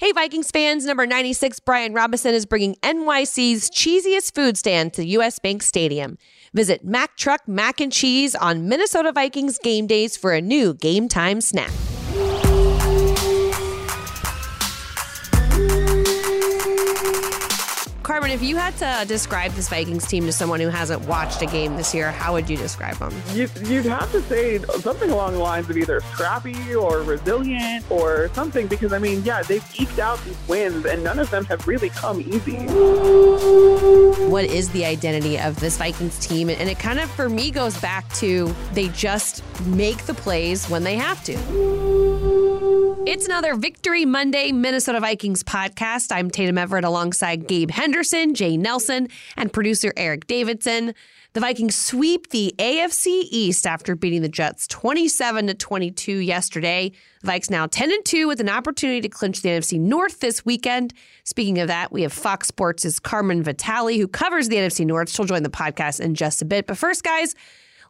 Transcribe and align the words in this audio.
Hey, 0.00 0.12
Vikings 0.12 0.52
fans, 0.52 0.86
number 0.86 1.08
96, 1.08 1.58
Brian 1.58 1.92
Robinson 1.92 2.32
is 2.32 2.46
bringing 2.46 2.76
NYC's 2.84 3.68
cheesiest 3.68 4.32
food 4.32 4.56
stand 4.56 4.92
to 4.92 5.04
US 5.04 5.40
Bank 5.40 5.60
Stadium. 5.60 6.18
Visit 6.54 6.84
Mac 6.84 7.16
Truck 7.16 7.48
Mac 7.48 7.80
and 7.80 7.92
Cheese 7.92 8.36
on 8.36 8.68
Minnesota 8.68 9.10
Vikings 9.10 9.58
game 9.58 9.88
days 9.88 10.16
for 10.16 10.32
a 10.32 10.40
new 10.40 10.72
game 10.72 11.08
time 11.08 11.40
snack. 11.40 11.72
Carmen, 18.08 18.30
if 18.30 18.42
you 18.42 18.56
had 18.56 18.74
to 18.78 19.06
describe 19.06 19.52
this 19.52 19.68
Vikings 19.68 20.06
team 20.06 20.24
to 20.24 20.32
someone 20.32 20.60
who 20.60 20.68
hasn't 20.68 21.06
watched 21.06 21.42
a 21.42 21.46
game 21.46 21.76
this 21.76 21.94
year, 21.94 22.10
how 22.10 22.32
would 22.32 22.48
you 22.48 22.56
describe 22.56 22.96
them? 22.96 23.12
You'd, 23.34 23.54
you'd 23.68 23.84
have 23.84 24.10
to 24.12 24.22
say 24.22 24.60
something 24.80 25.10
along 25.10 25.34
the 25.34 25.40
lines 25.40 25.68
of 25.68 25.76
either 25.76 26.00
scrappy 26.00 26.74
or 26.74 27.02
resilient 27.02 27.84
or 27.90 28.30
something 28.32 28.66
because, 28.66 28.94
I 28.94 28.98
mean, 28.98 29.22
yeah, 29.24 29.42
they've 29.42 29.62
eked 29.78 29.98
out 29.98 30.18
these 30.24 30.38
wins 30.48 30.86
and 30.86 31.04
none 31.04 31.18
of 31.18 31.28
them 31.28 31.44
have 31.44 31.68
really 31.68 31.90
come 31.90 32.22
easy. 32.22 32.56
What 34.30 34.46
is 34.46 34.70
the 34.70 34.86
identity 34.86 35.38
of 35.38 35.60
this 35.60 35.76
Vikings 35.76 36.18
team? 36.18 36.48
And 36.48 36.70
it 36.70 36.78
kind 36.78 37.00
of, 37.00 37.10
for 37.10 37.28
me, 37.28 37.50
goes 37.50 37.78
back 37.78 38.10
to 38.14 38.54
they 38.72 38.88
just 38.88 39.44
make 39.66 39.98
the 40.06 40.14
plays 40.14 40.66
when 40.70 40.82
they 40.82 40.96
have 40.96 41.22
to. 41.24 41.98
It's 43.08 43.24
another 43.24 43.54
Victory 43.54 44.04
Monday 44.04 44.52
Minnesota 44.52 45.00
Vikings 45.00 45.42
podcast. 45.42 46.12
I'm 46.12 46.30
Tatum 46.30 46.58
Everett 46.58 46.84
alongside 46.84 47.48
Gabe 47.48 47.70
Henderson, 47.70 47.97
Jay 48.34 48.56
Nelson, 48.56 49.08
and 49.36 49.52
producer 49.52 49.92
Eric 49.96 50.26
Davidson. 50.26 50.94
The 51.34 51.40
Vikings 51.40 51.76
sweep 51.76 52.30
the 52.30 52.54
AFC 52.58 53.26
East 53.30 53.66
after 53.66 53.94
beating 53.94 54.22
the 54.22 54.28
Jets 54.28 54.66
27 54.66 55.48
to 55.48 55.54
22 55.54 56.16
yesterday. 56.18 56.90
The 57.22 57.30
Vikes 57.30 57.50
now 57.50 57.66
10 57.66 57.92
and 57.92 58.04
2 58.04 58.26
with 58.26 58.40
an 58.40 58.48
opportunity 58.48 59.02
to 59.02 59.08
clinch 59.08 59.42
the 59.42 59.50
NFC 59.50 59.78
North 59.78 60.20
this 60.20 60.44
weekend. 60.44 60.94
Speaking 61.24 61.58
of 61.58 61.68
that, 61.68 61.92
we 61.92 62.02
have 62.02 62.12
Fox 62.12 62.48
Sports' 62.48 62.98
Carmen 62.98 63.42
Vitale, 63.42 63.98
who 63.98 64.08
covers 64.08 64.48
the 64.48 64.56
NFC 64.56 64.86
North. 64.86 65.10
She'll 65.10 65.26
join 65.26 65.42
the 65.42 65.50
podcast 65.50 66.00
in 66.00 66.14
just 66.14 66.40
a 66.40 66.44
bit. 66.44 66.66
But 66.66 66.78
first, 66.78 67.04
guys, 67.04 67.34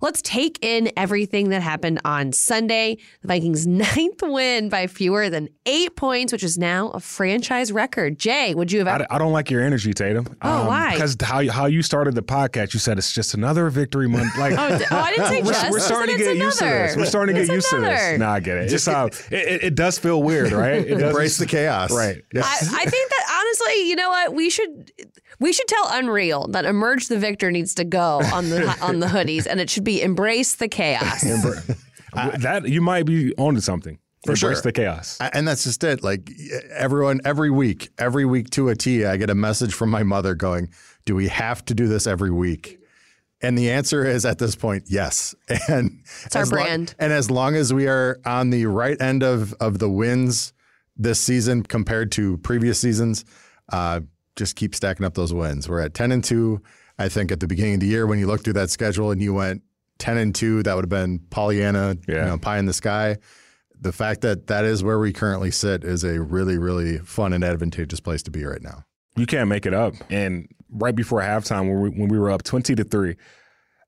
Let's 0.01 0.23
take 0.23 0.59
in 0.63 0.91
everything 0.97 1.51
that 1.51 1.63
happened 1.63 2.01
on 2.05 2.33
Sunday. 2.33 2.99
The 3.23 3.29
Vikings' 3.29 3.67
ninth 3.67 4.23
win 4.23 4.69
by 4.69 4.87
fewer 4.87 5.31
than 5.31 5.49
eight 5.67 5.97
points, 5.97 6.33
which 6.33 6.43
is 6.43 6.59
now 6.59 6.91
a 6.91 7.01
franchise 7.01 7.73
record. 7.73 8.19
Jay, 8.19 8.55
would 8.55 8.71
you 8.73 8.85
have? 8.85 9.03
I, 9.03 9.07
I 9.11 9.19
don't 9.19 9.33
like 9.33 9.51
your 9.51 9.63
energy, 9.63 9.93
Tatum. 9.93 10.37
Oh, 10.43 10.61
um, 10.61 10.67
why? 10.67 10.93
Because 10.93 11.17
how 11.23 11.49
how 11.51 11.67
you 11.67 11.83
started 11.83 12.15
the 12.15 12.23
podcast, 12.23 12.75
you 12.75 12.81
said 12.81 12.99
it's 12.99 13.13
just 13.13 13.35
another 13.35 13.71
victory 13.71 14.09
month. 14.09 14.37
Like, 14.39 14.53
oh, 14.53 14.79
oh, 14.91 14.97
I 14.97 15.11
didn't 15.11 15.27
say 15.29 15.43
we're, 15.43 15.53
just. 15.53 15.71
We're 15.71 15.81
starting 15.81 16.17
to 16.17 16.25
get 16.25 16.37
another. 16.37 16.45
used 16.45 16.59
to 16.59 16.65
this. 16.65 16.97
We're 16.97 17.07
starting 17.07 17.35
to 17.35 17.41
it's 17.41 17.51
get 17.51 17.55
used 17.55 17.73
another. 17.73 17.97
to 17.97 18.03
this. 18.03 18.19
Nah, 18.19 18.33
I 18.33 18.41
get 18.41 18.59
it. 18.59 18.69
Just 18.69 18.87
how 18.87 19.07
it, 19.07 19.33
it, 19.33 19.65
it, 19.65 19.75
does 19.75 19.99
feel 19.99 20.23
weird, 20.23 20.53
right? 20.53 20.87
It 20.87 21.01
Embrace 21.01 21.39
the 21.39 21.47
chaos, 21.47 21.91
right? 21.91 22.23
I, 22.35 22.39
I 22.39 22.85
think 22.85 23.11
that 23.11 23.41
honestly, 23.41 23.89
you 23.89 23.97
know 23.97 24.11
what? 24.11 24.35
We 24.35 24.51
should 24.51 24.93
we 25.41 25.53
should 25.53 25.69
tell 25.69 25.87
UNRL 25.87 26.53
that 26.53 26.65
Emerge 26.65 27.09
the 27.09 27.19
Victor 27.19 27.51
needs 27.51 27.75
to 27.75 27.85
go 27.85 28.21
on 28.33 28.49
the 28.51 28.69
on 28.83 29.01
the 29.01 29.07
hoodies, 29.07 29.47
and 29.47 29.61
it 29.61 29.71
should 29.71 29.85
be 29.85 30.03
Embrace 30.03 30.55
the 30.57 30.69
Chaos. 30.69 31.23
that 32.13 32.69
you 32.69 32.81
might 32.81 33.07
be 33.07 33.35
onto 33.37 33.61
something. 33.61 33.99
For 34.25 34.33
Embrace 34.33 34.57
sure. 34.57 34.63
the 34.63 34.73
chaos. 34.73 35.17
And 35.21 35.47
that's 35.47 35.63
just 35.63 35.85
it. 35.85 36.03
Like 36.03 36.29
everyone, 36.75 37.21
every 37.25 37.51
week, 37.51 37.91
every 37.99 38.25
week 38.25 38.51
to 38.51 38.69
a 38.69 38.75
T, 38.75 39.05
I 39.05 39.17
get 39.17 39.31
a 39.31 39.35
message 39.35 39.73
from 39.75 39.91
my 39.91 40.03
mother 40.03 40.35
going, 40.35 40.71
Do 41.07 41.15
we 41.15 41.29
have 41.29 41.65
to 41.67 41.75
do 41.75 41.87
this 41.87 42.05
every 42.09 42.33
week? 42.33 42.81
And 43.41 43.57
the 43.57 43.71
answer 43.71 44.05
is 44.05 44.27
at 44.27 44.39
this 44.39 44.57
point, 44.57 44.85
yes. 44.89 45.37
And 45.69 46.01
It's 46.25 46.35
our 46.35 46.43
as 46.43 46.51
lo- 46.53 46.59
brand. 46.65 46.97
and 46.99 47.13
as 47.13 47.31
long 47.31 47.55
as 47.55 47.73
we 47.73 47.87
are 47.87 48.19
on 48.27 48.51
the 48.51 48.67
right 48.67 49.01
end 49.01 49.23
of 49.23 49.55
of 49.61 49.79
the 49.79 49.89
wins 49.89 50.53
this 50.97 51.21
season 51.21 51.63
compared 51.63 52.11
to 52.13 52.39
previous 52.39 52.81
seasons, 52.81 53.25
uh, 53.73 54.01
just 54.39 54.57
keep 54.57 54.75
stacking 54.75 55.05
up 55.05 55.13
those 55.15 55.35
wins. 55.35 55.69
We're 55.69 55.81
at 55.81 55.93
10 55.93 56.13
and 56.13 56.25
2. 56.25 56.61
I 56.99 57.09
think 57.11 57.31
at 57.31 57.41
the 57.41 57.47
beginning 57.47 57.75
of 57.75 57.81
the 57.81 57.87
year, 57.87 58.07
when 58.07 58.19
you 58.19 58.27
looked 58.27 58.45
through 58.45 58.55
that 58.55 58.71
schedule 58.71 59.11
and 59.11 59.21
you 59.21 59.35
went 59.35 59.63
10 59.99 60.17
and 60.17 60.35
2, 60.35 60.63
that 60.63 60.75
would 60.75 60.85
have 60.85 60.89
been 60.89 61.19
Pollyanna, 61.31 61.97
Yeah. 62.09 62.15
you 62.15 62.31
know, 62.31 62.39
pie 62.39 62.59
in 62.59 62.67
the 62.67 62.73
sky. 62.73 63.19
The 63.81 63.93
fact 63.93 64.23
that 64.23 64.47
that 64.49 64.65
is 64.65 64.83
where 64.83 64.99
we 64.99 65.13
currently 65.13 65.51
sit 65.51 65.85
is 65.85 66.03
a 66.05 66.21
really, 66.21 66.57
really 66.59 66.99
fun 66.99 67.33
and 67.33 67.45
advantageous 67.45 68.01
place 68.01 68.23
to 68.25 68.31
be 68.31 68.45
right 68.45 68.63
now. 68.63 68.85
You 69.17 69.27
can't 69.27 69.49
make 69.49 69.67
it 69.67 69.75
up. 69.75 69.95
And 70.11 70.49
right 70.71 70.95
before 70.95 71.21
halftime, 71.21 71.69
when 71.69 71.81
we, 71.83 71.91
when 71.91 72.09
we 72.09 72.19
were 72.19 72.31
up 72.31 72.43
twenty 72.43 72.75
to 72.75 72.85
three, 72.85 73.17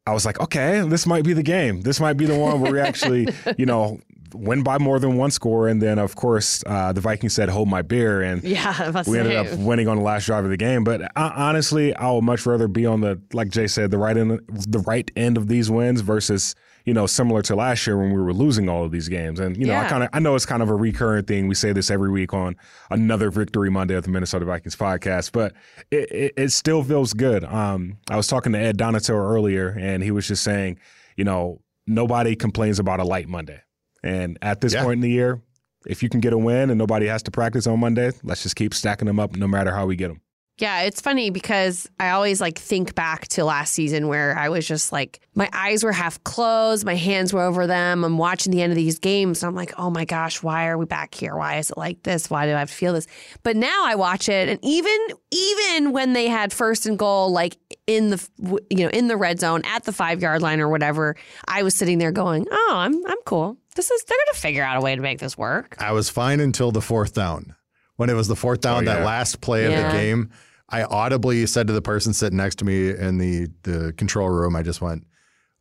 I 0.06 0.12
was 0.12 0.24
like, 0.24 0.40
okay, 0.40 0.80
this 0.88 1.06
might 1.06 1.24
be 1.24 1.32
the 1.32 1.42
game. 1.42 1.82
This 1.82 2.00
might 2.00 2.14
be 2.14 2.26
the 2.26 2.38
one 2.38 2.60
where 2.60 2.72
we 2.72 2.80
actually, 2.80 3.28
you 3.58 3.66
know, 3.66 4.00
win 4.34 4.62
by 4.62 4.78
more 4.78 4.98
than 4.98 5.16
one 5.16 5.30
score. 5.30 5.68
And 5.68 5.80
then, 5.80 5.98
of 5.98 6.16
course, 6.16 6.62
uh, 6.66 6.92
the 6.92 7.00
Vikings 7.00 7.34
said, 7.34 7.48
"Hold 7.48 7.68
my 7.68 7.82
beer," 7.82 8.22
and 8.22 8.42
Yeah, 8.42 9.02
we 9.06 9.18
ended 9.18 9.36
up 9.36 9.58
winning 9.58 9.88
on 9.88 9.96
the 9.96 10.02
last 10.02 10.26
drive 10.26 10.44
of 10.44 10.50
the 10.50 10.56
game. 10.56 10.84
But 10.84 11.02
uh, 11.02 11.32
honestly, 11.34 11.94
I 11.94 12.10
would 12.10 12.22
much 12.22 12.46
rather 12.46 12.68
be 12.68 12.86
on 12.86 13.00
the, 13.00 13.20
like 13.32 13.48
Jay 13.50 13.66
said, 13.66 13.90
the 13.90 13.98
right 13.98 14.16
end, 14.16 14.40
the 14.48 14.80
right 14.80 15.10
end 15.16 15.36
of 15.36 15.48
these 15.48 15.70
wins 15.70 16.00
versus, 16.00 16.54
you 16.84 16.94
know, 16.94 17.06
similar 17.06 17.42
to 17.42 17.54
last 17.56 17.86
year 17.86 17.98
when 17.98 18.12
we 18.12 18.20
were 18.20 18.32
losing 18.32 18.68
all 18.68 18.84
of 18.84 18.90
these 18.90 19.08
games. 19.08 19.40
And 19.40 19.56
you 19.56 19.66
know, 19.66 19.74
I 19.74 19.88
kind 19.88 20.02
of, 20.04 20.10
I 20.12 20.18
know 20.18 20.34
it's 20.34 20.46
kind 20.46 20.62
of 20.62 20.70
a 20.70 20.74
recurrent 20.74 21.26
thing. 21.26 21.48
We 21.48 21.54
say 21.54 21.72
this 21.72 21.90
every 21.90 22.10
week 22.10 22.32
on 22.32 22.56
another 22.90 23.30
Victory 23.30 23.70
Monday 23.70 23.94
of 23.94 24.04
the 24.04 24.10
Minnesota 24.10 24.44
Vikings 24.44 24.76
podcast, 24.76 25.32
but 25.32 25.52
it, 25.90 26.10
it, 26.10 26.32
it 26.36 26.48
still 26.50 26.82
feels 26.82 27.12
good. 27.12 27.44
Um, 27.44 27.98
I 28.08 28.16
was 28.16 28.26
talking 28.26 28.52
to 28.52 28.58
Ed 28.58 28.76
Donato 28.76 29.14
earlier, 29.14 29.76
and 29.78 30.02
he 30.02 30.10
was 30.10 30.26
just 30.28 30.42
saying, 30.42 30.78
you 31.16 31.24
know, 31.24 31.60
nobody 31.86 32.36
complains 32.36 32.78
about 32.78 33.00
a 33.00 33.04
light 33.04 33.28
Monday. 33.28 33.60
And 34.02 34.38
at 34.42 34.60
this 34.60 34.72
Yeah. 34.74 34.82
point 34.84 34.94
in 34.98 35.00
the 35.02 35.10
year, 35.10 35.40
if 35.86 36.02
you 36.02 36.08
can 36.08 36.20
get 36.20 36.32
a 36.32 36.38
win 36.38 36.70
and 36.70 36.78
nobody 36.78 37.06
has 37.06 37.22
to 37.24 37.30
practice 37.30 37.66
on 37.66 37.80
Monday, 37.80 38.12
let's 38.22 38.42
just 38.42 38.56
keep 38.56 38.74
stacking 38.74 39.06
them 39.06 39.18
up 39.20 39.36
no 39.36 39.46
matter 39.46 39.74
how 39.74 39.86
we 39.86 39.96
get 39.96 40.08
them. 40.08 40.20
Yeah, 40.60 40.82
it's 40.82 41.00
funny 41.00 41.30
because 41.30 41.88
I 41.98 42.10
always 42.10 42.38
like 42.40 42.58
think 42.58 42.94
back 42.94 43.28
to 43.28 43.44
last 43.44 43.72
season 43.72 44.08
where 44.08 44.36
I 44.36 44.50
was 44.50 44.68
just 44.68 44.92
like 44.92 45.20
my 45.34 45.48
eyes 45.54 45.82
were 45.82 45.92
half 45.92 46.22
closed, 46.24 46.84
my 46.84 46.96
hands 46.96 47.32
were 47.32 47.40
over 47.40 47.66
them. 47.66 48.04
I'm 48.04 48.18
watching 48.18 48.52
the 48.52 48.60
end 48.60 48.70
of 48.70 48.76
these 48.76 48.98
games 48.98 49.42
and 49.42 49.48
I'm 49.48 49.54
like, 49.54 49.72
"Oh 49.78 49.88
my 49.88 50.04
gosh, 50.04 50.42
why 50.42 50.66
are 50.68 50.76
we 50.76 50.84
back 50.84 51.14
here? 51.14 51.34
Why 51.34 51.56
is 51.56 51.70
it 51.70 51.78
like 51.78 52.02
this? 52.02 52.28
Why 52.28 52.44
do 52.44 52.52
I 52.54 52.58
have 52.58 52.68
to 52.68 52.74
feel 52.74 52.92
this?" 52.92 53.06
But 53.42 53.56
now 53.56 53.84
I 53.86 53.94
watch 53.94 54.28
it 54.28 54.50
and 54.50 54.58
even 54.62 54.98
even 55.30 55.92
when 55.92 56.12
they 56.12 56.28
had 56.28 56.52
first 56.52 56.84
and 56.84 56.98
goal 56.98 57.32
like 57.32 57.56
in 57.86 58.10
the 58.10 58.28
you 58.68 58.84
know, 58.84 58.90
in 58.90 59.08
the 59.08 59.16
red 59.16 59.40
zone 59.40 59.62
at 59.64 59.84
the 59.84 59.92
5-yard 59.92 60.42
line 60.42 60.60
or 60.60 60.68
whatever, 60.68 61.16
I 61.48 61.62
was 61.62 61.74
sitting 61.74 61.96
there 61.96 62.12
going, 62.12 62.46
"Oh, 62.50 62.72
I'm 62.74 62.94
I'm 63.06 63.22
cool. 63.24 63.56
This 63.76 63.90
is 63.90 64.04
they're 64.04 64.18
going 64.18 64.34
to 64.34 64.40
figure 64.40 64.62
out 64.62 64.76
a 64.76 64.82
way 64.82 64.94
to 64.94 65.00
make 65.00 65.20
this 65.20 65.38
work." 65.38 65.76
I 65.78 65.92
was 65.92 66.10
fine 66.10 66.38
until 66.38 66.70
the 66.70 66.82
fourth 66.82 67.14
down. 67.14 67.54
When 67.96 68.10
it 68.10 68.14
was 68.14 68.28
the 68.28 68.36
fourth 68.36 68.60
down, 68.62 68.88
Oh, 68.88 68.92
that 68.92 69.04
last 69.04 69.40
play 69.42 69.64
of 69.66 69.72
Yeah. 69.72 69.90
the 69.92 69.96
game, 69.98 70.30
I 70.70 70.84
audibly 70.84 71.44
said 71.46 71.66
to 71.66 71.72
the 71.72 71.82
person 71.82 72.12
sitting 72.12 72.36
next 72.36 72.56
to 72.56 72.64
me 72.64 72.90
in 72.90 73.18
the, 73.18 73.48
the 73.64 73.92
control 73.94 74.28
room, 74.28 74.54
I 74.54 74.62
just 74.62 74.80
went, 74.80 75.06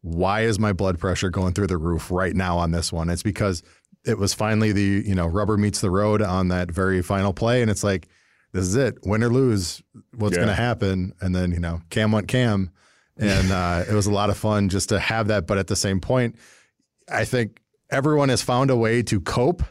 why 0.01 0.41
is 0.41 0.59
my 0.59 0.71
blood 0.71 0.99
pressure 0.99 1.29
going 1.29 1.53
through 1.53 1.67
the 1.67 1.77
roof 1.77 2.11
right 2.11 2.35
now 2.35 2.57
on 2.57 2.71
this 2.71 2.91
one? 2.93 3.09
It's 3.09 3.23
because 3.23 3.63
it 4.05 4.17
was 4.17 4.33
finally 4.33 4.71
the, 4.71 5.03
you 5.05 5.15
know, 5.15 5.27
rubber 5.27 5.57
meets 5.57 5.81
the 5.81 5.91
road 5.91 6.21
on 6.21 6.47
that 6.49 6.71
very 6.71 7.01
final 7.01 7.33
play. 7.33 7.61
And 7.61 7.69
it's 7.69 7.83
like, 7.83 8.07
this 8.53 8.63
is 8.65 8.75
it. 8.75 8.97
Win 9.03 9.23
or 9.23 9.29
lose, 9.29 9.81
what's 10.15 10.33
Yeah. 10.35 10.43
going 10.43 10.55
to 10.55 10.61
happen? 10.61 11.13
And 11.21 11.35
then, 11.35 11.51
you 11.51 11.59
know, 11.59 11.81
Cam 11.89 12.11
went 12.11 12.27
Cam. 12.27 12.71
And 13.17 13.51
uh, 13.51 13.83
it 13.89 13.93
was 13.93 14.05
a 14.05 14.11
lot 14.11 14.29
of 14.29 14.37
fun 14.37 14.69
just 14.69 14.89
to 14.89 14.99
have 14.99 15.27
that. 15.27 15.45
But 15.45 15.57
at 15.57 15.67
the 15.67 15.75
same 15.75 15.99
point, 15.99 16.37
I 17.11 17.25
think 17.25 17.61
everyone 17.91 18.29
has 18.29 18.41
found 18.41 18.69
a 18.71 18.77
way 18.77 19.03
to 19.03 19.19
cope 19.19 19.63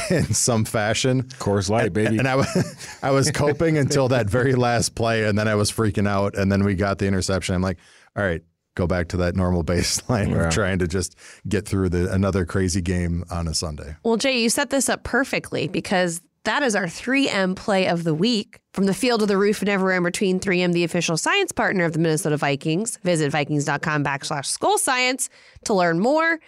in 0.10 0.24
some 0.34 0.64
fashion. 0.64 1.22
Coors 1.38 1.68
Light, 1.70 1.92
baby. 1.92 2.18
And 2.18 2.26
I 2.28 2.36
was, 2.36 2.98
I 3.02 3.10
was 3.10 3.30
coping 3.30 3.78
until 3.78 4.08
that 4.08 4.28
very 4.28 4.54
last 4.54 4.94
play, 4.94 5.24
and 5.24 5.38
then 5.38 5.48
I 5.48 5.54
was 5.54 5.70
freaking 5.72 6.08
out. 6.08 6.36
And 6.36 6.50
then 6.50 6.64
we 6.64 6.74
got 6.74 6.98
the 6.98 7.06
interception. 7.06 7.54
I'm 7.54 7.62
like, 7.62 7.78
all 8.16 8.22
right, 8.24 8.42
go 8.74 8.86
back 8.86 9.08
to 9.08 9.16
that 9.18 9.36
normal 9.36 9.64
baseline 9.64 10.30
Yeah. 10.30 10.46
of 10.48 10.52
trying 10.54 10.78
to 10.80 10.88
just 10.88 11.16
get 11.48 11.66
through 11.66 11.90
the 11.90 12.12
another 12.12 12.44
crazy 12.44 12.80
game 12.80 13.24
on 13.30 13.48
a 13.48 13.54
Sunday. 13.54 13.96
Well, 14.04 14.16
Jay, 14.16 14.40
you 14.40 14.48
set 14.48 14.70
this 14.70 14.88
up 14.88 15.04
perfectly 15.04 15.68
because 15.68 16.20
that 16.44 16.62
is 16.64 16.74
our 16.74 16.86
3M 16.86 17.54
play 17.54 17.86
of 17.86 18.02
the 18.02 18.14
week. 18.14 18.58
From 18.72 18.86
the 18.86 18.94
field 18.94 19.20
to 19.20 19.26
the 19.26 19.36
roof 19.36 19.60
and 19.60 19.68
everywhere 19.68 19.96
in 19.98 20.02
between, 20.02 20.40
3M, 20.40 20.72
the 20.72 20.82
official 20.82 21.16
science 21.16 21.52
partner 21.52 21.84
of 21.84 21.92
the 21.92 21.98
Minnesota 22.00 22.36
Vikings. 22.36 22.96
Visit 23.04 23.30
vikings.com 23.30 24.02
backslash 24.02 24.46
school 24.46 24.76
science 24.78 25.28
to 25.64 25.74
learn 25.74 26.00
more. 26.00 26.40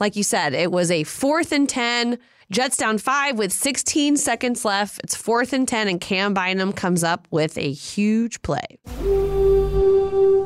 Like 0.00 0.16
you 0.16 0.22
said, 0.22 0.54
it 0.54 0.72
was 0.72 0.90
a 0.90 1.02
fourth 1.04 1.52
and 1.52 1.68
10. 1.68 2.18
Jets 2.50 2.76
down 2.76 2.98
five 2.98 3.38
with 3.38 3.52
16 3.52 4.16
seconds 4.16 4.64
left. 4.64 5.00
It's 5.02 5.16
fourth 5.16 5.52
and 5.52 5.66
10, 5.66 5.88
and 5.88 6.00
Cam 6.00 6.34
Bynum 6.34 6.72
comes 6.74 7.02
up 7.02 7.26
with 7.30 7.56
a 7.56 7.72
huge 7.72 8.42
play. 8.42 8.78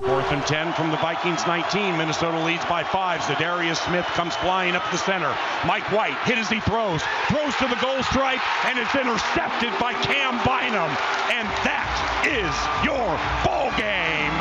Fourth 0.09 0.33
and 0.33 0.43
10 0.47 0.73
from 0.75 0.91
the 0.91 0.97
Vikings 0.99 1.47
19. 1.47 1.99
Minnesota 1.99 2.39
leads 2.45 2.65
by 2.67 2.85
five. 2.85 3.21
Za'Darius 3.23 3.85
Smith 3.87 4.07
comes 4.15 4.35
flying 4.37 4.75
up 4.75 4.89
the 4.91 4.97
center. 4.97 5.35
Mike 5.67 5.91
White 5.93 6.17
hit 6.25 6.39
as 6.39 6.49
he 6.49 6.61
throws. 6.61 7.03
Throws 7.29 7.55
to 7.57 7.67
the 7.69 7.77
goal 7.83 8.03
stripe, 8.05 8.41
and 8.67 8.79
it's 8.79 8.95
intercepted 8.95 9.73
by 9.81 9.93
Cam 9.95 10.39
Bynum. 10.47 10.91
And 11.35 11.47
that 11.67 11.91
is 12.25 12.55
your 12.87 13.19
ball 13.45 13.69
game. 13.77 14.39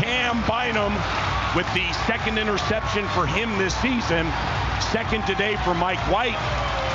Cam 0.00 0.40
Bynum 0.48 0.94
with 1.56 1.66
the 1.74 1.92
second 2.06 2.38
interception 2.38 3.06
for 3.08 3.26
him 3.26 3.56
this 3.58 3.74
season. 3.76 4.30
Second 4.92 5.26
today 5.26 5.56
for 5.64 5.74
Mike 5.74 6.00
White. 6.10 6.38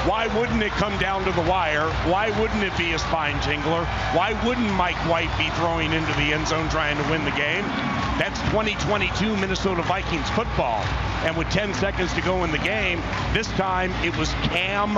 Why 0.07 0.27
wouldn't 0.37 0.61
it 0.61 0.71
come 0.73 0.95
down 0.99 1.25
to 1.25 1.31
the 1.31 1.41
wire? 1.41 1.89
Why 2.09 2.29
wouldn't 2.39 2.61
it 2.63 2.77
be 2.77 2.93
a 2.93 2.99
spine 2.99 3.35
tingler? 3.37 3.85
Why 4.15 4.39
wouldn't 4.45 4.71
Mike 4.75 4.97
White 5.09 5.35
be 5.37 5.49
throwing 5.55 5.91
into 5.91 6.13
the 6.13 6.31
end 6.31 6.47
zone 6.47 6.69
trying 6.69 6.95
to 7.03 7.09
win 7.09 7.25
the 7.25 7.31
game? 7.31 7.65
That's 8.19 8.39
2022 8.51 9.35
Minnesota 9.35 9.81
Vikings 9.81 10.29
football. 10.29 10.83
And 11.25 11.35
with 11.35 11.49
10 11.49 11.73
seconds 11.73 12.13
to 12.13 12.21
go 12.21 12.43
in 12.43 12.51
the 12.51 12.59
game, 12.59 13.01
this 13.33 13.47
time 13.53 13.91
it 14.03 14.15
was 14.15 14.29
Cam 14.43 14.93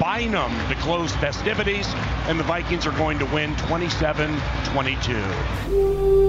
Bynum 0.00 0.52
to 0.68 0.74
close 0.76 1.12
festivities, 1.16 1.88
and 2.28 2.38
the 2.38 2.44
Vikings 2.44 2.86
are 2.86 2.92
going 2.92 3.18
to 3.18 3.26
win 3.26 3.56
27 3.56 4.40
22. 4.66 6.22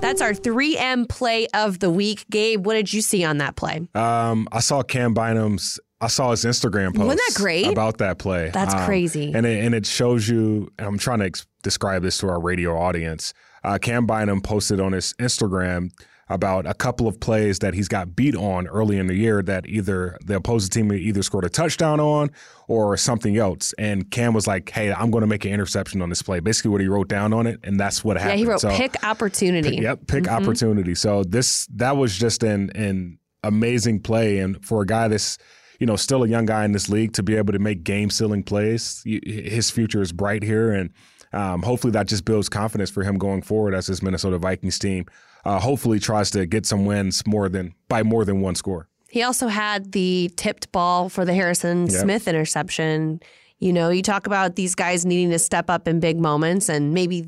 That's 0.00 0.22
our 0.22 0.32
3M 0.32 1.08
play 1.08 1.46
of 1.52 1.78
the 1.78 1.89
week. 1.90 2.24
Gabe, 2.30 2.64
what 2.64 2.74
did 2.74 2.92
you 2.92 3.00
see 3.02 3.24
on 3.24 3.38
that 3.38 3.56
play? 3.56 3.86
Um, 3.94 4.48
I 4.52 4.60
saw 4.60 4.82
Cam 4.82 5.14
Bynum's. 5.14 5.78
I 6.02 6.06
saw 6.06 6.30
his 6.30 6.44
Instagram 6.46 6.94
post. 6.94 7.06
Wasn't 7.08 7.20
that 7.28 7.34
great? 7.34 7.66
about 7.66 7.98
that 7.98 8.18
play? 8.18 8.50
That's 8.54 8.72
Um, 8.74 8.86
crazy. 8.86 9.32
and 9.34 9.44
it, 9.44 9.62
and 9.64 9.74
it 9.74 9.84
shows 9.84 10.28
you. 10.28 10.70
And 10.78 10.86
I'm 10.88 10.98
trying 10.98 11.18
to 11.18 11.26
ex- 11.26 11.46
describe 11.62 12.02
this 12.02 12.16
to 12.18 12.28
our 12.28 12.40
radio 12.40 12.78
audience. 12.78 13.34
Uh, 13.62 13.76
Cam 13.76 14.06
Bynum 14.06 14.40
posted 14.40 14.80
on 14.80 14.92
his 14.92 15.12
Instagram 15.20 15.90
about 16.30 16.64
a 16.64 16.72
couple 16.72 17.08
of 17.08 17.18
plays 17.18 17.58
that 17.58 17.74
he's 17.74 17.88
got 17.88 18.14
beat 18.14 18.36
on 18.36 18.68
early 18.68 18.96
in 18.96 19.08
the 19.08 19.14
year 19.14 19.42
that 19.42 19.66
either 19.66 20.16
the 20.24 20.36
opposing 20.36 20.70
team 20.70 20.92
either 20.92 21.22
scored 21.22 21.44
a 21.44 21.48
touchdown 21.48 21.98
on 21.98 22.30
or 22.68 22.96
something 22.96 23.36
else. 23.36 23.74
And 23.78 24.08
Cam 24.10 24.32
was 24.32 24.46
like, 24.46 24.70
"Hey, 24.70 24.92
I'm 24.92 25.10
going 25.10 25.22
to 25.22 25.26
make 25.26 25.44
an 25.44 25.50
interception 25.50 26.00
on 26.00 26.08
this 26.08 26.22
play." 26.22 26.38
Basically, 26.38 26.70
what 26.70 26.80
he 26.80 26.86
wrote 26.86 27.08
down 27.08 27.32
on 27.32 27.48
it, 27.48 27.58
and 27.64 27.78
that's 27.78 28.04
what 28.04 28.16
happened. 28.16 28.38
Yeah, 28.38 28.44
he 28.44 28.50
wrote 28.50 28.60
So- 28.60 28.70
pick 28.70 29.02
opportunity. 29.04 29.76
Yep, 29.76 30.06
pick 30.06 30.28
opportunity. 30.28 30.94
So 30.94 31.24
this 31.24 31.66
that 31.74 31.96
was 31.96 32.16
just 32.16 32.44
an 32.44 32.70
an 32.76 33.18
amazing 33.42 34.00
play, 34.00 34.38
and 34.38 34.64
for 34.64 34.82
a 34.82 34.86
guy 34.86 35.08
that's 35.08 35.36
you 35.80 35.86
know 35.86 35.96
still 35.96 36.22
a 36.22 36.28
young 36.28 36.46
guy 36.46 36.64
in 36.64 36.70
this 36.70 36.88
league 36.88 37.12
to 37.14 37.24
be 37.24 37.34
able 37.34 37.52
to 37.54 37.58
make 37.58 37.82
game 37.82 38.08
sealing 38.08 38.44
plays, 38.44 39.02
his 39.04 39.68
future 39.70 40.00
is 40.00 40.12
bright 40.12 40.44
here, 40.44 40.70
and 40.70 40.90
um, 41.32 41.62
hopefully 41.62 41.90
that 41.92 42.06
just 42.06 42.24
builds 42.24 42.48
confidence 42.48 42.90
for 42.90 43.02
him 43.02 43.18
going 43.18 43.42
forward 43.42 43.74
as 43.74 43.88
this 43.88 44.00
Minnesota 44.00 44.38
Vikings 44.38 44.78
team. 44.78 45.06
Uh, 45.44 45.58
hopefully 45.58 45.98
tries 45.98 46.30
to 46.30 46.46
get 46.46 46.66
some 46.66 46.84
wins 46.84 47.26
more 47.26 47.48
than 47.48 47.74
by 47.88 48.02
more 48.02 48.24
than 48.24 48.40
one 48.40 48.54
score. 48.54 48.88
He 49.08 49.22
also 49.22 49.48
had 49.48 49.92
the 49.92 50.30
tipped 50.36 50.70
ball 50.70 51.08
for 51.08 51.24
the 51.24 51.34
Harrison 51.34 51.86
Yep. 51.86 52.02
Smith 52.02 52.28
interception. 52.28 53.20
You 53.58 53.72
know, 53.72 53.90
you 53.90 54.02
talk 54.02 54.26
about 54.26 54.56
these 54.56 54.74
guys 54.74 55.04
needing 55.04 55.30
to 55.30 55.38
step 55.38 55.68
up 55.68 55.88
in 55.88 56.00
big 56.00 56.18
moments, 56.18 56.68
and 56.68 56.94
maybe 56.94 57.26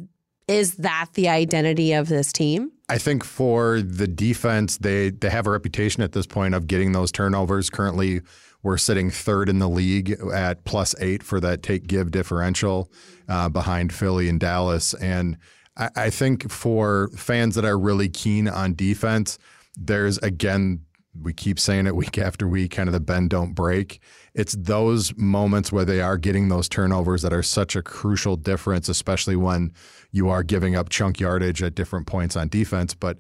is 0.48 0.76
that 0.76 1.08
the 1.14 1.28
identity 1.28 1.92
of 1.92 2.08
this 2.08 2.32
team? 2.32 2.70
I 2.88 2.98
think 2.98 3.24
for 3.24 3.80
the 3.80 4.06
defense, 4.06 4.78
they 4.78 5.10
they 5.10 5.30
have 5.30 5.46
a 5.46 5.50
reputation 5.50 6.02
at 6.02 6.12
this 6.12 6.26
point 6.26 6.54
of 6.54 6.66
getting 6.66 6.92
those 6.92 7.10
turnovers. 7.10 7.70
Currently, 7.70 8.20
we're 8.62 8.78
sitting 8.78 9.10
third 9.10 9.48
in 9.48 9.58
the 9.58 9.68
league 9.68 10.16
at 10.32 10.64
plus 10.64 10.94
eight 11.00 11.22
for 11.22 11.40
that 11.40 11.62
take 11.62 11.86
give 11.86 12.10
differential 12.10 12.90
uh, 13.28 13.48
behind 13.48 13.92
Philly 13.92 14.28
and 14.28 14.38
Dallas. 14.38 14.94
And 14.94 15.36
I, 15.82 15.90
I 15.96 16.10
think 16.10 16.50
for 16.50 17.08
fans 17.16 17.54
that 17.56 17.64
are 17.64 17.78
really 17.78 18.08
keen 18.08 18.48
on 18.48 18.74
defense, 18.74 19.38
there's 19.76 20.18
again 20.18 20.82
we 21.20 21.34
keep 21.34 21.58
saying 21.58 21.86
it 21.86 21.94
week 21.94 22.16
after 22.28 22.48
week, 22.48 22.72
kind 22.72 22.88
of 22.88 22.92
the 22.92 23.00
bend 23.00 23.30
don't 23.30 23.52
break. 23.52 24.00
It's 24.34 24.54
those 24.58 25.14
moments 25.16 25.70
where 25.70 25.84
they 25.84 26.00
are 26.00 26.16
getting 26.16 26.48
those 26.48 26.68
turnovers 26.68 27.22
that 27.22 27.32
are 27.32 27.42
such 27.42 27.76
a 27.76 27.82
crucial 27.82 28.36
difference, 28.36 28.88
especially 28.88 29.36
when 29.36 29.72
you 30.10 30.30
are 30.30 30.42
giving 30.42 30.74
up 30.74 30.88
chunk 30.88 31.20
yardage 31.20 31.62
at 31.62 31.74
different 31.74 32.06
points 32.06 32.36
on 32.36 32.48
defense. 32.48 32.94
But 32.94 33.18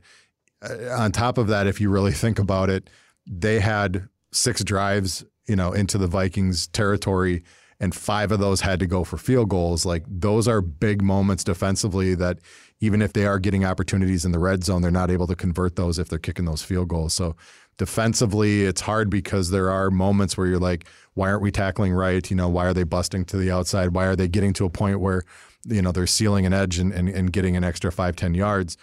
uh, 0.62 0.88
on 0.96 1.12
top 1.12 1.36
of 1.36 1.48
that, 1.48 1.66
if 1.66 1.80
you 1.80 1.90
really 1.90 2.12
think 2.12 2.38
about 2.38 2.70
it, 2.70 2.88
they 3.26 3.60
had 3.60 4.08
six 4.32 4.64
drives, 4.64 5.24
you 5.46 5.56
know, 5.56 5.72
into 5.72 5.98
the 5.98 6.06
Vikings 6.06 6.68
territory, 6.68 7.42
and 7.82 7.92
five 7.92 8.30
of 8.30 8.38
those 8.38 8.60
had 8.60 8.78
to 8.78 8.86
go 8.86 9.02
for 9.02 9.18
field 9.18 9.48
goals. 9.48 9.84
Like 9.84 10.04
those 10.06 10.46
are 10.46 10.60
big 10.62 11.02
moments 11.02 11.42
defensively 11.42 12.14
that 12.14 12.38
even 12.78 13.02
if 13.02 13.12
they 13.12 13.26
are 13.26 13.40
getting 13.40 13.64
opportunities 13.64 14.24
in 14.24 14.30
the 14.30 14.38
red 14.38 14.62
zone, 14.62 14.82
they're 14.82 14.90
not 14.92 15.10
able 15.10 15.26
to 15.26 15.34
convert 15.34 15.74
those 15.74 15.98
if 15.98 16.08
they're 16.08 16.20
kicking 16.20 16.44
those 16.44 16.62
field 16.62 16.88
goals. 16.88 17.12
So 17.12 17.34
defensively, 17.78 18.62
it's 18.62 18.82
hard 18.82 19.10
because 19.10 19.50
there 19.50 19.68
are 19.68 19.90
moments 19.90 20.36
where 20.36 20.46
you're 20.46 20.60
like, 20.60 20.86
why 21.14 21.28
aren't 21.28 21.42
we 21.42 21.50
tackling 21.50 21.92
right? 21.92 22.28
You 22.30 22.36
know, 22.36 22.48
why 22.48 22.66
are 22.66 22.72
they 22.72 22.84
busting 22.84 23.24
to 23.26 23.36
the 23.36 23.50
outside? 23.50 23.94
Why 23.94 24.06
are 24.06 24.14
they 24.14 24.28
getting 24.28 24.52
to 24.54 24.64
a 24.64 24.70
point 24.70 25.00
where, 25.00 25.24
you 25.64 25.82
know, 25.82 25.90
they're 25.90 26.06
sealing 26.06 26.46
an 26.46 26.52
edge 26.52 26.78
and, 26.78 26.92
and, 26.92 27.08
and 27.08 27.32
getting 27.32 27.56
an 27.56 27.64
extra 27.64 27.90
five, 27.90 28.14
10 28.14 28.34
yards? 28.34 28.76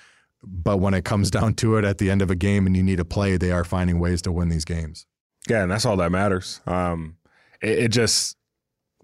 But 0.43 0.77
when 0.77 0.93
it 0.93 1.05
comes 1.05 1.31
down 1.31 1.53
to 1.55 1.77
it 1.77 1.85
at 1.85 1.99
the 1.99 2.11
end 2.11 2.21
of 2.21 2.29
a 2.29 2.35
game 2.35 2.67
and 2.67 2.75
you 2.75 2.83
need 2.83 2.99
a 2.99 3.05
play, 3.05 3.37
they 3.37 3.51
are 3.51 3.63
finding 3.63 3.97
ways 3.97 4.21
to 4.23 4.31
win 4.33 4.49
these 4.49 4.65
games. 4.65 5.05
Yeah, 5.47 5.63
and 5.63 5.71
that's 5.71 5.85
all 5.85 5.95
that 5.97 6.11
matters. 6.11 6.59
Um, 6.67 7.15
it, 7.61 7.79
it 7.79 7.87
just 7.89 8.35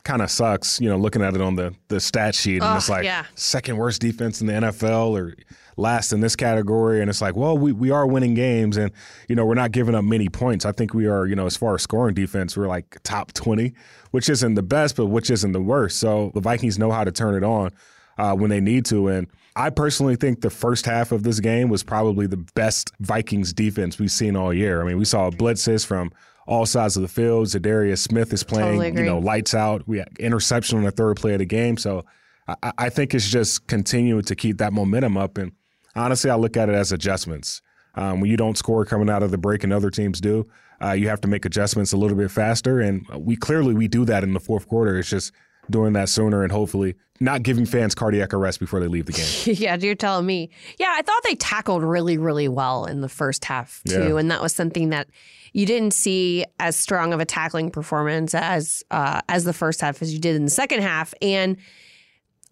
kind 0.06 0.22
of 0.22 0.32
sucks, 0.32 0.80
you 0.80 0.88
know, 0.88 0.98
looking 0.98 1.22
at 1.22 1.36
it 1.36 1.42
on 1.42 1.56
the 1.56 1.76
the 1.90 2.00
stat 2.00 2.34
sheet, 2.34 2.62
and 2.62 2.64
Ugh, 2.64 2.78
it's 2.78 2.90
like 2.90 3.04
yeah. 3.04 3.26
second 3.34 3.76
worst 3.76 4.00
defense 4.00 4.40
in 4.40 4.48
the 4.48 4.54
NFL 4.54 5.12
or 5.12 5.36
last 5.76 6.14
in 6.14 6.22
this 6.22 6.36
category, 6.36 7.02
and 7.02 7.10
it's 7.10 7.22
like, 7.22 7.36
well, 7.36 7.58
we 7.58 7.74
we 7.74 7.92
are 7.92 8.08
winning 8.08 8.36
games, 8.36 8.78
and 8.78 8.92
you 9.28 9.36
know, 9.36 9.46
we're 9.46 9.56
not 9.56 9.72
giving 9.72 9.96
up 9.96 10.06
many 10.06 10.30
points. 10.30 10.64
I 10.66 10.72
think 10.72 10.94
we 10.94 11.08
are, 11.08 11.26
you 11.26 11.36
know, 11.36 11.46
as 11.46 11.58
far 11.58 11.76
as 11.76 11.82
scoring 11.82 12.14
defense, 12.14 12.56
we're 12.56 12.68
like 12.68 12.98
top 13.04 13.34
twenty, 13.34 13.74
which 14.12 14.30
isn't 14.30 14.54
the 14.54 14.64
best, 14.64 14.96
but 14.96 15.08
which 15.08 15.30
isn't 15.30 15.52
the 15.52 15.62
worst. 15.62 16.00
So 16.00 16.32
the 16.34 16.42
Vikings 16.42 16.80
know 16.80 16.92
how 16.92 17.04
to 17.04 17.12
turn 17.12 17.36
it 17.36 17.44
on 17.44 17.72
uh, 18.18 18.36
when 18.36 18.50
they 18.50 18.62
need 18.62 18.86
to, 18.86 19.10
and. 19.10 19.28
I 19.58 19.70
personally 19.70 20.18
think 20.18 20.42
the 20.42 20.50
first 20.50 20.86
half 20.86 21.14
of 21.14 21.24
this 21.24 21.40
game 21.40 21.70
was 21.70 21.82
probably 21.82 22.28
the 22.28 22.36
best 22.36 22.92
Vikings 23.00 23.54
defense 23.54 23.98
we've 23.98 24.12
seen 24.12 24.36
all 24.36 24.54
year. 24.54 24.82
I 24.82 24.86
mean, 24.86 24.98
we 24.98 25.06
saw 25.06 25.30
blitzes 25.30 25.86
from 25.86 26.12
all 26.48 26.66
sides 26.66 26.96
of 26.96 27.02
the 27.02 27.08
field. 27.08 27.48
Za'Darius 27.48 28.00
Smith 28.00 28.32
is 28.34 28.44
playing, 28.44 28.80
Totally 28.80 29.02
you 29.02 29.06
know, 29.06 29.20
lights 29.20 29.54
out. 29.54 29.88
We 29.88 29.98
had 30.00 30.10
interception 30.20 30.78
on 30.78 30.84
the 30.84 30.92
third 30.92 31.18
play 31.18 31.34
of 31.34 31.40
the 31.40 31.46
game. 31.46 31.78
So 31.78 32.06
I, 32.48 32.72
I 32.78 32.90
think 32.90 33.14
it's 33.14 33.30
just 33.30 33.68
continuing 33.68 34.24
to 34.24 34.36
keep 34.36 34.58
that 34.60 34.74
momentum 34.74 35.18
up. 35.18 35.38
And 35.38 35.52
honestly, 35.96 36.30
I 36.30 36.36
look 36.36 36.58
at 36.58 36.70
it 36.70 36.76
as 36.76 36.92
adjustments. 36.92 37.62
Um, 37.96 38.20
when 38.20 38.30
you 38.30 38.38
don't 38.38 38.58
score 38.58 38.84
coming 38.86 39.10
out 39.10 39.24
of 39.24 39.32
the 39.32 39.38
break 39.38 39.64
and 39.64 39.72
other 39.72 39.90
teams 39.90 40.20
do, 40.20 40.48
uh, 40.84 40.92
you 40.92 41.08
have 41.08 41.22
to 41.22 41.28
make 41.28 41.46
adjustments 41.46 41.94
a 41.94 41.98
little 41.98 42.18
bit 42.18 42.30
faster. 42.30 42.82
And 42.82 43.08
we 43.18 43.38
clearly 43.38 43.74
we 43.74 43.88
do 43.88 44.04
that 44.06 44.24
in 44.24 44.34
the 44.34 44.40
fourth 44.40 44.68
quarter. 44.68 44.98
It's 44.98 45.10
just 45.10 45.32
doing 45.70 45.94
that 45.94 46.10
sooner 46.10 46.44
and 46.44 46.52
hopefully 46.52 46.96
not 47.20 47.44
giving 47.44 47.66
fans 47.66 47.96
cardiac 47.96 48.34
arrest 48.34 48.60
before 48.60 48.80
they 48.82 48.88
leave 48.88 49.06
the 49.06 49.14
game. 49.14 49.56
yeah, 49.58 49.76
you're 49.76 49.96
telling 49.96 50.26
me. 50.26 50.50
Yeah, 50.78 50.92
I 50.96 51.02
thought 51.02 51.22
they 51.24 51.36
tackled 51.36 51.82
really, 51.84 52.18
really 52.18 52.48
well 52.50 52.86
in 52.86 53.02
the 53.02 53.08
first 53.10 53.46
half 53.46 53.82
too, 53.88 54.10
Yeah. 54.10 54.18
and 54.18 54.30
that 54.32 54.42
was 54.42 54.54
something 54.54 54.90
that 54.90 55.08
you 55.54 55.66
didn't 55.66 55.92
see 55.94 56.44
as 56.60 56.76
strong 56.76 57.14
of 57.14 57.22
a 57.22 57.26
tackling 57.26 57.72
performance 57.72 58.36
as 58.36 58.84
uh, 58.92 59.22
as 59.30 59.46
the 59.46 59.54
first 59.54 59.80
half 59.80 60.02
as 60.02 60.14
you 60.14 60.20
did 60.20 60.36
in 60.36 60.44
the 60.44 60.52
second 60.52 60.82
half, 60.82 61.14
and 61.22 61.56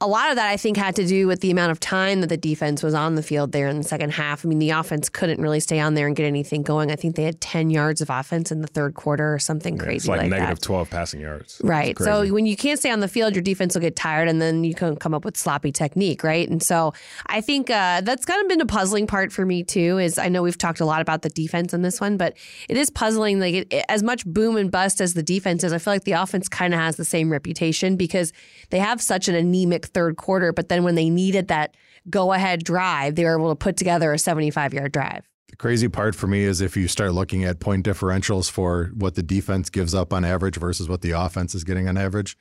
a 0.02 0.08
lot 0.08 0.30
of 0.32 0.36
that 0.36 0.50
I 0.50 0.58
think 0.58 0.76
had 0.76 0.98
to 0.98 1.08
do 1.08 1.28
with 1.28 1.40
the 1.40 1.50
amount 1.50 1.72
of 1.72 1.80
time 1.80 2.20
that 2.22 2.28
the 2.28 2.36
defense 2.36 2.84
was 2.84 2.94
on 2.94 3.16
the 3.16 3.24
field 3.24 3.54
there 3.54 3.70
in 3.70 3.78
the 3.78 3.84
second 3.84 4.12
half. 4.12 4.46
I 4.46 4.50
mean, 4.50 4.60
the 4.60 4.72
offense 4.72 5.08
couldn't 5.08 5.40
really 5.40 5.62
stay 5.62 5.80
on 5.80 5.94
there 5.94 6.08
and 6.08 6.16
get 6.16 6.26
anything 6.26 6.62
going. 6.62 6.92
I 6.92 6.96
think 6.98 7.16
they 7.16 7.24
had 7.24 7.40
ten 7.40 7.70
yards 7.70 8.02
of 8.02 8.10
offense 8.10 8.52
in 8.52 8.60
the 8.62 8.68
third 8.68 8.96
quarter 8.96 9.34
or 9.34 9.40
something 9.40 9.76
it's 9.76 9.84
crazy 9.84 10.10
like, 10.10 10.22
like, 10.22 10.30
negative 10.32 10.60
that. 10.60 10.66
12 10.66 10.90
passing 10.90 11.22
yards. 11.22 11.62
Right. 11.64 11.98
So 12.00 12.28
when 12.34 12.46
you 12.46 12.58
can't 12.58 12.80
stay 12.80 12.92
on 12.92 13.00
the 13.00 13.08
field, 13.08 13.34
your 13.34 13.44
defense 13.44 13.76
will 13.76 13.82
get 13.82 13.96
tired, 13.96 14.28
and 14.28 14.42
then 14.42 14.66
you 14.66 14.74
can 14.76 14.98
come 14.98 15.14
up 15.14 15.24
with 15.24 15.38
sloppy 15.38 15.72
technique, 15.72 16.22
right? 16.24 16.50
And 16.50 16.62
so 16.62 16.94
I 17.28 17.40
think 17.40 17.70
uh, 17.70 18.02
that's 18.02 18.26
kind 18.26 18.42
of 18.42 18.50
been 18.50 18.60
a 18.62 18.66
puzzling 18.66 19.08
part 19.08 19.32
for 19.32 19.46
me 19.46 19.64
too. 19.64 20.00
Is 20.00 20.18
I 20.18 20.28
know 20.28 20.44
we've 20.44 20.58
talked 20.58 20.82
a 20.82 20.86
lot 20.86 21.02
about 21.02 21.22
the 21.22 21.30
defense 21.30 21.74
in 21.74 21.82
this 21.82 22.02
one, 22.02 22.18
but 22.18 22.36
it 22.68 22.76
is 22.76 22.90
puzzling. 22.90 23.40
Like 23.40 23.54
it, 23.54 23.68
it- 23.72 23.86
as 23.88 24.04
much 24.04 24.26
boom 24.26 24.58
and 24.58 24.70
bust 24.72 25.00
as 25.00 25.14
the 25.14 25.24
defense 25.24 25.64
is, 25.64 25.72
I 25.72 25.78
feel 25.78 25.94
like 25.94 26.04
the 26.04 26.14
offense 26.14 26.50
kind 26.50 26.74
of 26.74 26.80
has 26.80 26.96
the 26.98 27.06
same 27.06 27.32
reputation 27.32 27.96
because 27.96 28.34
they 28.70 28.80
have 28.80 29.02
such 29.02 29.28
an 29.28 29.36
anemic 29.36 29.83
third 29.86 30.18
quarter. 30.18 30.54
But 30.54 30.70
then 30.70 30.84
when 30.84 30.96
they 30.96 31.10
needed 31.10 31.48
that 31.50 31.76
go 32.10 32.34
ahead 32.34 32.64
drive, 32.64 33.16
they 33.16 33.26
were 33.26 33.38
able 33.38 33.50
to 33.50 33.56
put 33.56 33.78
together 33.78 34.14
a 34.14 34.20
seventy-five 34.20 34.74
yard 34.74 34.92
drive. 34.92 35.30
The 35.50 35.58
crazy 35.58 35.88
part 35.88 36.16
for 36.16 36.26
me 36.26 36.44
is 36.44 36.62
if 36.62 36.76
you 36.76 36.88
start 36.88 37.14
looking 37.14 37.44
at 37.44 37.60
point 37.60 37.86
differentials 37.86 38.50
for 38.50 38.92
what 38.96 39.14
the 39.14 39.22
defense 39.22 39.70
gives 39.70 39.94
up 39.94 40.12
on 40.12 40.26
average 40.26 40.58
versus 40.58 40.90
what 40.90 41.02
the 41.02 41.12
offense 41.12 41.54
is 41.54 41.64
getting 41.64 41.88
on 41.88 41.96
average. 41.98 42.36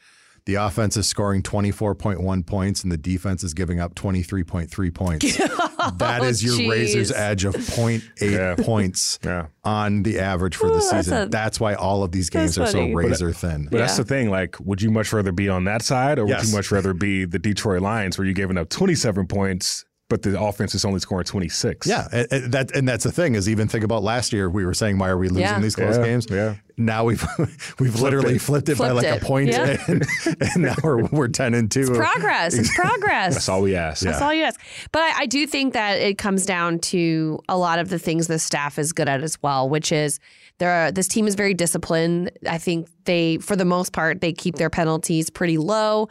The 0.45 0.57
offense 0.57 0.97
is 0.97 1.07
scoring 1.07 1.43
24.1 1.43 2.47
points 2.47 2.83
and 2.83 2.91
the 2.91 2.97
defense 2.97 3.45
is 3.45 3.55
giving 3.55 3.79
up 3.79 3.95
23.3 3.95 4.93
points. 4.95 5.37
that 5.99 6.23
is 6.25 6.43
your 6.43 6.55
oh, 6.55 6.59
jeez. 6.59 6.71
razor's 6.71 7.13
edge 7.13 7.45
of 7.45 7.55
0.8 7.55 8.03
Yeah. 8.21 8.55
points 8.65 9.19
Yeah. 9.25 9.47
on 9.63 10.03
the 10.03 10.19
average 10.19 10.57
for 10.57 10.69
the 10.69 10.75
Ooh, 10.79 10.81
that's 10.81 11.07
season. 11.07 11.23
a- 11.23 11.27
that's 11.27 11.61
why 11.61 11.75
all 11.75 12.03
of 12.03 12.11
these 12.13 12.29
games 12.29 12.59
are 12.59 12.63
that's 12.63 12.73
so 12.73 12.85
razor 12.93 13.29
uh, 13.29 13.33
thin. 13.33 13.69
But 13.71 13.79
that's 13.79 13.97
the 13.97 14.05
thing. 14.05 14.31
Like, 14.31 14.57
would 14.59 14.83
you 14.83 14.91
much 14.91 15.13
rather 15.13 15.31
be 15.33 15.49
on 15.49 15.65
that 15.65 15.83
side, 15.83 16.19
or 16.19 16.27
would 16.27 16.43
you 16.45 16.53
much 16.55 16.71
rather 16.73 16.93
be 16.93 17.25
the 17.25 17.39
Detroit 17.39 17.83
Lions, 17.83 18.19
where 18.19 18.25
you're 18.25 18.35
giving 18.35 18.59
up 18.59 18.69
27 18.69 19.27
points, 19.29 19.85
but 20.13 20.21
the 20.21 20.39
offense 20.39 20.75
is 20.75 20.85
only 20.85 21.01
scoring 21.01 21.25
26. 21.25 21.87
Yeah, 21.87 22.07
and, 22.13 22.29
and 22.31 22.53
that 22.53 22.77
and 22.77 22.87
that's 22.87 23.05
the 23.05 23.13
thing 23.13 23.35
is 23.35 23.49
even 23.49 23.67
think 23.67 23.83
about 23.83 24.03
last 24.03 24.31
year. 24.33 24.51
We 24.51 24.67
were 24.67 24.75
saying 24.75 24.99
why 24.99 25.09
are 25.09 25.17
we 25.17 25.29
losing 25.29 25.41
Yeah. 25.43 25.59
these 25.61 25.75
close 25.75 25.97
Yeah, 25.97 26.05
games? 26.05 26.27
yeah. 26.31 26.55
Now 26.77 27.05
we've 27.05 27.25
we've 27.79 27.99
literally 28.01 28.35
it. 28.37 28.43
flipped 28.43 28.69
it 28.69 28.77
by 28.77 28.91
like 28.91 29.07
it. 29.07 29.23
a 29.23 29.25
point, 29.25 29.49
Yeah. 29.49 29.83
and, 29.89 30.05
and 30.41 30.57
now 30.65 30.75
we're 30.85 31.05
we're 31.07 31.29
ten 31.29 31.55
and 31.55 31.71
two. 31.71 31.87
Progress. 31.95 32.53
It's 32.55 32.75
progress. 32.77 33.35
That's 33.35 33.49
all 33.49 33.63
we 33.63 33.75
ask. 33.75 34.03
That's 34.05 34.21
all 34.21 34.35
you 34.35 34.45
ask. 34.45 34.61
But 34.93 35.01
I, 35.03 35.21
I 35.21 35.27
do 35.27 35.47
think 35.47 35.73
that 35.73 35.95
it 35.95 36.19
comes 36.19 36.45
down 36.45 36.79
to 36.81 37.41
a 37.49 37.57
lot 37.57 37.79
of 37.79 37.89
the 37.89 37.99
things 37.99 38.27
the 38.27 38.39
staff 38.39 38.79
is 38.79 38.93
good 38.93 39.09
at 39.09 39.23
as 39.23 39.41
well, 39.43 39.69
which 39.69 39.93
is 39.93 40.21
there. 40.59 40.71
Are, 40.71 40.93
this 40.93 41.09
team 41.09 41.27
is 41.27 41.35
very 41.35 41.55
disciplined. 41.55 42.31
I 42.47 42.59
think 42.59 42.89
they, 43.05 43.39
for 43.39 43.57
the 43.57 43.65
most 43.65 43.93
part, 43.95 44.21
they 44.21 44.33
keep 44.35 44.57
their 44.57 44.71
penalties 44.71 45.31
pretty 45.31 45.57
low. 45.57 46.09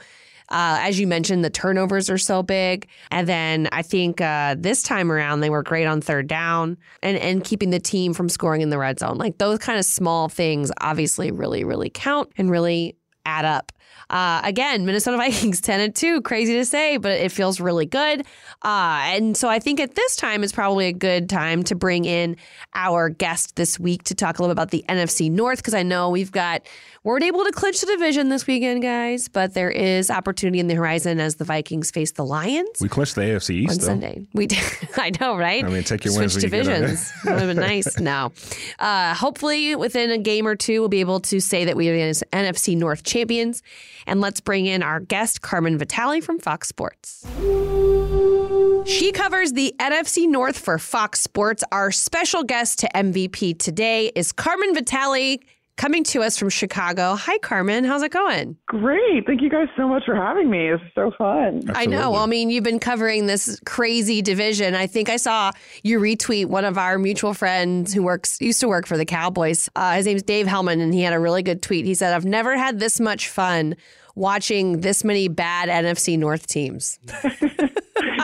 Uh, 0.51 0.77
as 0.81 0.99
you 0.99 1.07
mentioned, 1.07 1.43
the 1.43 1.49
turnovers 1.49 2.09
are 2.09 2.17
so 2.17 2.43
big, 2.43 2.87
and 3.09 3.27
then 3.27 3.69
I 3.71 3.81
think 3.81 4.21
uh, 4.21 4.55
this 4.57 4.83
time 4.83 5.11
around 5.11 5.39
they 5.39 5.49
were 5.49 5.63
great 5.63 5.85
on 5.85 6.01
third 6.01 6.27
down 6.27 6.77
and 7.01 7.17
and 7.17 7.43
keeping 7.43 7.69
the 7.69 7.79
team 7.79 8.13
from 8.13 8.29
scoring 8.29 8.61
in 8.61 8.69
the 8.69 8.77
red 8.77 8.99
zone. 8.99 9.17
Like 9.17 9.37
those 9.37 9.59
kind 9.59 9.79
of 9.79 9.85
small 9.85 10.29
things, 10.29 10.71
obviously, 10.81 11.31
really 11.31 11.63
really 11.63 11.89
count 11.89 12.31
and 12.37 12.51
really 12.51 12.95
add 13.25 13.45
up. 13.45 13.71
Uh, 14.09 14.41
again, 14.43 14.85
Minnesota 14.85 15.17
Vikings 15.31 15.61
10 15.61 15.79
and 15.79 15.95
2. 15.95 16.21
Crazy 16.21 16.53
to 16.53 16.65
say, 16.65 16.97
but 16.97 17.13
it 17.13 17.31
feels 17.31 17.59
really 17.59 17.85
good. 17.85 18.21
Uh, 18.61 18.99
and 19.03 19.37
so 19.37 19.47
I 19.47 19.59
think 19.59 19.79
at 19.79 19.95
this 19.95 20.15
time 20.15 20.43
is 20.43 20.51
probably 20.51 20.87
a 20.87 20.93
good 20.93 21.29
time 21.29 21.63
to 21.63 21.75
bring 21.75 22.05
in 22.05 22.35
our 22.75 23.09
guest 23.09 23.55
this 23.55 23.79
week 23.79 24.03
to 24.03 24.15
talk 24.15 24.37
a 24.37 24.41
little 24.41 24.53
bit 24.53 24.61
about 24.61 24.71
the 24.71 24.83
NFC 24.89 25.31
North 25.31 25.59
because 25.59 25.73
I 25.73 25.83
know 25.83 26.09
we've 26.09 26.31
got, 26.31 26.63
weren't 27.03 27.23
able 27.23 27.43
to 27.45 27.51
clinch 27.51 27.79
the 27.79 27.87
division 27.87 28.29
this 28.29 28.45
weekend, 28.45 28.81
guys, 28.83 29.27
but 29.27 29.53
there 29.53 29.71
is 29.71 30.11
opportunity 30.11 30.59
in 30.59 30.67
the 30.67 30.75
horizon 30.75 31.19
as 31.19 31.35
the 31.35 31.43
Vikings 31.43 31.89
face 31.91 32.11
the 32.11 32.23
Lions. 32.25 32.69
We 32.79 32.89
clinched 32.89 33.15
the 33.15 33.21
AFC 33.21 33.65
on 33.65 33.71
East, 33.71 33.81
though. 33.81 33.87
Sunday. 33.87 34.27
We 34.33 34.47
did. 34.47 34.63
I 34.97 35.11
know, 35.19 35.35
right? 35.35 35.63
I 35.63 35.67
mean, 35.69 35.83
take 35.83 36.05
your 36.05 36.13
Switch 36.13 36.21
wins 36.33 36.35
you 36.35 36.41
get 36.49 36.63
divisions. 36.63 37.11
Would 37.25 37.39
have 37.39 37.47
been 37.47 37.57
nice. 37.57 37.99
No. 37.99 38.31
Uh, 38.77 39.15
hopefully, 39.15 39.75
within 39.75 40.11
a 40.11 40.17
game 40.17 40.45
or 40.47 40.55
two, 40.55 40.79
we'll 40.81 40.89
be 40.89 40.99
able 40.99 41.19
to 41.21 41.39
say 41.39 41.65
that 41.65 41.75
we 41.75 41.89
are 41.89 41.93
the 41.95 42.25
NFC 42.33 42.77
North 42.77 43.03
champions. 43.03 43.63
And 44.05 44.21
let's 44.21 44.39
bring 44.41 44.65
in 44.67 44.83
our 44.83 44.99
guest, 44.99 45.41
Carmen 45.41 45.77
Vitale 45.77 46.21
from 46.21 46.39
Fox 46.39 46.67
Sports. 46.67 47.25
She 48.85 49.11
covers 49.11 49.53
the 49.53 49.73
NFC 49.79 50.27
North 50.27 50.57
for 50.57 50.77
Fox 50.79 51.21
Sports. 51.21 51.63
Our 51.71 51.91
special 51.91 52.43
guest 52.43 52.79
to 52.79 52.89
MVP 52.93 53.59
today 53.59 54.11
is 54.15 54.31
Carmen 54.31 54.73
Vitale, 54.73 55.39
coming 55.81 56.03
to 56.03 56.21
us 56.21 56.37
from 56.37 56.47
Chicago. 56.47 57.15
Hi, 57.15 57.39
Carmen. 57.39 57.83
How's 57.83 58.03
it 58.03 58.11
going? 58.11 58.55
Great. 58.67 59.25
Thank 59.25 59.41
you 59.41 59.49
guys 59.49 59.67
so 59.75 59.87
much 59.87 60.03
for 60.05 60.15
having 60.15 60.47
me. 60.47 60.69
It's 60.69 60.83
so 60.93 61.11
fun. 61.17 61.63
I 61.73 61.87
know. 61.87 62.11
Well, 62.11 62.21
I 62.21 62.27
mean, 62.27 62.51
you've 62.51 62.63
been 62.63 62.79
covering 62.79 63.25
this 63.25 63.59
crazy 63.65 64.21
division. 64.21 64.75
I 64.75 64.85
think 64.85 65.09
I 65.09 65.17
saw 65.17 65.51
you 65.81 65.99
retweet 65.99 66.45
one 66.45 66.65
of 66.65 66.77
our 66.77 66.99
mutual 66.99 67.33
friends 67.33 67.95
who 67.95 68.03
works 68.03 68.39
used 68.39 68.59
to 68.59 68.67
work 68.67 68.85
for 68.85 68.95
the 68.95 69.05
Cowboys. 69.05 69.69
Uh, 69.75 69.95
his 69.95 70.05
name's 70.05 70.21
Dave 70.21 70.45
Helman, 70.45 70.81
and 70.81 70.93
he 70.93 71.01
had 71.01 71.13
a 71.13 71.19
really 71.19 71.41
good 71.41 71.63
tweet. 71.63 71.83
He 71.83 71.95
said, 71.95 72.13
"I've 72.13 72.25
never 72.25 72.55
had 72.55 72.79
this 72.79 72.99
much 72.99 73.27
fun 73.27 73.75
watching 74.13 74.81
this 74.81 75.03
many 75.03 75.29
bad 75.29 75.67
NFC 75.67 76.15
North 76.15 76.45
teams." 76.45 76.99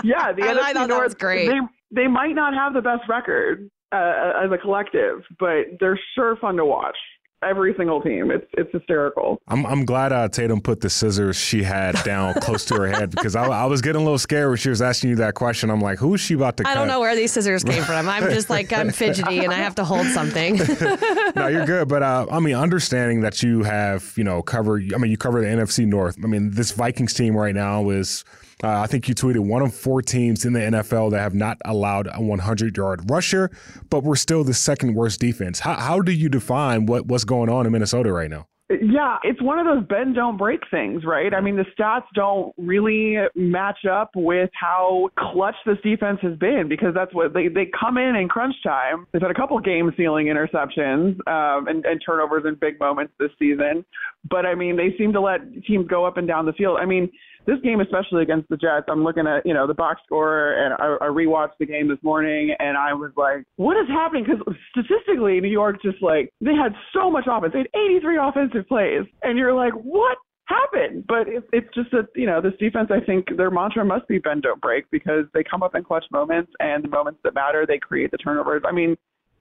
yeah, 0.03 0.31
the 0.31 0.43
I 0.43 0.53
NFC 0.53 0.59
thought 0.59 0.73
that 0.75 0.89
North, 0.89 1.03
was 1.05 1.15
great. 1.15 1.47
They, 1.47 1.59
they 2.03 2.07
might 2.07 2.35
not 2.35 2.53
have 2.53 2.75
the 2.75 2.81
best 2.81 3.09
record 3.09 3.71
uh, 3.91 4.33
as 4.43 4.51
a 4.51 4.59
collective, 4.59 5.23
but 5.39 5.65
they're 5.79 5.99
sure 6.13 6.35
fun 6.35 6.55
to 6.57 6.65
watch. 6.65 6.97
Every 7.43 7.75
single 7.77 8.01
team. 8.01 8.31
It's 8.31 8.47
it's 8.53 8.71
hysterical. 8.71 9.39
I'm 9.47 9.63
I'm 9.65 9.85
glad 9.85 10.11
uh, 10.11 10.27
Tatum 10.27 10.59
put 10.59 10.81
the 10.81 10.89
scissors 10.89 11.35
she 11.35 11.61
had 11.61 11.93
down 12.03 12.33
close 12.41 12.65
to 12.65 12.75
her 12.75 12.87
head 12.87 13.11
because 13.11 13.35
I, 13.35 13.45
I 13.45 13.65
was 13.65 13.79
getting 13.83 14.01
a 14.01 14.03
little 14.03 14.17
scared 14.17 14.49
when 14.49 14.57
she 14.57 14.69
was 14.69 14.81
asking 14.81 15.11
you 15.11 15.15
that 15.17 15.35
question. 15.35 15.69
I'm 15.69 15.79
like, 15.79 15.99
who 15.99 16.15
is 16.15 16.21
she 16.21 16.33
about 16.33 16.57
to 16.57 16.63
cut? 16.63 16.71
I 16.71 16.73
don't 16.73 16.87
know 16.87 16.99
where 16.99 17.15
these 17.15 17.31
scissors 17.31 17.63
came 17.63 17.83
from. 17.83 18.09
I'm 18.09 18.23
just 18.31 18.49
like 18.49 18.73
I'm 18.73 18.89
fidgety 18.91 19.43
and 19.43 19.53
I 19.53 19.57
have 19.57 19.75
to 19.75 19.85
hold 19.85 20.07
something. 20.07 20.55
no, 21.35 21.47
you're 21.47 21.67
good. 21.67 21.87
But 21.87 22.01
uh, 22.01 22.25
I 22.31 22.39
mean, 22.39 22.55
understanding 22.55 23.21
that 23.21 23.43
you 23.43 23.61
have, 23.61 24.13
you 24.15 24.23
know, 24.23 24.41
cover. 24.41 24.81
I 24.93 24.97
mean, 24.97 25.11
you 25.11 25.17
cover 25.17 25.39
the 25.41 25.47
NFC 25.47 25.85
North. 25.85 26.17
I 26.23 26.27
mean, 26.27 26.49
this 26.51 26.71
Vikings 26.71 27.13
team 27.13 27.37
right 27.37 27.53
now 27.53 27.89
is. 27.89 28.23
Uh, 28.63 28.81
I 28.81 28.87
think 28.87 29.07
you 29.07 29.13
tweeted 29.13 29.39
one 29.39 29.61
of 29.61 29.73
four 29.73 30.01
teams 30.01 30.43
in 30.45 30.53
the 30.53 30.59
NFL 30.59 31.11
that 31.11 31.19
have 31.19 31.35
not 31.35 31.57
allowed 31.63 32.07
a 32.11 32.21
100 32.21 32.75
yard 32.75 33.09
rusher, 33.09 33.51
but 33.89 34.03
we're 34.03 34.15
still 34.15 34.43
the 34.43 34.53
second 34.53 34.95
worst 34.95 35.19
defense. 35.19 35.59
How, 35.59 35.75
how 35.75 36.01
do 36.01 36.11
you 36.11 36.29
define 36.29 36.85
what, 36.87 37.05
what's 37.05 37.23
going 37.23 37.49
on 37.49 37.65
in 37.65 37.71
Minnesota 37.71 38.11
right 38.11 38.29
now? 38.29 38.47
Yeah, 38.69 39.17
it's 39.23 39.41
one 39.41 39.59
of 39.59 39.65
those 39.65 39.87
bend 39.87 40.15
don't 40.15 40.35
break 40.35 40.59
things, 40.69 41.05
right? 41.05 41.33
I 41.33 41.39
mean, 41.39 41.55
the 41.55 41.63
stats 41.77 42.03
don't 42.13 42.53
really 42.57 43.15
match 43.33 43.85
up 43.89 44.11
with 44.13 44.49
how 44.53 45.09
clutch 45.17 45.55
this 45.65 45.77
defense 45.83 46.19
has 46.21 46.37
been 46.37 46.65
because 46.67 46.93
that's 46.93 47.13
what 47.13 47.33
they 47.33 47.47
they 47.47 47.71
come 47.79 47.97
in 47.97 48.17
in 48.17 48.27
crunch 48.27 48.55
time. 48.63 49.07
They've 49.13 49.21
had 49.21 49.31
a 49.31 49.35
couple 49.35 49.57
game 49.61 49.89
sealing 49.95 50.25
interceptions 50.25 51.15
um, 51.29 51.69
and, 51.69 51.85
and 51.85 52.01
turnovers 52.05 52.43
in 52.45 52.55
big 52.55 52.77
moments 52.77 53.13
this 53.19 53.31
season, 53.39 53.85
but 54.29 54.45
I 54.45 54.53
mean, 54.53 54.75
they 54.75 54.93
seem 54.97 55.13
to 55.13 55.21
let 55.21 55.39
teams 55.63 55.87
go 55.87 56.03
up 56.03 56.17
and 56.17 56.27
down 56.27 56.45
the 56.45 56.53
field. 56.53 56.77
I 56.81 56.85
mean, 56.85 57.09
this 57.47 57.57
game, 57.63 57.79
especially 57.79 58.21
against 58.21 58.49
the 58.49 58.57
Jets, 58.57 58.85
I'm 58.89 59.03
looking 59.03 59.25
at 59.25 59.45
you 59.45 59.53
know 59.53 59.65
the 59.65 59.73
box 59.73 60.01
score, 60.05 60.53
and 60.53 60.73
I, 60.73 61.05
I 61.05 61.07
rewatched 61.07 61.57
the 61.59 61.65
game 61.65 61.87
this 61.87 61.97
morning, 62.03 62.53
and 62.59 62.77
I 62.77 62.93
was 62.93 63.11
like, 63.15 63.45
what 63.55 63.77
is 63.77 63.87
happening? 63.87 64.25
Because 64.27 64.43
statistically, 64.69 65.39
New 65.39 65.49
York 65.49 65.81
just 65.81 66.03
like 66.03 66.29
they 66.41 66.53
had 66.53 66.73
so 66.93 67.09
much 67.09 67.25
offense. 67.31 67.53
They 67.53 67.59
had 67.59 67.73
83 67.73 68.19
offensive 68.21 68.67
plays, 68.67 69.03
and 69.23 69.37
you're 69.37 69.53
like, 69.53 69.73
what? 69.73 70.17
happened 70.47 71.03
but 71.09 71.27
it, 71.27 71.43
it's 71.51 71.67
just 71.75 71.91
that 71.91 72.07
you 72.15 72.25
know 72.25 72.41
this 72.41 72.53
defense 72.57 72.89
i 72.89 73.03
think 73.05 73.25
their 73.35 73.51
mantra 73.51 73.83
must 73.83 74.07
be 74.07 74.17
bend 74.17 74.43
don't 74.43 74.61
break 74.61 74.89
because 74.91 75.25
they 75.33 75.43
come 75.43 75.61
up 75.61 75.75
in 75.75 75.83
clutch 75.83 76.05
moments 76.09 76.49
and 76.61 76.85
the 76.85 76.87
moments 76.87 77.19
that 77.25 77.35
matter 77.35 77.65
they 77.67 77.77
create 77.77 78.09
the 78.11 78.17
turnovers 78.17 78.61
i 78.65 78.71
mean 78.71 78.95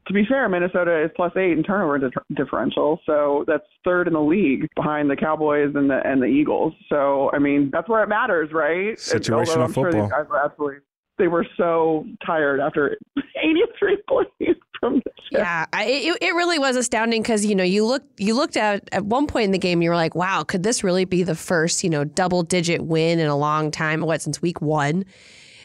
to 0.06 0.12
be 0.12 0.24
fair, 0.24 0.48
Minnesota 0.48 1.04
is 1.04 1.10
plus 1.16 1.32
eight 1.36 1.52
in 1.52 1.62
turnover 1.62 1.98
di- 1.98 2.08
differential, 2.34 3.00
so 3.06 3.44
that's 3.46 3.64
third 3.84 4.06
in 4.06 4.12
the 4.12 4.20
league 4.20 4.66
behind 4.76 5.10
the 5.10 5.16
Cowboys 5.16 5.72
and 5.74 5.90
the 5.90 6.00
and 6.04 6.20
the 6.22 6.26
Eagles. 6.26 6.72
So 6.88 7.30
I 7.32 7.38
mean, 7.38 7.70
that's 7.72 7.88
where 7.88 8.02
it 8.02 8.08
matters, 8.08 8.50
right? 8.52 8.96
Situational 8.96 9.38
Although 9.48 9.62
I'm 9.62 9.72
Sure 9.72 9.84
football. 9.90 10.02
these 10.02 10.10
guys 10.12 10.26
were 10.28 10.44
absolutely, 10.44 10.78
they 11.18 11.28
were 11.28 11.46
so 11.56 12.04
tired 12.24 12.60
after 12.60 12.96
83 13.36 14.02
plays 14.08 14.56
from 14.78 14.96
the 14.96 15.00
Jets. 15.00 15.16
Yeah, 15.32 15.66
I, 15.72 15.84
it, 15.86 16.18
it 16.20 16.34
really 16.34 16.58
was 16.58 16.76
astounding 16.76 17.22
because 17.22 17.44
you 17.44 17.54
know 17.54 17.64
you 17.64 17.84
looked 17.84 18.20
you 18.20 18.34
looked 18.34 18.56
at 18.56 18.88
at 18.92 19.04
one 19.06 19.26
point 19.26 19.46
in 19.46 19.50
the 19.50 19.58
game 19.58 19.82
you 19.82 19.90
were 19.90 19.96
like, 19.96 20.14
wow, 20.14 20.44
could 20.44 20.62
this 20.62 20.84
really 20.84 21.04
be 21.04 21.22
the 21.22 21.34
first 21.34 21.82
you 21.82 21.90
know 21.90 22.04
double 22.04 22.42
digit 22.42 22.82
win 22.82 23.18
in 23.18 23.26
a 23.26 23.36
long 23.36 23.70
time? 23.70 24.02
What 24.02 24.22
since 24.22 24.40
week 24.40 24.60
one? 24.60 25.04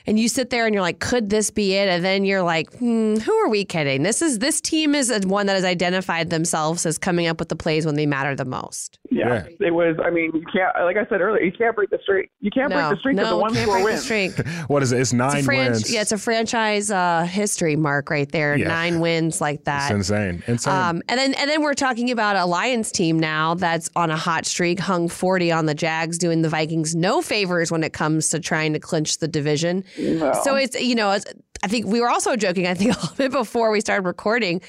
And 0.08 0.20
you 0.20 0.28
sit 0.30 0.50
there 0.50 0.66
and 0.66 0.74
you're 0.74 0.82
like, 0.82 1.00
could 1.00 1.30
this 1.30 1.52
be 1.52 1.74
it? 1.76 1.88
And 1.88 2.04
then 2.04 2.26
you're 2.26 2.42
like, 2.42 2.72
hmm, 2.78 3.16
who 3.18 3.34
are 3.34 3.50
we 3.50 3.66
kidding? 3.66 4.04
This 4.04 4.22
is 4.22 4.40
this 4.40 4.60
team 4.62 4.96
is 4.96 5.12
one 5.26 5.46
that 5.46 5.54
has 5.54 5.64
identified 5.64 6.30
themselves 6.30 6.86
as 6.86 6.98
coming 6.98 7.28
up 7.28 7.40
with 7.40 7.50
the 7.50 7.56
plays 7.56 7.86
when 7.86 7.96
they 7.96 8.06
matter 8.06 8.36
the 8.36 8.46
most. 8.46 8.98
Yeah, 9.10 9.46
Yeah. 9.60 9.68
it 9.68 9.72
was. 9.74 9.98
I 10.04 10.10
mean, 10.10 10.32
you 10.34 10.44
can't. 10.52 10.74
Like 10.84 10.98
I 10.98 11.06
said 11.08 11.22
earlier, 11.22 11.44
you 11.44 11.52
can't 11.52 11.76
break 11.76 11.90
the 11.90 12.00
streak. 12.02 12.32
You 12.40 12.50
can't 12.50 12.70
no, 12.70 12.78
break 12.78 12.90
the 12.90 13.00
streak 13.00 13.18
of 13.20 13.28
the 13.30 13.38
one 13.38 13.54
can't 13.54 13.64
score 13.70 13.82
break 13.84 13.96
the 13.96 14.02
streak. 14.02 14.32
What 14.68 14.84
is 14.84 14.92
it? 14.92 15.00
It's 15.02 15.14
nine 15.14 15.38
It's 15.38 15.42
a 15.42 15.46
fran- 15.46 15.72
wins. 15.72 15.94
yeah, 15.94 16.02
it's 16.02 16.12
a 16.12 16.18
franchise 16.18 16.90
uh, 16.92 17.24
history 17.30 17.76
mark 17.76 18.10
right 18.10 18.32
there. 18.32 18.56
Yeah. 18.58 18.68
Nine 18.70 19.00
wins 19.02 19.42
like 19.42 19.66
that. 19.66 19.92
It's 19.92 20.10
insane. 20.10 20.44
Insane. 20.48 20.74
Um, 20.74 21.02
and 21.10 21.20
then 21.20 21.34
and 21.36 21.50
then 21.50 21.62
we're 21.62 21.74
talking 21.74 22.10
about 22.12 22.36
a 22.38 22.46
Lions 22.46 22.92
team 22.92 23.20
now 23.20 23.54
that's 23.56 23.90
on 23.96 24.10
a 24.12 24.18
hot 24.18 24.46
streak, 24.46 24.80
hung 24.80 25.08
40 25.10 25.52
on 25.52 25.66
the 25.66 25.76
Jags, 25.76 26.18
doing 26.18 26.42
the 26.42 26.50
Vikings 26.50 26.96
no 26.96 27.22
favors 27.22 27.72
when 27.72 27.84
it 27.84 27.94
comes 27.94 28.30
to 28.30 28.40
trying 28.40 28.74
to 28.74 28.80
clinch 28.80 29.18
the 29.20 29.28
division. 29.28 29.84
So 29.96 30.56
it's 30.56 30.80
you 30.80 30.96
know, 30.96 31.12
it's, 31.12 31.26
I 31.64 31.68
think 31.68 31.86
we 31.88 32.02
were 32.02 32.10
also 32.10 32.36
joking. 32.36 32.68
I 32.68 32.74
think 32.74 32.92
a 32.96 33.00
little 33.00 33.16
bit 33.16 33.32
before 33.32 33.72
we 33.72 33.82
started 33.82 34.06
recording 34.06 34.62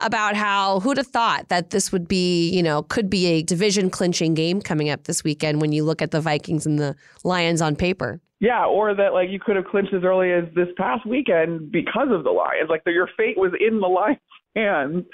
about 0.00 0.34
how 0.34 0.80
who'd 0.80 0.96
have 0.96 1.06
thought 1.06 1.48
that 1.48 1.70
this 1.70 1.92
would 1.92 2.08
be 2.08 2.50
you 2.50 2.62
know 2.62 2.82
could 2.82 3.08
be 3.08 3.26
a 3.26 3.42
division 3.42 3.90
clinching 3.90 4.34
game 4.34 4.60
coming 4.60 4.90
up 4.90 5.04
this 5.04 5.22
weekend 5.22 5.60
when 5.60 5.72
you 5.72 5.84
look 5.84 6.02
at 6.02 6.10
the 6.10 6.20
Vikings 6.20 6.66
and 6.66 6.78
the 6.78 6.96
Lions 7.22 7.60
on 7.60 7.76
paper. 7.76 8.20
Yeah, 8.40 8.66
or 8.66 8.94
that 8.94 9.12
like 9.12 9.30
you 9.30 9.40
could 9.40 9.56
have 9.56 9.64
clinched 9.66 9.94
as 9.94 10.02
early 10.04 10.32
as 10.32 10.44
this 10.54 10.68
past 10.76 11.06
weekend 11.06 11.70
because 11.70 12.08
of 12.10 12.24
the 12.24 12.30
Lions. 12.30 12.68
Like 12.68 12.84
the, 12.84 12.92
your 12.92 13.08
fate 13.16 13.38
was 13.38 13.52
in 13.58 13.80
the 13.80 13.86
Lions' 13.86 14.18
hands. 14.56 15.04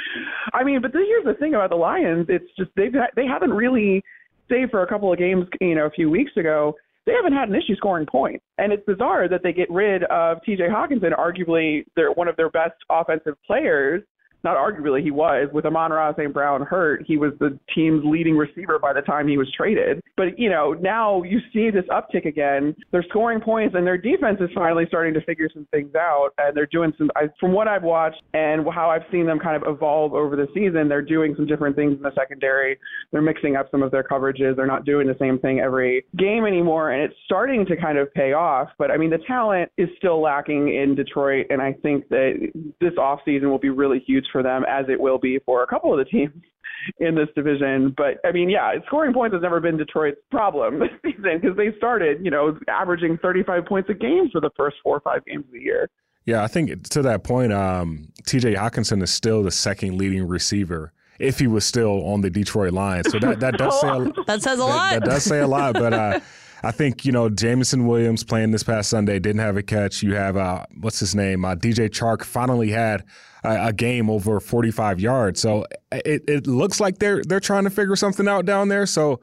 I 0.52 0.64
mean, 0.64 0.80
but 0.82 0.92
the, 0.92 0.98
here's 0.98 1.24
the 1.24 1.38
thing 1.38 1.54
about 1.54 1.70
the 1.70 1.76
Lions: 1.76 2.26
it's 2.28 2.50
just 2.58 2.70
they've 2.76 2.92
they 3.14 3.26
haven't 3.26 3.52
really, 3.52 4.02
save 4.50 4.70
for 4.70 4.82
a 4.82 4.86
couple 4.86 5.12
of 5.12 5.18
games, 5.18 5.46
you 5.60 5.74
know, 5.74 5.86
a 5.86 5.90
few 5.90 6.10
weeks 6.10 6.32
ago, 6.36 6.74
they 7.10 7.16
haven't 7.16 7.32
had 7.32 7.48
an 7.48 7.56
issue 7.56 7.74
scoring 7.76 8.06
points. 8.06 8.44
And 8.58 8.72
it's 8.72 8.84
bizarre 8.86 9.28
that 9.28 9.42
they 9.42 9.52
get 9.52 9.70
rid 9.70 10.04
of 10.04 10.38
T.J. 10.44 10.68
Hockenson, 10.68 11.10
arguably 11.18 11.84
their 11.96 12.12
one 12.12 12.28
of 12.28 12.36
their 12.36 12.50
best 12.50 12.74
offensive 12.88 13.34
players. 13.44 14.02
Not 14.44 14.56
arguably 14.56 15.02
he 15.02 15.10
was 15.10 15.48
with 15.52 15.66
Amon-Ra 15.66 16.14
St. 16.14 16.32
Brown 16.32 16.62
hurt, 16.62 17.04
he 17.06 17.16
was 17.16 17.32
the 17.40 17.58
team's 17.74 18.02
leading 18.04 18.36
receiver 18.36 18.78
by 18.78 18.92
the 18.92 19.02
time 19.02 19.28
he 19.28 19.36
was 19.36 19.52
traded. 19.56 20.00
But 20.16 20.38
you 20.38 20.50
know, 20.50 20.72
now 20.80 21.22
you 21.22 21.40
see 21.52 21.70
this 21.70 21.84
uptick 21.90 22.26
again. 22.26 22.74
They're 22.92 23.04
scoring 23.08 23.40
points 23.40 23.74
and 23.76 23.86
their 23.86 23.98
defense 23.98 24.38
is 24.40 24.50
finally 24.54 24.84
starting 24.88 25.14
to 25.14 25.20
figure 25.22 25.48
some 25.52 25.66
things 25.70 25.94
out 25.94 26.30
and 26.38 26.56
they're 26.56 26.66
doing 26.66 26.92
some 26.98 27.10
I, 27.16 27.28
from 27.38 27.52
what 27.52 27.68
I've 27.68 27.82
watched 27.82 28.22
and 28.34 28.66
how 28.72 28.90
I've 28.90 29.04
seen 29.10 29.26
them 29.26 29.38
kind 29.38 29.56
of 29.56 29.72
evolve 29.72 30.14
over 30.14 30.36
the 30.36 30.46
season, 30.54 30.88
they're 30.88 31.02
doing 31.02 31.34
some 31.36 31.46
different 31.46 31.76
things 31.76 31.96
in 31.96 32.02
the 32.02 32.12
secondary. 32.14 32.78
They're 33.12 33.22
mixing 33.22 33.56
up 33.56 33.70
some 33.70 33.82
of 33.82 33.90
their 33.90 34.02
coverages. 34.02 34.56
They're 34.56 34.66
not 34.66 34.84
doing 34.84 35.06
the 35.06 35.16
same 35.18 35.38
thing 35.38 35.60
every 35.60 36.04
game 36.16 36.44
anymore 36.44 36.92
and 36.92 37.02
it's 37.02 37.14
starting 37.24 37.66
to 37.66 37.76
kind 37.76 37.98
of 37.98 38.12
pay 38.14 38.32
off. 38.32 38.68
But 38.78 38.90
I 38.90 38.96
mean, 38.96 39.10
the 39.10 39.18
talent 39.26 39.70
is 39.76 39.88
still 39.98 40.20
lacking 40.20 40.74
in 40.74 40.94
Detroit 40.94 41.46
and 41.50 41.60
I 41.60 41.74
think 41.82 42.08
that 42.08 42.50
this 42.80 42.92
offseason 42.94 43.44
will 43.50 43.58
be 43.58 43.70
really 43.70 44.02
huge 44.06 44.26
for 44.30 44.42
them, 44.42 44.64
as 44.68 44.86
it 44.88 45.00
will 45.00 45.18
be 45.18 45.38
for 45.44 45.62
a 45.62 45.66
couple 45.66 45.92
of 45.92 45.98
the 45.98 46.04
teams 46.04 46.32
in 46.98 47.14
this 47.14 47.28
division. 47.34 47.94
But 47.96 48.18
I 48.24 48.32
mean, 48.32 48.48
yeah, 48.50 48.72
scoring 48.86 49.12
points 49.12 49.34
has 49.34 49.42
never 49.42 49.60
been 49.60 49.76
Detroit's 49.76 50.18
problem 50.30 50.78
this 50.80 50.90
season 51.04 51.40
because 51.40 51.56
they 51.56 51.76
started, 51.76 52.24
you 52.24 52.30
know, 52.30 52.58
averaging 52.68 53.18
35 53.18 53.66
points 53.66 53.90
a 53.90 53.94
game 53.94 54.28
for 54.30 54.40
the 54.40 54.50
first 54.56 54.76
four 54.82 54.96
or 54.96 55.00
five 55.00 55.24
games 55.24 55.44
of 55.46 55.52
the 55.52 55.60
year. 55.60 55.88
Yeah, 56.26 56.44
I 56.44 56.48
think 56.48 56.88
to 56.90 57.02
that 57.02 57.24
point, 57.24 57.52
um, 57.52 58.08
TJ 58.24 58.56
Hockenson 58.56 59.02
is 59.02 59.10
still 59.10 59.42
the 59.42 59.50
second 59.50 59.96
leading 59.96 60.28
receiver 60.28 60.92
if 61.18 61.38
he 61.38 61.46
was 61.46 61.64
still 61.64 62.04
on 62.06 62.20
the 62.20 62.30
Detroit 62.30 62.72
Lions. 62.72 63.10
So 63.10 63.18
that, 63.18 63.40
that 63.40 63.54
does 63.58 63.80
say 63.80 63.88
a, 63.88 64.12
that 64.26 64.42
says 64.42 64.58
a 64.58 64.62
that, 64.62 64.64
lot. 64.64 64.90
That 64.92 65.04
does 65.04 65.24
say 65.24 65.40
a 65.40 65.46
lot, 65.46 65.74
but 65.74 65.92
uh, 65.92 66.20
I 66.62 66.72
think 66.72 67.04
you 67.04 67.12
know 67.12 67.28
Jameson 67.28 67.86
Williams 67.86 68.24
playing 68.24 68.50
this 68.50 68.62
past 68.62 68.90
Sunday 68.90 69.18
didn't 69.18 69.40
have 69.40 69.56
a 69.56 69.62
catch. 69.62 70.02
You 70.02 70.14
have 70.14 70.36
uh, 70.36 70.66
what's 70.80 71.00
his 71.00 71.14
name? 71.14 71.44
Uh, 71.44 71.54
DJ 71.54 71.88
Chark 71.88 72.22
finally 72.24 72.70
had 72.70 73.04
a, 73.44 73.68
a, 73.68 73.72
game 73.72 74.10
over 74.10 74.40
45 74.40 75.00
yards. 75.00 75.40
So 75.40 75.64
it, 75.92 76.24
it 76.28 76.46
looks 76.46 76.80
like 76.80 76.98
they're 76.98 77.22
they're 77.24 77.40
trying 77.40 77.64
to 77.64 77.70
figure 77.70 77.96
something 77.96 78.28
out 78.28 78.44
down 78.44 78.68
there. 78.68 78.86
So 78.86 79.20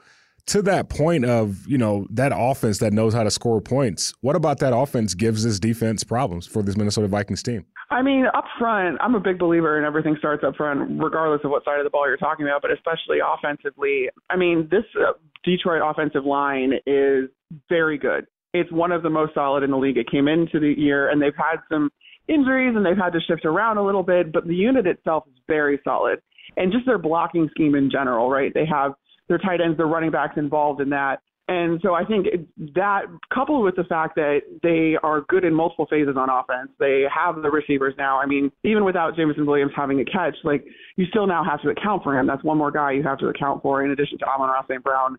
to 0.47 0.62
that 0.63 0.89
point 0.89 1.25
of 1.25 1.67
you 1.67 1.77
know 1.77 2.07
that 2.09 2.31
offense 2.36 2.79
that 2.79 2.93
knows 2.93 3.13
how 3.13 3.24
to 3.24 3.31
score 3.31 3.62
points, 3.62 4.13
what 4.21 4.36
about 4.36 4.59
that 4.59 4.75
offense 4.75 5.13
gives 5.13 5.43
this 5.43 5.59
defense 5.59 6.03
problems 6.03 6.47
for 6.47 6.62
this 6.63 6.77
Minnesota 6.77 7.07
Vikings 7.07 7.43
team? 7.43 7.65
I 7.89 8.01
mean, 8.01 8.25
up 8.33 8.45
front, 8.59 8.97
I'm 9.00 9.15
a 9.15 9.19
big 9.19 9.39
believer 9.39 9.77
in 9.77 9.86
everything 9.86 10.15
starts 10.19 10.43
up 10.43 10.55
front, 10.55 11.01
regardless 11.01 11.41
of 11.45 11.51
what 11.51 11.63
side 11.63 11.79
of 11.79 11.86
the 11.86 11.89
ball 11.89 12.05
you're 12.07 12.17
talking 12.17 12.45
about, 12.45 12.62
but 12.62 12.71
especially 12.71 13.19
offensively. 13.25 14.09
I 14.29 14.36
mean, 14.36 14.67
this 14.69 14.83
uh, 15.00 15.13
Detroit 15.43 15.81
offensive 15.83 16.25
line 16.25 16.74
is 16.86 17.29
very 17.69 17.97
good. 17.97 18.27
It's 18.53 18.71
one 18.71 18.91
of 18.91 19.03
the 19.03 19.09
most 19.09 19.33
solid 19.33 19.63
in 19.63 19.71
the 19.71 19.77
league. 19.77 19.97
It 19.97 20.12
came 20.12 20.27
into 20.27 20.59
the 20.59 20.74
year, 20.77 21.09
and 21.09 21.21
they've 21.21 21.36
had 21.38 21.57
some 21.71 21.89
injuries 22.27 22.75
and 22.75 22.86
they've 22.86 22.98
had 22.98 23.13
to 23.13 23.19
shift 23.22 23.46
around 23.46 23.77
a 23.77 23.86
little 23.86 24.03
bit, 24.03 24.31
but 24.31 24.48
the 24.48 24.55
unit 24.55 24.88
itself 24.88 25.24
is 25.27 25.39
very 25.48 25.79
solid. 25.84 26.19
And 26.55 26.72
just 26.72 26.86
their 26.86 26.98
blocking 26.98 27.50
scheme 27.51 27.75
in 27.75 27.91
general, 27.91 28.29
right? 28.29 28.53
They 28.53 28.65
have 28.65 28.93
their 29.27 29.38
tight 29.38 29.62
ends, 29.62 29.77
their 29.77 29.88
running 29.88 30.12
backs 30.12 30.36
involved 30.38 30.81
in 30.81 30.89
that. 30.89 31.17
And 31.50 31.79
so 31.81 31.93
I 31.93 32.03
think 32.03 32.27
that 32.75 33.03
coupled 33.34 33.63
with 33.63 33.77
the 33.77 33.86
fact 33.86 34.15
that 34.15 34.41
they 34.63 34.98
are 35.01 35.22
good 35.29 35.46
in 35.46 35.53
multiple 35.53 35.88
phases 35.89 36.15
on 36.17 36.29
offense, 36.29 36.72
they 36.77 37.03
have 37.13 37.41
the 37.41 37.50
receivers 37.50 37.93
now. 37.98 38.19
I 38.19 38.25
mean, 38.25 38.51
even 38.65 38.84
without 38.84 39.15
Jameson 39.15 39.46
Williams 39.46 39.72
having 39.74 40.01
a 40.01 40.05
catch, 40.05 40.36
like 40.43 40.65
you 40.98 41.05
still 41.05 41.25
now 41.25 41.46
have 41.46 41.62
to 41.62 41.69
account 41.69 42.03
for 42.03 42.17
him. 42.19 42.27
That's 42.27 42.43
one 42.43 42.57
more 42.57 42.72
guy 42.72 42.91
you 42.91 43.03
have 43.03 43.19
to 43.19 43.27
account 43.27 43.62
for 43.62 43.84
in 43.84 43.91
addition 43.91 44.17
to 44.19 44.25
Amon-Ra 44.25 44.63
St. 44.67 44.84
Brown, 44.84 45.17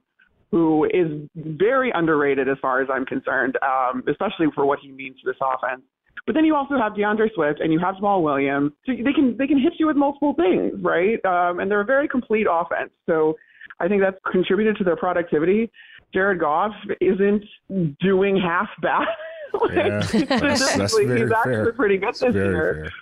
who 0.50 0.84
is 0.84 1.28
very 1.34 1.90
underrated 1.94 2.46
as 2.46 2.58
far 2.60 2.82
as 2.82 2.88
I'm 2.92 3.06
concerned, 3.06 3.56
um, 3.62 4.02
especially 4.06 4.48
for 4.54 4.66
what 4.66 4.80
he 4.80 4.90
means 4.90 5.16
to 5.22 5.30
this 5.30 5.40
offense. 5.40 5.82
But 6.26 6.34
then 6.34 6.44
you 6.44 6.54
also 6.54 6.76
have 6.78 6.96
D'Andre 6.96 7.28
Swift 7.34 7.60
and 7.60 7.72
you 7.72 7.78
have 7.78 7.96
Jamaal 7.96 8.22
Williams. 8.22 8.72
So 8.86 8.92
they 8.92 9.12
can 9.12 9.36
they 9.36 9.46
can 9.46 9.58
hit 9.60 9.74
you 9.78 9.86
with 9.86 9.96
multiple 9.96 10.34
things, 10.34 10.74
right? 10.82 11.24
Um, 11.24 11.60
and 11.60 11.70
they're 11.70 11.80
a 11.80 11.84
very 11.84 12.08
complete 12.08 12.46
offense. 12.50 12.90
So 13.06 13.36
I 13.80 13.88
think 13.88 14.02
that's 14.02 14.18
contributed 14.30 14.76
to 14.78 14.84
their 14.84 14.96
productivity. 14.96 15.70
Jared 16.12 16.40
Goff 16.40 16.72
isn't 17.00 17.44
doing 18.00 18.36
half 18.36 18.68
bad. 18.82 19.06
like, 19.60 19.72
yeah, 19.74 19.98
that's, 20.40 20.76
that's 20.76 20.94
very 20.94 21.20
he's 21.20 21.32
actually 21.32 21.54
fair. 21.54 21.72
pretty 21.72 21.96
good 21.98 22.14
this 22.14 22.34
year. 22.34 22.74
Fair. 22.74 22.92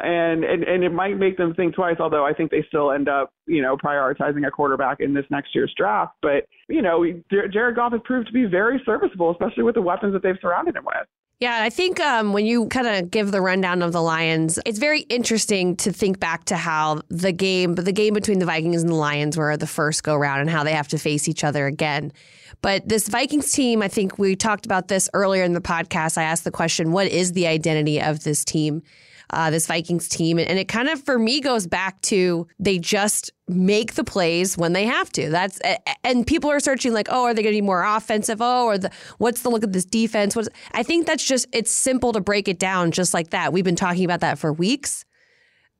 And, 0.00 0.42
and 0.42 0.64
and 0.64 0.82
it 0.82 0.92
might 0.92 1.18
make 1.18 1.36
them 1.36 1.54
think 1.54 1.76
twice. 1.76 1.96
Although 2.00 2.26
I 2.26 2.32
think 2.32 2.50
they 2.50 2.64
still 2.66 2.90
end 2.90 3.08
up, 3.08 3.32
you 3.46 3.62
know, 3.62 3.76
prioritizing 3.76 4.46
a 4.46 4.50
quarterback 4.50 4.98
in 4.98 5.14
this 5.14 5.24
next 5.30 5.54
year's 5.54 5.72
draft. 5.76 6.14
But 6.20 6.46
you 6.68 6.82
know, 6.82 7.06
Jared 7.30 7.76
Goff 7.76 7.92
has 7.92 8.00
proved 8.04 8.26
to 8.26 8.32
be 8.32 8.44
very 8.44 8.82
serviceable, 8.84 9.30
especially 9.30 9.62
with 9.62 9.76
the 9.76 9.82
weapons 9.82 10.12
that 10.12 10.22
they've 10.22 10.38
surrounded 10.42 10.74
him 10.74 10.84
with. 10.84 11.06
Yeah, 11.44 11.62
I 11.62 11.68
think 11.68 12.00
um, 12.00 12.32
when 12.32 12.46
you 12.46 12.68
kind 12.68 12.86
of 12.86 13.10
give 13.10 13.30
the 13.30 13.42
rundown 13.42 13.82
of 13.82 13.92
the 13.92 14.00
Lions, 14.00 14.58
it's 14.64 14.78
very 14.78 15.00
interesting 15.00 15.76
to 15.76 15.92
think 15.92 16.18
back 16.18 16.46
to 16.46 16.56
how 16.56 17.02
the 17.10 17.32
game, 17.32 17.74
the 17.74 17.92
game 17.92 18.14
between 18.14 18.38
the 18.38 18.46
Vikings 18.46 18.80
and 18.80 18.90
the 18.90 18.96
Lions 18.96 19.36
were 19.36 19.54
the 19.58 19.66
first 19.66 20.04
go 20.04 20.16
round 20.16 20.40
and 20.40 20.48
how 20.48 20.64
they 20.64 20.72
have 20.72 20.88
to 20.88 20.98
face 20.98 21.28
each 21.28 21.44
other 21.44 21.66
again. 21.66 22.14
But 22.62 22.88
this 22.88 23.08
Vikings 23.08 23.52
team, 23.52 23.82
I 23.82 23.88
think 23.88 24.18
we 24.18 24.36
talked 24.36 24.64
about 24.64 24.88
this 24.88 25.10
earlier 25.12 25.44
in 25.44 25.52
the 25.52 25.60
podcast. 25.60 26.16
I 26.16 26.22
asked 26.22 26.44
the 26.44 26.50
question, 26.50 26.92
what 26.92 27.08
is 27.08 27.32
the 27.32 27.46
identity 27.46 28.00
of 28.00 28.24
this 28.24 28.42
team? 28.42 28.82
Uh, 29.30 29.50
this 29.50 29.66
Vikings 29.66 30.08
team. 30.08 30.38
And 30.38 30.58
it 30.58 30.68
kind 30.68 30.88
of, 30.88 31.02
for 31.02 31.18
me, 31.18 31.40
goes 31.40 31.66
back 31.66 32.00
to 32.02 32.46
they 32.58 32.78
just 32.78 33.30
make 33.48 33.94
the 33.94 34.04
plays 34.04 34.56
when 34.56 34.72
they 34.72 34.84
have 34.84 35.10
to. 35.12 35.30
That's 35.30 35.60
and 36.02 36.26
people 36.26 36.50
are 36.50 36.60
searching 36.60 36.92
like, 36.92 37.08
oh, 37.10 37.24
are 37.24 37.34
they 37.34 37.42
going 37.42 37.54
to 37.54 37.56
be 37.56 37.66
more 37.66 37.84
offensive? 37.84 38.40
Oh, 38.40 38.66
or 38.66 38.78
the 38.78 38.90
what's 39.18 39.42
the 39.42 39.50
look 39.50 39.64
of 39.64 39.72
this 39.72 39.84
defense? 39.84 40.34
What's 40.34 40.48
I 40.72 40.82
think 40.82 41.06
that's 41.06 41.24
just 41.24 41.46
it's 41.52 41.70
simple 41.70 42.12
to 42.12 42.20
break 42.20 42.48
it 42.48 42.58
down 42.58 42.90
just 42.90 43.14
like 43.14 43.30
that. 43.30 43.52
We've 43.52 43.64
been 43.64 43.76
talking 43.76 44.04
about 44.04 44.20
that 44.20 44.38
for 44.38 44.52
weeks 44.52 45.04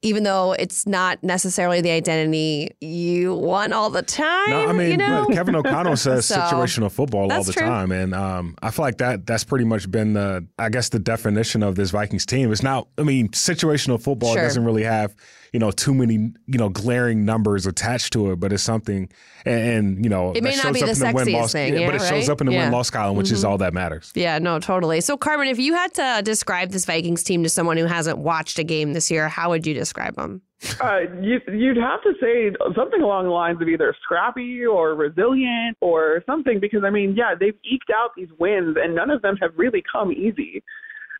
even 0.05 0.23
though 0.23 0.53
it's 0.53 0.87
not 0.87 1.23
necessarily 1.25 1.81
the 1.81 1.91
identity 1.91 2.77
you 2.83 3.35
want 3.35 3.73
all 3.73 3.89
the 3.89 4.03
time. 4.03 4.51
No, 4.51 4.69
I 4.69 4.73
mean, 4.73 4.91
you 4.91 4.97
know? 4.99 5.27
Kevin 5.33 5.57
O'Connell 5.57 5.97
says 6.07 6.27
So, 6.27 6.37
situational 6.37 6.93
football 6.93 7.33
all 7.33 7.43
the 7.43 7.53
true. 7.55 7.63
time, 7.67 7.91
and 7.91 8.15
um, 8.15 8.55
I 8.63 8.71
feel 8.71 8.85
like 8.85 8.99
that 8.99 9.27
that's 9.27 9.45
pretty 9.45 9.65
much 9.65 9.91
been 9.91 10.13
the, 10.13 10.47
I 10.59 10.69
guess, 10.69 10.91
the 10.91 10.99
definition 10.99 11.63
of 11.63 11.75
this 11.75 11.91
Vikings 11.91 12.27
team. 12.27 12.53
It's 12.53 12.63
now, 12.63 12.89
I 12.99 13.03
mean, 13.03 13.29
situational 13.31 14.01
football 14.01 14.35
Sure. 14.35 14.43
doesn't 14.43 14.65
really 14.65 14.85
have, 14.85 15.15
you 15.55 15.61
know, 15.61 15.71
too 15.71 15.95
many, 15.95 16.15
you 16.15 16.59
know, 16.59 16.69
glaring 16.69 17.25
numbers 17.25 17.65
attached 17.65 18.13
to 18.15 18.33
it, 18.33 18.41
but 18.41 18.53
it's 18.53 18.65
something, 18.65 19.09
and, 19.47 19.69
and 19.69 20.05
you 20.05 20.11
know, 20.11 20.33
It 20.33 20.43
may 20.43 20.57
not 20.57 20.75
be 20.75 20.81
shows 20.81 20.99
the 20.99 21.07
up 21.07 21.11
in 21.11 21.15
the 21.15 21.21
sexiest 21.21 21.25
win 21.27 21.33
loss, 21.35 21.53
thing, 21.53 21.73
yeah, 21.75 21.81
yeah, 21.81 21.87
but 21.87 21.95
it 21.95 22.09
shows 22.09 22.29
up 22.29 22.41
in 22.41 22.49
the 22.49 22.53
Yeah. 22.53 22.59
Mm-hmm. 22.59 22.67
win 22.73 22.77
loss 22.77 22.91
column, 22.91 23.17
which 23.17 23.31
is 23.31 23.45
all 23.45 23.57
that 23.59 23.73
matters. 23.73 24.11
Yeah, 24.17 24.41
no, 24.41 24.59
totally. 24.59 25.01
So, 25.01 25.17
Carmen, 25.17 25.47
if 25.47 25.61
you 25.61 25.75
had 25.75 25.95
to 25.95 26.23
describe 26.25 26.71
this 26.71 26.85
Vikings 26.85 27.23
team 27.23 27.45
to 27.45 27.49
someone 27.49 27.77
who 27.77 27.85
hasn't 27.87 28.19
watched 28.19 28.59
a 28.59 28.65
game 28.65 28.95
this 28.95 29.13
year, 29.13 29.29
how 29.29 29.51
would 29.51 29.65
you 29.65 29.75
describe 29.75 30.17
them? 30.17 30.43
Uh, 30.81 31.03
you, 31.21 31.41
you'd 31.53 31.77
have 31.77 32.03
to 32.03 32.15
say 32.21 32.51
something 32.75 33.01
along 33.01 33.27
the 33.27 33.31
lines 33.31 33.63
of 33.63 33.69
either 33.69 33.95
scrappy 34.03 34.67
or 34.67 34.97
resilient 34.97 35.77
or 35.81 36.25
something 36.27 36.59
because 36.59 36.83
I 36.85 36.91
mean, 36.91 37.15
yeah, 37.17 37.35
they've 37.39 37.55
eked 37.65 37.91
out 37.95 38.11
these 38.17 38.31
wins 38.41 38.77
and 38.83 38.95
none 38.97 39.11
of 39.11 39.23
them 39.23 39.37
have 39.41 39.53
really 39.57 39.85
come 39.93 40.11
easy. 40.11 40.65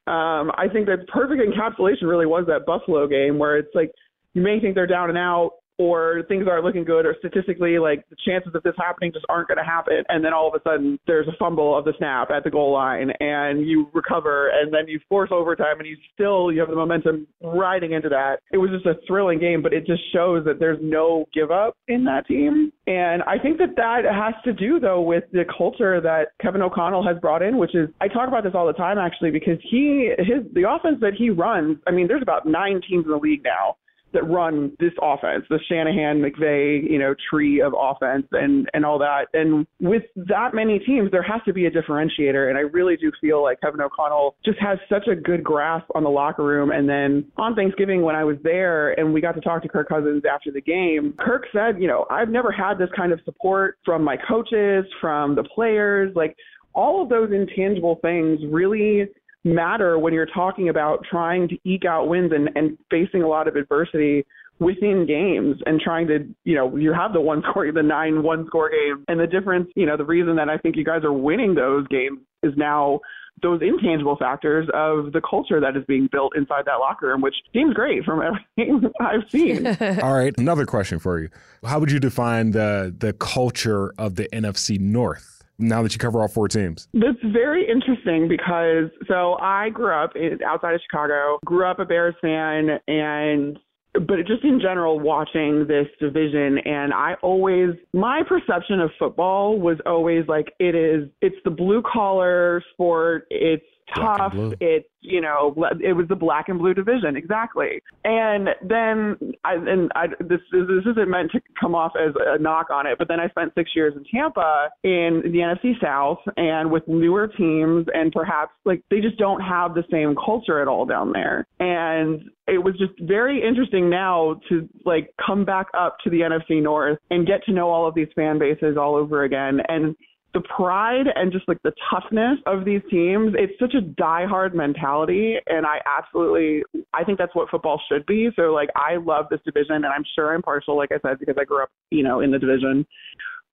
Um, 0.07 0.51
I 0.57 0.67
think 0.73 0.87
that 0.87 1.07
perfect 1.09 1.41
encapsulation 1.41 2.03
really 2.03 2.27
was 2.27 2.47
that 2.49 2.67
Buffalo 2.67 3.07
game 3.07 3.39
where 3.39 3.57
it's 3.57 3.75
like 3.75 3.91
you 4.35 4.43
may 4.43 4.61
think 4.61 4.75
they're 4.75 4.87
down 4.87 5.09
and 5.09 5.19
out 5.19 5.53
or 5.79 6.23
things 6.29 6.47
aren't 6.49 6.65
looking 6.65 6.85
good 6.85 7.05
or 7.05 7.17
statistically 7.19 7.79
like 7.79 8.09
the 8.09 8.17
chances 8.27 8.55
of 8.55 8.63
this 8.63 8.75
happening 8.79 9.13
just 9.13 9.27
aren't 9.29 9.49
going 9.49 9.59
to 9.59 9.65
happen. 9.65 10.05
And 10.09 10.25
then 10.25 10.33
all 10.33 10.49
of 10.49 10.55
a 10.55 10.63
sudden 10.63 10.99
there's 11.07 11.27
a 11.27 11.37
fumble 11.39 11.77
of 11.77 11.85
the 11.85 11.95
snap 11.99 12.31
at 12.31 12.45
the 12.45 12.51
goal 12.51 12.73
line 12.73 13.11
and 13.21 13.67
you 13.67 13.89
recover 13.93 14.51
and 14.51 14.73
then 14.73 14.87
you 14.87 15.01
force 15.09 15.31
overtime 15.33 15.81
and 15.81 15.89
you 15.89 15.97
still 16.13 16.53
you 16.53 16.61
have 16.61 16.69
the 16.69 16.77
momentum 16.77 17.27
riding 17.43 17.93
into 17.93 18.09
that. 18.09 18.37
It 18.53 18.59
was 18.59 18.71
just 18.71 18.87
a 18.87 18.95
thrilling 19.07 19.41
game 19.41 19.63
but 19.63 19.73
it 19.73 19.87
just 19.87 20.03
shows 20.13 20.45
that 20.45 20.61
there's 20.61 20.79
no 20.81 21.27
give 21.35 21.51
up 21.51 21.77
in 21.89 22.05
that 22.05 22.27
team. 22.27 22.73
And 22.87 23.23
i 23.25 23.39
think 23.39 23.59
that 23.59 23.77
that 23.77 24.03
has 24.05 24.35
to 24.45 24.53
do 24.53 24.79
though 24.79 25.01
with 25.01 25.25
the 25.33 25.45
culture 25.57 26.01
that 26.01 26.29
kevin 26.41 26.63
o'connell 26.63 27.05
has 27.07 27.19
brought 27.21 27.43
in 27.43 27.57
which 27.57 27.75
is 27.75 27.89
i 28.01 28.09
talk 28.09 28.29
about 28.29 28.45
this 28.45 28.53
all 28.55 28.67
the 28.67 28.73
time 28.75 28.99
actually 28.99 29.31
because 29.31 29.59
he 29.71 30.13
his 30.19 30.45
the 30.53 30.69
offense 30.69 30.99
that 31.01 31.15
he 31.17 31.31
runs 31.31 31.79
i 31.87 31.91
mean 31.91 32.07
there's 32.07 32.23
about 32.23 32.47
nine 32.47 32.81
teams 32.89 33.05
in 33.05 33.11
the 33.11 33.17
league 33.17 33.43
now 33.43 33.77
that 34.15 34.25
run 34.25 34.73
this 34.81 34.93
offense, 35.03 35.45
the 35.51 35.59
Shanahan 35.69 36.21
McVay, 36.21 36.91
you 36.91 36.99
know, 36.99 37.15
tree 37.31 37.61
of 37.61 37.75
offense 37.79 38.27
and 38.33 38.69
and 38.73 38.85
all 38.85 38.99
that. 38.99 39.27
And 39.35 39.67
with 39.81 40.03
that 40.17 40.55
many 40.55 40.79
teams, 40.79 41.11
there 41.11 41.23
has 41.23 41.41
to 41.47 41.53
be 41.53 41.67
a 41.67 41.71
differentiator. 41.71 42.49
And 42.49 42.57
I 42.57 42.63
really 42.63 42.97
do 42.97 43.13
feel 43.21 43.43
like 43.43 43.61
Kevin 43.61 43.81
O'Connell 43.81 44.37
just 44.45 44.59
has 44.61 44.79
such 44.89 45.07
a 45.09 45.15
good 45.15 45.45
grasp 45.45 45.87
on 45.95 46.05
the 46.05 46.11
locker 46.11 46.45
room. 46.45 46.71
And 46.71 46.89
then 46.89 47.31
on 47.37 47.55
Thanksgiving 47.55 48.03
when 48.03 48.17
I 48.17 48.25
was 48.25 48.37
there 48.43 48.99
and 48.99 49.13
we 49.13 49.21
got 49.21 49.33
to 49.33 49.41
talk 49.41 49.63
to 49.63 49.69
Kirk 49.69 49.89
Cousins 49.89 50.23
after 50.31 50.51
the 50.51 50.61
game, 50.61 51.15
Kirk 51.19 51.45
said, 51.53 51.81
you 51.81 51.89
know, 51.89 52.07
I've 52.11 52.29
never 52.29 52.51
had 52.51 52.79
this 52.79 52.91
kind 52.97 53.13
of 53.13 53.21
support 53.25 53.79
from 53.85 54.03
my 54.03 54.17
coaches, 54.17 54.85
from 55.01 55.35
the 55.35 55.45
players, 55.45 56.15
like 56.15 56.37
all 56.75 57.03
of 57.03 57.09
those 57.09 57.31
intangible 57.33 57.99
things 58.03 58.41
really 58.51 59.09
matter 59.45 59.99
when 59.99 60.13
you're 60.15 60.27
talking 60.27 60.69
about 60.69 61.05
trying 61.09 61.49
to 61.49 61.59
eke 61.65 61.85
out 61.85 62.09
wins 62.09 62.33
and, 62.35 62.51
and 62.57 62.79
facing 62.91 63.23
a 63.23 63.29
lot 63.29 63.47
of 63.47 63.57
adversity 63.57 64.25
within 64.59 65.07
games 65.07 65.57
and 65.67 65.81
trying 65.81 66.07
to, 66.07 66.27
you 66.45 66.55
know, 66.55 66.77
you 66.77 66.93
have 66.93 67.13
the 67.13 67.21
one 67.21 67.43
score, 67.51 67.71
the 67.73 67.83
nine 67.83 68.23
one 68.23 68.47
score 68.47 68.71
game. 68.71 69.05
And 69.09 69.21
the 69.21 69.27
difference, 69.27 69.69
you 69.75 69.87
know, 69.87 69.97
the 69.97 70.05
reason 70.05 70.37
that 70.37 70.49
I 70.49 70.57
think 70.59 70.77
you 70.77 70.85
guys 70.85 71.05
are 71.05 71.13
winning 71.13 71.55
those 71.55 71.87
games 71.89 72.21
is 72.43 72.53
now 72.57 73.01
those 73.43 73.61
intangible 73.63 74.17
factors 74.17 74.69
of 74.73 75.13
the 75.13 75.21
culture 75.29 75.61
that 75.61 75.77
is 75.77 75.85
being 75.87 76.09
built 76.11 76.37
inside 76.37 76.65
that 76.67 76.77
locker 76.77 77.09
room, 77.09 77.21
which 77.21 77.35
seems 77.53 77.75
great 77.75 78.05
from 78.05 78.23
everything 78.57 78.91
I've 79.01 79.29
seen. 79.29 79.67
All 80.03 80.15
right, 80.15 80.33
another 80.39 80.67
question 80.67 80.99
for 80.99 81.19
you: 81.19 81.29
How 81.65 81.81
would 81.81 81.91
you 81.91 82.01
define 82.01 82.53
the 82.53 82.95
the 82.97 83.13
culture 83.13 83.93
of 83.99 84.15
the 84.15 84.29
NFC 84.33 84.79
North? 84.79 85.34
Now 85.59 85.83
that 85.83 85.93
you 85.93 85.99
cover 85.99 86.21
all 86.21 86.29
four 86.29 86.49
teams, 86.49 86.89
that's 86.95 87.23
very 87.33 87.69
interesting 87.69 88.29
because 88.29 88.91
so 89.07 89.37
I 89.41 89.71
grew 89.71 89.95
up 89.95 90.13
outside 90.45 90.75
of 90.75 90.81
Chicago, 90.83 91.39
grew 91.45 91.65
up 91.65 91.79
a 91.79 91.85
Bears 91.85 92.15
fan, 92.21 92.81
and 92.89 93.59
but 93.95 94.17
just 94.27 94.43
in 94.43 94.61
general 94.61 94.99
watching 94.99 95.67
this 95.69 95.87
division 96.01 96.59
and 96.59 96.93
I 96.93 97.15
always 97.23 97.71
my 97.93 98.23
perception 98.29 98.81
of 98.81 98.91
football 98.99 99.59
was 99.59 99.79
always 99.87 100.27
like 100.27 100.53
it 100.59 100.75
is 100.75 101.09
it's 101.21 101.37
the 101.45 101.51
blue 101.51 101.81
collar 101.81 102.63
sport 102.73 103.27
it's 103.31 103.65
tough 103.95 104.35
it's 104.61 104.89
you 105.05 105.21
know, 105.21 105.55
it 105.81 105.93
was 105.93 106.07
the 106.09 106.17
black 106.17 106.49
and 106.49 106.59
blue 106.59 106.73
division 106.73 107.17
exactly. 107.17 107.83
And 108.05 108.49
then 108.67 109.35
I 109.45 109.55
and 109.55 109.93
I 109.95 110.07
this 110.19 110.41
this 110.51 110.87
isn't 110.91 111.11
meant 111.11 111.31
to 111.33 111.41
come 111.61 111.75
off 111.75 111.93
as 111.95 112.15
a 112.19 112.39
knock 112.39 112.71
on 112.71 112.87
it, 112.87 112.97
but 112.99 113.09
then 113.09 113.21
I 113.21 113.29
spent 113.29 113.53
six 113.55 113.71
years 113.77 113.93
in 113.97 114.05
Tampa 114.05 114.71
in 114.83 115.23
the 115.25 115.39
NFC 115.39 115.73
South 115.81 116.19
and 116.37 116.71
with 116.71 116.89
newer 116.89 117.29
teams, 117.29 117.87
and 117.93 118.11
perhaps 118.13 118.53
like 118.65 118.83
they 118.91 119.01
just 119.01 119.19
don't 119.19 119.41
have 119.41 119.75
the 119.75 119.85
same 119.91 120.17
culture 120.17 120.61
at 120.61 120.69
all 120.69 120.87
down 120.87 121.13
there. 121.13 121.47
And 121.61 122.23
it 122.49 122.59
was 122.59 122.75
just 122.79 122.93
very 123.01 123.47
interesting 123.47 123.91
now 123.91 124.41
to 124.49 124.69
like 124.87 125.11
come 125.25 125.45
back 125.45 125.67
up 125.79 125.99
to 126.05 126.11
the 126.11 126.21
NFC 126.21 126.63
North 126.63 126.99
and 127.11 127.27
get 127.27 127.45
to 127.45 127.53
know 127.53 127.69
all 127.69 127.87
of 127.87 127.95
these 127.95 128.09
fan 128.17 128.39
bases 128.39 128.77
all 128.79 128.97
over 128.97 129.25
again 129.25 129.61
and 129.69 129.95
the 130.35 130.41
pride 130.41 131.07
and 131.15 131.33
just 131.33 131.49
like 131.49 131.63
the 131.63 131.73
toughness 131.91 132.39
of 132.47 132.65
these 132.65 132.83
teams, 132.91 133.35
it's 133.39 133.53
such 133.59 133.73
a 133.75 133.81
die-hard 133.81 134.55
mentality. 134.55 135.37
And 135.47 135.65
I 135.65 135.79
absolutely, 135.87 136.63
I 136.93 137.05
think 137.05 137.19
that's 137.19 137.35
what 137.35 137.49
football 137.49 137.81
should 137.89 138.05
be. 138.05 138.29
So, 138.37 138.53
like, 138.53 138.69
I 138.77 138.97
love 138.97 139.27
this 139.31 139.41
division, 139.45 139.77
and 139.77 139.87
I'm 139.87 140.05
sure 140.15 140.35
I'm 140.35 140.43
partial, 140.43 140.77
like 140.77 140.91
I 140.93 140.99
said, 141.09 141.21
because 141.21 141.37
I 141.41 141.45
grew 141.45 141.63
up, 141.63 141.71
you 141.91 142.03
know, 142.03 142.21
in 142.21 142.31
the 142.31 142.39
division. 142.39 142.85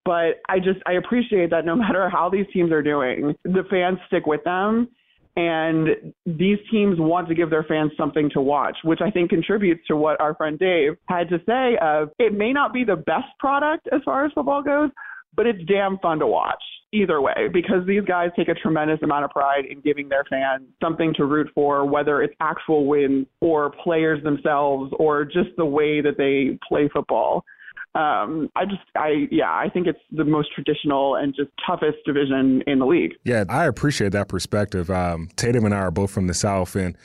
But 0.03 0.41
I 0.49 0.57
just, 0.57 0.79
I 0.87 0.93
appreciate 0.93 1.51
that 1.51 1.65
no 1.65 1.75
matter 1.77 2.09
how 2.09 2.29
these 2.29 2.47
teams 2.51 2.71
are 2.71 2.81
doing, 2.81 3.35
the 3.43 3.63
fans 3.69 3.99
stick 4.07 4.25
with 4.25 4.43
them. 4.43 4.89
And 5.37 6.13
these 6.25 6.57
teams 6.69 6.99
want 6.99 7.29
to 7.29 7.35
give 7.35 7.49
their 7.49 7.63
fans 7.63 7.91
something 7.95 8.29
to 8.33 8.41
watch, 8.41 8.75
which 8.83 8.99
I 8.99 9.09
think 9.09 9.29
contributes 9.29 9.87
to 9.87 9.95
what 9.95 10.19
our 10.19 10.35
friend 10.35 10.59
Dave 10.59 10.97
had 11.07 11.29
to 11.29 11.39
say 11.47 11.77
of 11.81 12.09
it 12.19 12.33
may 12.33 12.51
not 12.51 12.73
be 12.73 12.83
the 12.83 12.97
best 12.97 13.27
product 13.39 13.87
as 13.93 14.01
far 14.03 14.25
as 14.25 14.33
football 14.33 14.61
goes, 14.61 14.89
but 15.35 15.47
it's 15.47 15.63
damn 15.65 15.97
fun 15.99 16.19
to 16.19 16.27
watch 16.27 16.61
either 16.93 17.21
way 17.21 17.47
because 17.51 17.85
these 17.87 18.03
guys 18.03 18.29
take 18.35 18.49
a 18.49 18.53
tremendous 18.53 18.99
amount 19.01 19.23
of 19.23 19.31
pride 19.31 19.65
in 19.69 19.79
giving 19.81 20.09
their 20.09 20.25
fans 20.29 20.63
something 20.81 21.13
to 21.15 21.25
root 21.25 21.49
for, 21.55 21.85
whether 21.85 22.21
it's 22.21 22.33
actual 22.41 22.85
wins 22.85 23.25
or 23.39 23.71
players 23.83 24.21
themselves 24.23 24.91
or 24.99 25.23
just 25.23 25.49
the 25.57 25.65
way 25.65 26.01
that 26.01 26.17
they 26.17 26.57
play 26.67 26.89
football. 26.93 27.45
Um, 27.93 28.49
I 28.55 28.65
just, 28.65 28.81
I, 28.95 29.27
yeah, 29.31 29.51
I 29.51 29.67
think 29.73 29.87
it's 29.87 29.99
the 30.11 30.23
most 30.23 30.53
traditional 30.53 31.15
and 31.15 31.35
just 31.35 31.49
toughest 31.65 31.97
division 32.05 32.63
in 32.65 32.79
the 32.79 32.85
league. 32.85 33.13
Yeah, 33.25 33.43
I 33.49 33.65
appreciate 33.65 34.13
that 34.13 34.29
perspective. 34.29 34.89
Um, 34.89 35.29
Tatum 35.35 35.65
and 35.65 35.73
I 35.73 35.79
are 35.79 35.91
both 35.91 36.11
from 36.11 36.27
the 36.27 36.33
South, 36.33 36.75
and 36.77 36.95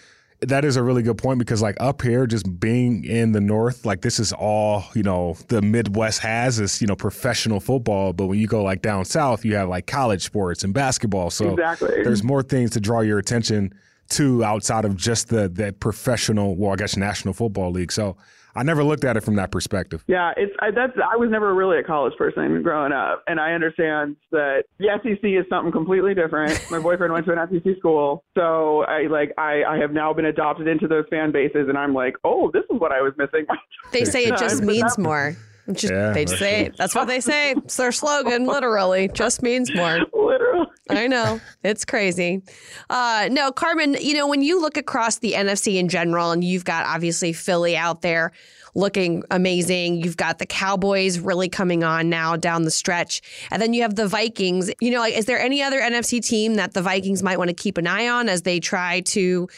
that 0.41 0.65
is 0.65 0.77
a 0.77 0.83
really 0.83 1.03
good 1.03 1.17
point 1.17 1.39
because 1.39 1.63
like 1.63 1.77
up 1.81 2.03
here 2.03 2.27
just 2.27 2.61
being 2.61 3.05
in 3.05 3.33
the 3.33 3.41
north 3.41 3.87
like 3.87 4.03
this 4.03 4.19
is 4.19 4.33
all 4.35 4.85
you 4.95 5.03
know 5.03 5.35
the 5.49 5.63
midwest 5.63 6.21
has 6.21 6.61
is 6.61 6.81
you 6.81 6.87
know 6.87 6.97
professional 6.97 7.61
football. 7.61 8.13
But 8.13 8.27
when 8.27 8.39
you 8.39 8.47
go 8.47 8.63
like 8.63 8.83
down 8.83 9.05
south 9.05 9.45
you 9.45 9.55
have 9.57 9.69
like 9.69 9.87
college 9.87 10.23
sports 10.23 10.63
and 10.63 10.75
basketball. 10.75 11.31
So 11.31 11.53
exactly. 11.53 12.03
there's 12.03 12.23
more 12.23 12.43
things 12.43 12.71
to 12.73 12.81
draw 12.81 13.01
your 13.01 13.19
attention 13.19 13.73
to 14.11 14.45
outside 14.45 14.85
of 14.85 14.97
just 14.97 15.29
the 15.29 15.49
the 15.49 15.73
professional 15.73 16.55
well 16.55 16.73
i 16.73 16.77
guess 16.77 16.97
national 16.97 17.35
football 17.35 17.71
league. 17.71 17.93
So 17.93 18.17
I 18.57 18.63
never 18.63 18.83
looked 18.83 19.05
at 19.05 19.17
it 19.17 19.23
from 19.23 19.37
that 19.37 19.51
perspective. 19.51 20.03
Yeah, 20.07 20.33
it's 20.37 20.53
I, 20.61 20.71
that's 20.71 20.93
I 20.97 21.17
was 21.17 21.31
never 21.31 21.55
really 21.55 21.79
a 21.79 21.83
college 21.83 22.15
person 22.17 22.63
growing 22.63 22.93
up, 22.93 23.23
and 23.27 23.39
I 23.39 23.53
understand 23.53 24.17
that 24.33 24.65
the 24.79 24.87
SEC 25.03 25.23
is 25.23 25.45
something 25.51 25.73
completely 25.73 26.15
different. 26.15 26.59
My 26.71 26.79
boyfriend 26.79 27.13
went 27.13 27.27
to 27.27 27.33
an 27.33 27.49
SEC 27.51 27.79
school, 27.79 28.25
so 28.37 28.85
I 28.85 29.07
like 29.09 29.33
I 29.39 29.63
I 29.65 29.77
have 29.79 29.93
now 29.93 30.13
been 30.13 30.27
adopted 30.27 30.67
into 30.67 30.89
those 30.89 31.05
fan 31.11 31.33
bases, 31.33 31.69
and 31.69 31.77
I'm 31.77 31.95
like, 31.95 32.15
oh, 32.25 32.51
this 32.53 32.65
is 32.71 32.81
what 32.81 32.93
I 32.93 33.01
was 33.03 33.13
missing. 33.19 33.47
They 33.93 34.05
say 34.05 34.25
it 34.25 34.37
just 34.37 34.63
means 34.63 34.99
more. 34.99 35.37
Just, 35.73 35.93
yeah, 35.93 36.13
they 36.13 36.25
just 36.25 36.39
say 36.39 36.67
it. 36.67 36.77
That's 36.77 36.95
what 36.95 37.09
they 37.09 37.21
say. 37.21 37.53
It's 37.53 37.77
their 37.77 37.93
slogan, 37.93 38.47
literally. 38.47 39.09
Just 39.09 39.43
means 39.43 39.75
more. 39.75 39.99
Literally. 40.13 40.67
I 40.89 41.09
know. 41.09 41.41
It's 41.65 41.85
crazy. 41.85 42.43
Uh, 42.89 43.29
no, 43.31 43.51
Carmen, 43.51 43.97
you 44.01 44.15
know, 44.15 44.29
when 44.29 44.43
you 44.43 44.61
look 44.61 44.77
across 44.77 45.19
the 45.19 45.33
NFC 45.33 45.77
in 45.77 45.89
general, 45.89 46.31
and 46.31 46.45
you've 46.45 46.65
got 46.65 46.87
obviously 46.87 47.33
Philly 47.33 47.77
out 47.77 48.03
there 48.03 48.33
looking 48.77 49.25
amazing. 49.31 49.97
You've 49.97 50.17
got 50.17 50.39
the 50.39 50.47
Cowboys 50.47 51.19
really 51.19 51.49
coming 51.49 51.83
on 51.83 52.09
now 52.09 52.37
down 52.37 52.63
the 52.63 52.71
stretch. 52.71 53.23
And 53.51 53.61
then 53.61 53.73
you 53.73 53.83
have 53.83 53.97
the 53.97 54.07
Vikings. 54.07 54.71
You 54.81 54.91
know, 54.93 55.01
like, 55.01 55.17
is 55.17 55.25
there 55.25 55.41
any 55.41 55.63
other 55.63 55.81
NFC 55.81 56.25
team 56.25 56.55
that 56.57 56.75
the 56.75 56.83
Vikings 56.83 57.23
might 57.23 57.39
want 57.39 57.49
to 57.49 57.55
keep 57.55 57.79
an 57.79 57.87
eye 57.87 58.07
on 58.07 58.29
as 58.29 58.43
they 58.43 58.61
try 58.61 59.01
to 59.01 59.49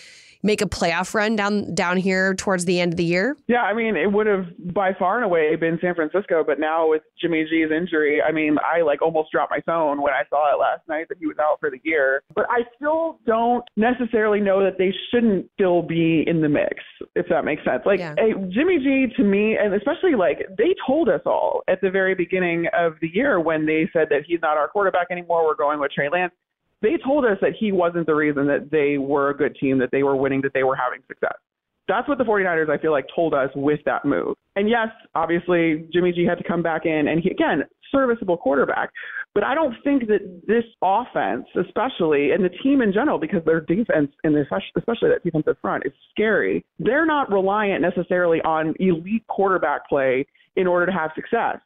make 0.43 0.61
a 0.61 0.67
playoff 0.67 1.15
run 1.15 1.37
down 1.37 1.75
down 1.75 1.97
here 1.97 2.35
towards 2.35 2.65
the 2.65 2.81
end 2.81 2.93
of 2.93 2.97
the 2.97 3.05
year? 3.05 3.37
Yeah, 3.47 3.63
I 3.63 3.75
mean, 3.75 3.97
it 3.97 4.11
would 4.13 4.27
have 4.27 4.47
by 4.73 4.93
far 4.99 5.17
and 5.17 5.25
away 5.25 5.55
been 5.57 5.79
San 5.81 5.95
Francisco, 5.95 6.45
but 6.47 6.61
now 6.61 6.89
with 6.89 7.03
Jimmy 7.21 7.45
G's 7.49 7.71
injury, 7.71 8.21
I 8.23 8.33
mean, 8.33 8.57
I 8.65 8.83
like 8.83 9.03
almost 9.03 9.31
dropped 9.33 9.51
my 9.51 9.61
phone 9.67 10.03
when 10.03 10.13
I 10.13 10.23
saw 10.31 10.55
it 10.55 10.61
last 10.61 10.87
night 10.89 11.07
that 11.09 11.19
he 11.19 11.27
was 11.27 11.37
out 11.41 11.59
for 11.61 11.71
the 11.71 11.81
year. 11.83 12.23
But 12.35 12.47
I 12.51 12.63
still 12.77 13.19
don't 13.27 13.65
necessarily 13.77 14.41
know 14.41 14.63
that 14.65 14.79
they 14.79 14.93
shouldn't 15.11 15.51
still 15.55 15.83
be 15.83 16.25
in 16.27 16.41
the 16.41 16.49
mix, 16.49 16.75
if 17.15 17.27
that 17.29 17.45
makes 17.45 17.65
sense. 17.65 17.83
Like 17.85 17.99
yeah. 17.99 18.15
hey, 18.17 18.33
Jimmy 18.51 18.79
G 18.79 19.07
to 19.17 19.25
me, 19.25 19.57
and 19.57 19.75
especially 19.75 20.15
like 20.15 20.47
they 20.57 20.75
told 20.87 21.09
us 21.09 21.21
all 21.27 21.63
at 21.69 21.81
the 21.81 21.91
very 21.91 22.15
beginning 22.15 22.67
of 22.77 22.95
the 23.01 23.09
year 23.13 23.41
when 23.41 23.67
they 23.67 23.89
said 23.93 24.09
that 24.11 24.23
he's 24.27 24.41
not 24.41 24.57
our 24.57 24.69
quarterback 24.69 25.09
anymore, 25.11 25.45
we're 25.45 25.55
going 25.55 25.81
with 25.81 25.93
Trey 25.93 26.09
Lance 26.09 26.33
they 26.83 26.97
told 27.05 27.25
us 27.25 27.39
that 27.41 27.53
he 27.59 27.73
wasn't 27.73 28.07
the 28.07 28.15
reason 28.15 28.47
that 28.47 28.71
they 28.71 28.99
were 28.99 29.31
a 29.31 29.37
good 29.37 29.57
team, 29.61 29.79
that 29.79 29.91
they 29.91 30.03
were 30.03 30.17
winning, 30.17 30.41
that 30.43 30.53
they 30.55 30.65
were 30.65 30.77
having 30.77 31.01
success. 31.09 31.37
That's 31.89 32.07
what 32.07 32.19
the 32.19 32.25
49ers, 32.25 32.69
I 32.69 32.77
feel 32.81 32.93
like, 32.93 33.07
told 33.15 33.33
us 33.33 33.49
with 33.55 33.81
that 33.87 34.05
move. 34.05 34.37
And 34.57 34.69
yes, 34.69 34.89
obviously, 35.15 35.89
Jimmy 35.93 36.13
G 36.13 36.25
had 36.25 36.37
to 36.37 36.45
come 36.45 36.63
back 36.63 36.85
in, 36.85 37.09
and 37.09 37.21
he, 37.23 37.31
again, 37.31 37.63
serviceable 37.91 38.37
quarterback. 38.37 38.91
But 39.35 39.45
I 39.45 39.55
don't 39.55 39.75
think 39.83 40.07
that 40.09 40.43
this 40.47 40.65
offense, 40.83 41.47
especially, 41.59 42.33
and 42.33 42.45
the 42.45 42.51
team 42.63 42.83
in 42.83 42.93
general, 42.93 43.19
because 43.19 43.43
their 43.47 43.61
defense, 43.63 44.11
and 44.23 44.37
especially 44.37 45.09
that 45.09 45.25
defensive 45.25 45.57
front, 45.63 45.85
is 45.87 45.93
scary. 46.11 46.65
They're 46.79 47.07
not 47.07 47.31
reliant 47.31 47.81
necessarily 47.81 48.41
on 48.43 48.75
elite 48.81 49.27
quarterback 49.29 49.89
play 49.89 50.27
in 50.57 50.67
order 50.67 50.87
to 50.87 50.93
have 50.93 51.11
success. 51.15 51.57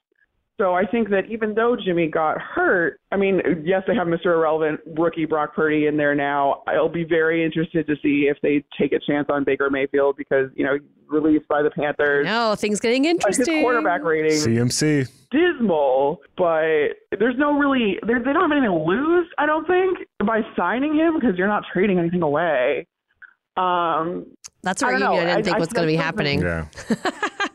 So 0.63 0.75
I 0.75 0.87
think 0.87 1.11
that 1.11 1.23
even 1.29 1.57
though 1.57 1.77
Jimmy 1.85 2.07
got 2.07 2.41
hurt, 2.41 3.01
I 3.11 3.17
mean, 3.17 3.43
yes, 3.65 3.83
they 3.89 3.97
have 3.97 4.07
Mr. 4.07 4.27
Irrelevant 4.27 4.79
rookie 4.97 5.25
Brock 5.25 5.57
Purdy 5.57 5.89
in 5.89 5.97
there 5.97 6.15
now. 6.15 6.63
I'll 6.69 6.89
be 6.89 7.03
very 7.03 7.45
interested 7.45 7.85
to 7.89 7.97
see 8.01 8.29
if 8.31 8.37
they 8.45 8.63
take 8.81 8.93
a 8.93 9.01
chance 9.05 9.27
on 9.29 9.43
Baker 9.43 9.71
Mayfield 9.71 10.17
because, 10.17 10.51
you 10.55 10.65
know, 10.65 10.79
released 11.09 11.49
by 11.49 11.63
the 11.63 11.71
Panthers. 11.71 12.27
No, 12.27 12.55
things 12.55 12.79
getting 12.79 13.07
interesting. 13.07 13.57
His 13.57 13.63
quarterback 13.65 14.05
rating. 14.05 14.39
CMC. 14.39 15.11
Dismal, 15.33 16.21
but 16.37 16.95
there's 17.19 17.35
no 17.39 17.59
really, 17.59 17.99
they 18.07 18.13
don't 18.13 18.37
have 18.37 18.53
anything 18.53 18.71
to 18.71 18.85
lose, 18.87 19.27
I 19.39 19.47
don't 19.47 19.67
think, 19.67 19.99
by 20.25 20.43
signing 20.57 20.95
him 20.95 21.19
because 21.19 21.37
you're 21.37 21.49
not 21.49 21.65
trading 21.73 21.99
anything 21.99 22.23
away. 22.23 22.87
Um, 23.57 24.27
That's 24.63 24.83
what 24.83 24.95
I, 24.95 24.97
I 24.97 25.25
didn't 25.27 25.45
think 25.45 25.57
I, 25.57 25.59
was 25.59 25.69
going 25.69 25.89
to 25.89 25.93
be 25.93 25.97
happening. 25.97 26.41
Yeah. 26.41 26.67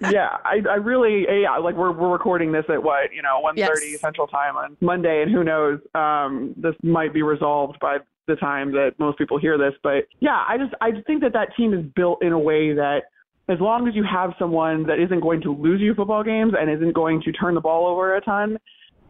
yeah, 0.11 0.37
I, 0.43 0.61
I 0.69 0.75
really, 0.75 1.25
yeah, 1.41 1.57
like 1.57 1.75
we're 1.75 1.93
we're 1.93 2.11
recording 2.11 2.51
this 2.51 2.65
at 2.69 2.83
what 2.83 3.13
you 3.13 3.21
know 3.21 3.41
1:30 3.43 3.55
yes. 3.57 4.01
Central 4.01 4.27
Time 4.27 4.57
on 4.57 4.75
Monday, 4.81 5.21
and 5.21 5.31
who 5.31 5.43
knows, 5.43 5.79
um, 5.95 6.53
this 6.57 6.75
might 6.83 7.13
be 7.13 7.21
resolved 7.21 7.79
by 7.79 7.99
the 8.27 8.35
time 8.35 8.73
that 8.73 8.91
most 8.99 9.17
people 9.17 9.39
hear 9.39 9.57
this. 9.57 9.73
But 9.83 10.07
yeah, 10.19 10.43
I 10.47 10.57
just 10.57 10.73
I 10.81 10.91
think 11.05 11.21
that 11.21 11.33
that 11.33 11.55
team 11.55 11.73
is 11.73 11.85
built 11.95 12.21
in 12.21 12.33
a 12.33 12.39
way 12.39 12.73
that 12.73 13.03
as 13.49 13.59
long 13.61 13.87
as 13.87 13.95
you 13.95 14.03
have 14.03 14.31
someone 14.37 14.85
that 14.87 14.99
isn't 14.99 15.21
going 15.21 15.41
to 15.41 15.53
lose 15.53 15.79
you 15.79 15.93
football 15.93 16.23
games 16.23 16.53
and 16.59 16.69
isn't 16.69 16.93
going 16.93 17.21
to 17.21 17.31
turn 17.31 17.55
the 17.55 17.61
ball 17.61 17.87
over 17.87 18.17
a 18.17 18.21
ton, 18.21 18.57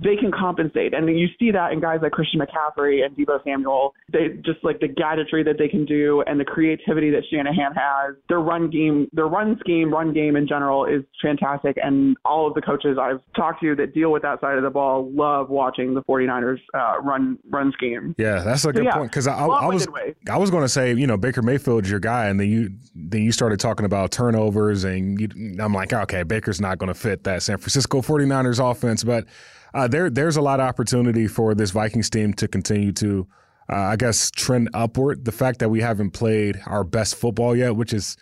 they 0.02 0.16
can 0.16 0.32
compensate. 0.32 0.94
And 0.94 1.08
you 1.08 1.28
see 1.40 1.52
that 1.52 1.72
in 1.72 1.80
guys 1.80 2.00
like 2.02 2.12
Christian 2.12 2.40
McCaffrey 2.40 3.04
and 3.06 3.16
Deebo 3.16 3.44
Samuel. 3.44 3.94
They 4.12 4.30
just 4.46 4.64
like 4.64 4.80
the 4.80 4.88
gadgetry 4.88 5.44
that 5.44 5.58
they 5.58 5.68
can 5.68 5.86
do 5.86 6.24
and 6.28 6.40
the 6.40 6.46
creativity 6.46 7.10
that 7.12 7.24
Shanahan 7.32 7.74
has. 7.74 8.16
Their 8.30 8.40
run 8.40 8.70
game, 8.70 9.10
their 9.14 9.28
run 9.28 9.58
scheme, 9.60 9.92
run 9.92 10.14
game 10.14 10.36
in 10.36 10.48
general 10.48 10.86
is 10.86 11.04
fantastic. 11.22 11.78
And 11.82 12.16
all 12.26 12.48
of 12.48 12.54
the 12.54 12.62
coaches 12.62 12.98
I've 13.02 13.22
talked 13.36 13.62
to 13.62 13.76
that 13.76 13.94
deal 13.94 14.12
with 14.12 14.22
that 14.22 14.42
side 14.42 14.58
of 14.58 14.64
the 14.64 14.70
ball 14.70 15.10
love 15.12 15.50
watching 15.50 15.94
the 15.94 16.04
49ers 16.04 16.60
uh, 16.74 17.02
run 17.02 17.38
run 17.50 17.72
scheme. 17.74 18.16
Yeah, 18.18 18.44
that's 18.44 18.66
a 18.66 18.72
good 18.72 18.82
so, 18.82 18.84
yeah, 18.84 18.94
point 18.96 19.12
because 19.12 19.28
I, 19.28 19.34
I, 19.34 19.46
I, 19.46 19.68
was 19.68 19.88
I 20.30 20.38
was 20.38 20.52
going 20.52 20.64
to 20.64 20.70
say 20.70 20.94
you 20.94 21.08
know 21.08 21.18
Baker 21.18 21.42
Mayfield's 21.42 21.90
your 21.90 22.00
guy, 22.00 22.28
and 22.28 22.40
then 22.40 22.50
you 22.50 22.72
then 23.10 23.24
you 23.24 23.32
started 23.32 23.60
talking 23.60 23.86
about 23.86 24.12
turnovers, 24.12 24.84
and 24.84 25.20
you, 25.20 25.30
I'm 25.60 25.74
like 25.74 25.94
okay, 25.94 26.24
Baker's 26.24 26.62
not 26.62 26.78
going 26.78 26.88
to 26.88 27.00
fit 27.00 27.24
that 27.24 27.44
San 27.44 27.58
Francisco 27.58 28.02
49ers 28.02 28.72
offense, 28.72 29.04
but 29.04 29.26
uh, 29.74 29.88
there 29.88 30.10
there's 30.10 30.38
a 30.38 30.42
lot 30.42 30.60
of 30.60 30.68
opportunity 30.68 31.28
for 31.28 31.56
this 31.56 31.72
Vikings 31.72 32.10
team 32.10 32.34
to 32.36 32.48
continue 32.48 32.92
to 32.94 33.28
uh, 33.70 33.76
I 33.76 33.96
guess, 33.96 34.32
trend 34.32 34.70
upward. 34.74 35.26
The 35.26 35.32
fact 35.32 35.60
that 35.60 35.70
we 35.70 35.82
haven't 35.82 36.12
played 36.12 36.62
our 36.66 36.84
best 36.84 37.16
football 37.16 37.56
yet, 37.56 37.76
which 37.76 37.94
is, 37.94 38.16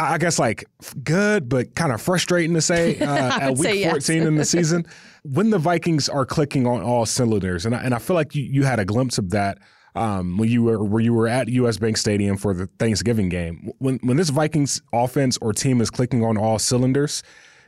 I 0.00 0.18
guess, 0.18 0.38
like 0.38 0.64
good, 1.02 1.48
but 1.48 1.74
kind 1.74 1.92
of 1.92 2.02
frustrating 2.02 2.54
to 2.54 2.60
say 2.60 2.98
uh, 3.00 3.40
at 3.40 3.50
week 3.52 3.62
say 3.62 3.84
14 3.88 4.16
yes. 4.16 4.26
in 4.26 4.34
the 4.36 4.44
season. 4.44 4.86
When 5.26 5.48
the 5.48 5.58
Vikings 5.58 6.10
are 6.10 6.26
clicking 6.26 6.66
on 6.66 6.82
all 6.82 7.06
cylinders, 7.06 7.64
and 7.64 7.74
I, 7.74 7.78
and 7.82 7.94
I 7.94 7.98
feel 7.98 8.12
like 8.12 8.34
you, 8.34 8.42
you 8.42 8.64
had 8.64 8.78
a 8.78 8.84
glimpse 8.84 9.16
of 9.16 9.30
that 9.30 9.56
um, 9.94 10.36
when 10.38 10.48
you 10.48 10.62
were 10.62 10.82
where 10.82 11.02
you 11.02 11.14
were 11.14 11.28
at 11.28 11.48
US 11.48 11.76
Bank 11.78 11.96
Stadium 11.96 12.36
for 12.36 12.54
the 12.54 12.66
Thanksgiving 12.78 13.28
game. 13.28 13.70
When 13.78 13.98
when 14.02 14.16
this 14.16 14.30
Vikings 14.30 14.82
offense 14.92 15.38
or 15.40 15.52
team 15.52 15.80
is 15.80 15.90
clicking 15.90 16.24
on 16.24 16.36
all 16.36 16.58
cylinders, 16.58 17.22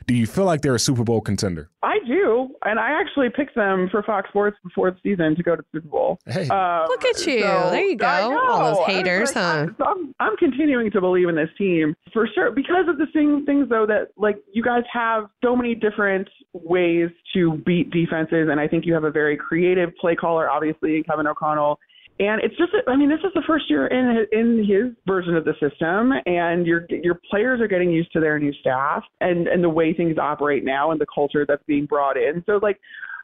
do 0.07 0.13
you 0.13 0.25
feel 0.27 0.45
like 0.45 0.61
they're 0.61 0.75
a 0.75 0.79
Super 0.79 1.03
Bowl 1.03 1.21
contender? 1.21 1.69
I 1.83 1.99
do, 2.07 2.49
and 2.65 2.79
I 2.79 2.91
actually 2.99 3.29
picked 3.29 3.55
them 3.55 3.89
for 3.91 4.01
Fox 4.03 4.29
Sports 4.29 4.57
before 4.63 4.91
the 4.91 4.97
season 5.03 5.35
to 5.35 5.43
go 5.43 5.55
to 5.55 5.61
the 5.73 5.77
Super 5.79 5.87
Bowl. 5.89 6.19
Hey. 6.25 6.47
Um, 6.47 6.85
Look 6.87 7.03
at 7.05 7.25
you. 7.25 7.41
so- 7.41 7.69
There 7.71 7.81
you 7.85 7.95
go. 7.97 8.05
I 8.07 8.21
know. 8.29 8.39
All 8.49 8.59
those 8.59 8.77
I 8.77 8.79
was 8.79 8.87
haters, 8.87 9.35
like, 9.35 9.43
huh? 9.43 9.49
I'm, 9.67 9.75
so 9.77 9.85
I'm, 9.85 10.15
I'm 10.19 10.37
continuing 10.37 10.91
to 10.91 11.01
believe 11.01 11.27
in 11.27 11.35
this 11.35 11.49
team 11.57 11.93
for 12.13 12.27
sure 12.33 12.51
because 12.51 12.87
of 12.87 12.97
the 12.97 13.07
same 13.13 13.45
things 13.45 13.67
though 13.69 13.85
that 13.87 14.09
like 14.17 14.37
you 14.53 14.63
guys 14.63 14.83
have 14.91 15.25
so 15.43 15.55
many 15.55 15.75
different 15.75 16.27
ways 16.53 17.09
to 17.33 17.57
beat 17.65 17.89
defenses, 17.91 18.47
and 18.49 18.59
I 18.59 18.67
think 18.67 18.85
you 18.85 18.93
have 18.93 19.03
a 19.03 19.11
very 19.11 19.35
creative 19.37 19.95
play 19.99 20.15
caller, 20.15 20.49
obviously 20.49 21.03
Kevin 21.03 21.27
O'Connell. 21.27 21.79
And 22.19 22.41
it's 22.43 22.57
just, 22.57 22.71
I 22.87 22.95
mean, 22.95 23.09
this 23.09 23.19
is 23.19 23.31
the 23.35 23.43
first 23.45 23.69
year 23.69 23.87
in 23.87 24.25
in 24.31 24.65
his 24.65 24.93
version 25.05 25.35
of 25.35 25.45
the 25.45 25.53
system, 25.59 26.11
and 26.25 26.65
your 26.65 26.87
your 26.89 27.19
players 27.29 27.61
are 27.61 27.67
getting 27.67 27.91
used 27.91 28.11
to 28.13 28.19
their 28.19 28.39
new 28.39 28.53
staff 28.53 29.03
and 29.21 29.47
and 29.47 29.63
the 29.63 29.69
way 29.69 29.93
things 29.93 30.17
operate 30.17 30.65
now 30.65 30.91
and 30.91 30.99
the 30.99 31.05
culture 31.13 31.45
that's 31.47 31.63
being 31.67 31.85
brought 31.85 32.17
in. 32.17 32.43
So 32.47 32.59
like, 32.61 32.79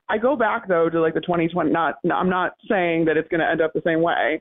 I 0.10 0.20
go 0.20 0.36
back 0.36 0.68
though 0.68 0.90
to 0.90 1.02
like 1.02 1.16
the 1.16 1.22
2020. 1.22 1.72
Not, 1.72 1.96
I'm 2.14 2.30
not 2.30 2.54
saying 2.70 3.06
that 3.06 3.18
it's 3.18 3.28
going 3.30 3.42
to 3.42 3.50
end 3.50 3.62
up 3.62 3.74
the 3.74 3.82
same 3.84 4.02
way, 4.02 4.40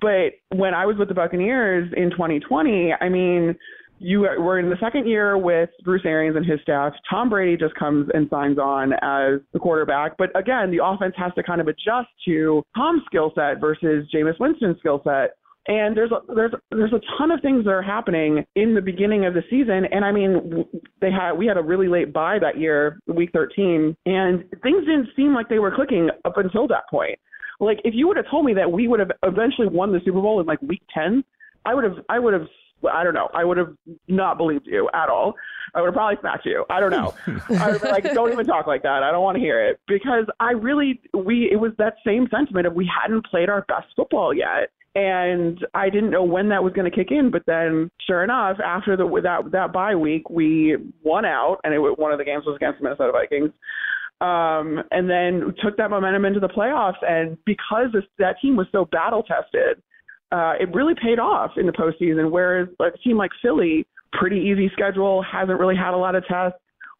but 0.00 0.32
when 0.56 0.72
I 0.72 0.86
was 0.86 0.96
with 0.96 1.08
the 1.08 1.14
Buccaneers 1.14 1.92
in 1.96 2.10
2020, 2.10 2.94
I 2.98 3.08
mean, 3.08 3.54
you 4.00 4.20
were 4.20 4.58
in 4.58 4.70
the 4.70 4.76
second 4.80 5.06
year 5.06 5.36
with 5.36 5.68
Bruce 5.84 6.02
Arians 6.06 6.34
and 6.34 6.44
his 6.44 6.58
staff. 6.62 6.94
Tom 7.08 7.28
Brady 7.28 7.56
just 7.56 7.74
comes 7.74 8.08
and 8.14 8.28
signs 8.30 8.58
on 8.58 8.94
as 8.94 9.40
the 9.52 9.58
quarterback. 9.58 10.16
But 10.16 10.36
again, 10.36 10.70
the 10.70 10.82
offense 10.82 11.14
has 11.18 11.32
to 11.34 11.42
kind 11.42 11.60
of 11.60 11.68
adjust 11.68 12.08
to 12.24 12.62
Tom's 12.74 13.02
skill 13.06 13.30
set 13.34 13.60
versus 13.60 14.08
Jameis 14.12 14.40
Winston's 14.40 14.78
skill 14.78 15.02
set. 15.04 15.36
And 15.68 15.94
there's 15.94 16.10
a, 16.10 16.34
there's 16.34 16.52
there's 16.70 16.92
a 16.94 17.00
ton 17.18 17.30
of 17.30 17.42
things 17.42 17.64
that 17.64 17.70
are 17.70 17.82
happening 17.82 18.44
in 18.56 18.74
the 18.74 18.80
beginning 18.80 19.26
of 19.26 19.34
the 19.34 19.42
season. 19.50 19.84
And 19.92 20.02
I 20.02 20.12
mean, 20.12 20.64
they 21.02 21.10
had 21.10 21.34
we 21.34 21.46
had 21.46 21.58
a 21.58 21.62
really 21.62 21.86
late 21.86 22.14
bye 22.14 22.38
that 22.40 22.58
year, 22.58 22.98
week 23.06 23.30
13, 23.34 23.94
and 24.06 24.44
things 24.62 24.86
didn't 24.86 25.08
seem 25.14 25.34
like 25.34 25.50
they 25.50 25.58
were 25.58 25.74
clicking 25.74 26.08
up 26.24 26.38
until 26.38 26.66
that 26.68 26.88
point. 26.90 27.18
Like 27.60 27.78
if 27.84 27.92
you 27.94 28.08
would 28.08 28.16
have 28.16 28.30
told 28.30 28.46
me 28.46 28.54
that 28.54 28.72
we 28.72 28.88
would 28.88 29.00
have 29.00 29.10
eventually 29.22 29.68
won 29.68 29.92
the 29.92 30.00
Super 30.02 30.22
Bowl 30.22 30.40
in 30.40 30.46
like 30.46 30.62
week 30.62 30.82
10, 30.94 31.22
I 31.66 31.74
would 31.74 31.84
have 31.84 31.98
I 32.08 32.18
would 32.18 32.32
have 32.32 32.46
I 32.90 33.04
don't 33.04 33.14
know. 33.14 33.28
I 33.34 33.44
would 33.44 33.56
have 33.56 33.74
not 34.08 34.38
believed 34.38 34.66
you 34.66 34.88
at 34.94 35.08
all. 35.08 35.34
I 35.74 35.80
would 35.80 35.88
have 35.88 35.94
probably 35.94 36.16
smacked 36.20 36.46
you. 36.46 36.64
I 36.70 36.80
don't 36.80 36.90
know. 36.90 37.14
I 37.58 37.70
would 37.70 37.82
be 37.82 37.88
like, 37.88 38.04
don't 38.14 38.32
even 38.32 38.46
talk 38.46 38.66
like 38.66 38.82
that. 38.82 39.02
I 39.02 39.10
don't 39.10 39.22
want 39.22 39.36
to 39.36 39.40
hear 39.40 39.64
it 39.64 39.80
because 39.86 40.24
I 40.40 40.52
really 40.52 41.00
we 41.14 41.48
it 41.50 41.56
was 41.56 41.72
that 41.78 41.94
same 42.04 42.28
sentiment 42.30 42.66
of 42.66 42.74
we 42.74 42.90
hadn't 43.02 43.26
played 43.26 43.48
our 43.48 43.62
best 43.68 43.86
football 43.96 44.34
yet. 44.34 44.70
And 44.96 45.64
I 45.72 45.88
didn't 45.88 46.10
know 46.10 46.24
when 46.24 46.48
that 46.48 46.64
was 46.64 46.72
going 46.72 46.90
to 46.90 46.96
kick 46.96 47.12
in, 47.12 47.30
but 47.30 47.42
then, 47.46 47.92
sure 48.08 48.24
enough, 48.24 48.56
after 48.58 48.96
the 48.96 49.06
that 49.22 49.52
that 49.52 49.72
bye 49.72 49.94
week, 49.94 50.28
we 50.28 50.76
won 51.04 51.24
out, 51.24 51.58
and 51.62 51.72
it 51.72 51.78
one 51.78 52.10
of 52.10 52.18
the 52.18 52.24
games 52.24 52.44
was 52.44 52.56
against 52.56 52.80
the 52.80 52.84
Minnesota 52.84 53.12
Vikings 53.12 53.52
um, 54.20 54.82
and 54.90 55.08
then 55.08 55.54
took 55.62 55.76
that 55.78 55.90
momentum 55.90 56.24
into 56.24 56.40
the 56.40 56.48
playoffs. 56.48 57.02
And 57.02 57.38
because 57.44 57.86
this, 57.92 58.04
that 58.18 58.36
team 58.40 58.56
was 58.56 58.66
so 58.70 58.84
battle 58.84 59.22
tested, 59.22 59.82
uh, 60.32 60.54
it 60.60 60.72
really 60.74 60.94
paid 60.94 61.18
off 61.18 61.52
in 61.56 61.66
the 61.66 61.72
postseason. 61.72 62.30
Whereas 62.30 62.68
a 62.80 62.90
team 62.98 63.16
like 63.16 63.30
Philly, 63.42 63.86
pretty 64.12 64.40
easy 64.40 64.70
schedule, 64.72 65.22
hasn't 65.22 65.58
really 65.58 65.76
had 65.76 65.94
a 65.94 65.96
lot 65.96 66.14
of 66.14 66.26
tests. 66.26 66.58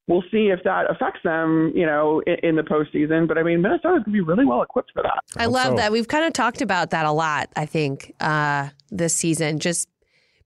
We'll 0.09 0.25
see 0.33 0.49
if 0.49 0.59
that 0.64 0.90
affects 0.90 1.21
them, 1.23 1.73
you 1.75 1.87
know, 1.87 2.21
in, 2.27 2.37
in 2.43 2.57
the 2.57 2.62
postseason. 2.62 3.29
But 3.29 3.38
I 3.38 3.45
mean, 3.45 3.62
Minnesota's 3.62 4.03
going 4.03 4.05
to 4.05 4.11
be 4.11 4.21
really 4.21 4.45
well 4.45 4.62
equipped 4.62 4.90
for 4.93 5.03
that. 5.03 5.21
I 5.37 5.45
hope 5.45 5.53
love 5.53 5.66
so. 5.66 5.77
that. 5.77 5.93
We've 5.93 6.09
kind 6.09 6.25
of 6.25 6.33
talked 6.33 6.62
about 6.62 6.90
that 6.90 7.07
a 7.07 7.12
lot, 7.12 7.49
I 7.55 7.66
think, 7.66 8.14
uh, 8.19 8.71
this 8.90 9.14
season. 9.14 9.61
Just 9.61 9.88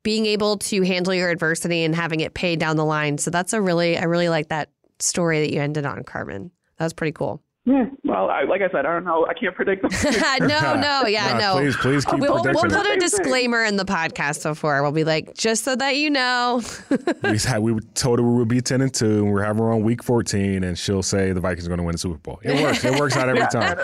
being 0.03 0.27
able 0.27 0.59
to 0.59 0.83
handle 0.83 1.15
your 1.15 1.31
adversity 1.31 1.83
and 1.83 1.95
having 1.95 2.21
it 2.21 2.35
pay 2.35 2.57
down 2.57 2.77
the 2.77 2.85
line. 2.85 3.17
So 3.17 3.31
that's 3.31 3.55
a 3.55 3.61
really, 3.63 3.97
I 3.97 4.05
really 4.05 4.29
like 4.29 4.49
that 4.49 4.71
story 4.99 5.41
that 5.41 5.53
you 5.53 5.63
ended 5.63 5.87
on, 5.87 6.03
Carmen. 6.03 6.51
That 6.79 6.85
was 6.85 6.93
pretty 6.93 7.13
cool. 7.13 7.41
Yeah. 7.67 7.87
Well, 8.05 8.29
I, 8.29 8.43
like 8.43 8.61
I 8.61 8.69
said, 8.69 8.85
I 8.85 8.93
don't 8.93 9.05
know. 9.05 9.27
I 9.27 9.33
can't 9.33 9.55
predict. 9.55 9.83
The 9.83 9.89
future. 9.89 10.21
no, 10.41 10.75
no, 10.75 11.07
yeah, 11.07 11.33
Nah, 11.33 11.39
no. 11.39 11.61
Please, 11.61 11.77
please 11.77 12.05
keep 12.05 12.21
We'll, 12.21 12.43
we'll 12.43 12.53
put 12.53 12.87
a 12.87 12.97
disclaimer 12.99 13.65
in 13.65 13.77
the 13.77 13.87
podcast 13.87 14.43
before. 14.43 14.83
We'll 14.83 14.93
be 14.93 15.05
like, 15.05 15.33
just 15.33 15.65
so 15.65 15.75
that 15.77 15.97
you 15.97 16.11
know. 16.11 16.61
we 17.23 17.39
had 17.39 17.61
we 17.61 17.79
told 17.95 18.19
her 18.19 18.25
we 18.25 18.35
would 18.37 18.49
be 18.49 18.61
ten 18.61 18.83
and 18.83 18.93
two, 18.93 19.25
and 19.25 19.33
we're 19.33 19.43
having 19.43 19.63
her 19.63 19.73
on 19.73 19.83
week 19.83 20.03
fourteen, 20.03 20.63
and 20.63 20.79
she'll 20.79 21.03
say 21.03 21.33
the 21.33 21.41
Vikings 21.41 21.65
are 21.67 21.71
going 21.71 21.79
to 21.79 21.85
win 21.85 21.93
the 21.93 21.99
Super 21.99 22.19
Bowl. 22.19 22.39
It 22.43 22.63
works. 22.63 22.85
It 22.85 23.01
works 23.01 23.17
out 23.17 23.31
every 23.31 23.47
time. 23.51 23.79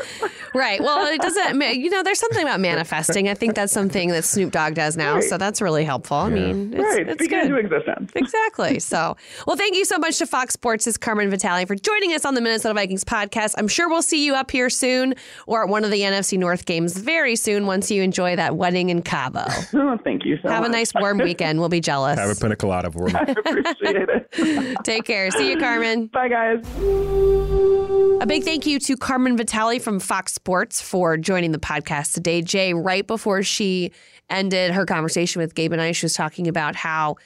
Right. 0.55 0.81
Well, 0.81 1.07
it 1.07 1.21
doesn't, 1.21 1.61
you 1.61 1.91
know, 1.91 2.03
there's 2.03 2.19
something 2.19 2.43
about 2.43 2.61
manifesting. 2.61 3.29
I 3.29 3.35
think 3.35 3.55
that's 3.55 3.73
something 3.73 4.11
that 4.11 4.25
Snoop 4.25 4.53
Dogg 4.53 4.75
does 4.75 4.97
now. 4.97 5.15
Right. 5.17 5.25
So 5.25 5.39
that's 5.39 5.61
really 5.61 5.85
helpful. 5.85 6.17
I 6.17 6.31
mean, 6.31 6.73
it's, 6.73 6.83
right. 6.83 7.09
it's 7.09 7.15
Speak 7.23 7.31
good. 7.31 7.45
into 7.45 7.57
existence. 7.57 8.13
Exactly. 8.15 8.79
So, 8.79 9.17
well, 9.47 9.57
thank 9.57 9.75
you 9.77 9.85
so 9.85 9.99
much 9.99 10.19
to 10.19 10.27
Fox 10.27 10.55
Sports' 10.55 10.97
Carmen 10.97 11.31
Vitale 11.31 11.67
for 11.67 11.75
joining 11.75 12.13
us 12.13 12.25
on 12.25 12.35
the 12.35 12.41
Minnesota 12.41 12.75
Vikings 12.75 13.05
podcast. 13.05 13.55
I'm 13.59 13.69
sure 13.69 13.89
we'll 13.89 14.03
see 14.03 14.25
you 14.25 14.35
up 14.35 14.51
here 14.51 14.71
soon 14.71 15.15
or 15.47 15.65
at 15.65 15.69
one 15.69 15.85
of 15.85 15.91
the 15.91 16.01
NFC 16.01 16.39
North 16.39 16.67
games 16.67 16.97
very 16.99 17.37
soon 17.37 17.67
once 17.67 17.91
you 17.91 18.03
enjoy 18.03 18.37
that 18.37 18.57
wedding 18.57 18.91
in 18.91 19.03
Cabo. 19.03 19.45
Oh, 19.83 19.97
thank 20.05 20.25
you 20.25 20.37
so 20.43 20.49
Have 20.49 20.65
a 20.65 20.69
nice 20.69 20.93
warm 20.95 21.19
weekend. 21.19 21.59
We'll 21.59 21.69
be 21.69 21.81
jealous. 21.81 22.19
Have 22.19 22.31
a 22.31 22.35
pina 22.39 22.55
colada 22.55 22.91
for 22.91 23.07
me. 23.07 23.13
I 23.15 23.23
appreciate 23.23 24.09
it. 24.09 24.77
Take 24.85 25.05
care. 25.05 25.31
See 25.31 25.51
you, 25.51 25.59
Carmen. 25.59 26.07
Bye, 26.09 26.29
guys. 26.29 26.65
A 28.21 28.27
big 28.27 28.45
thank 28.45 28.67
you 28.67 28.79
to 28.81 28.97
Carmen 28.97 29.37
Vitale 29.37 29.79
from 29.79 29.99
Fox 29.99 30.37
Sports 30.41 30.81
for 30.81 31.19
joining 31.19 31.53
the 31.53 31.59
podcast 31.59 32.15
today. 32.15 32.41
Jay, 32.41 32.73
right 32.73 33.07
before 33.07 33.43
she 33.43 33.93
ended 34.31 34.71
her 34.71 34.87
conversation 34.87 35.43
with 35.43 35.55
Gabe 35.55 35.73
and 35.73 35.83
I, 35.83 35.93
she 35.93 36.07
was 36.07 36.15
talking 36.15 36.49
about 36.49 36.75
how 36.75 37.17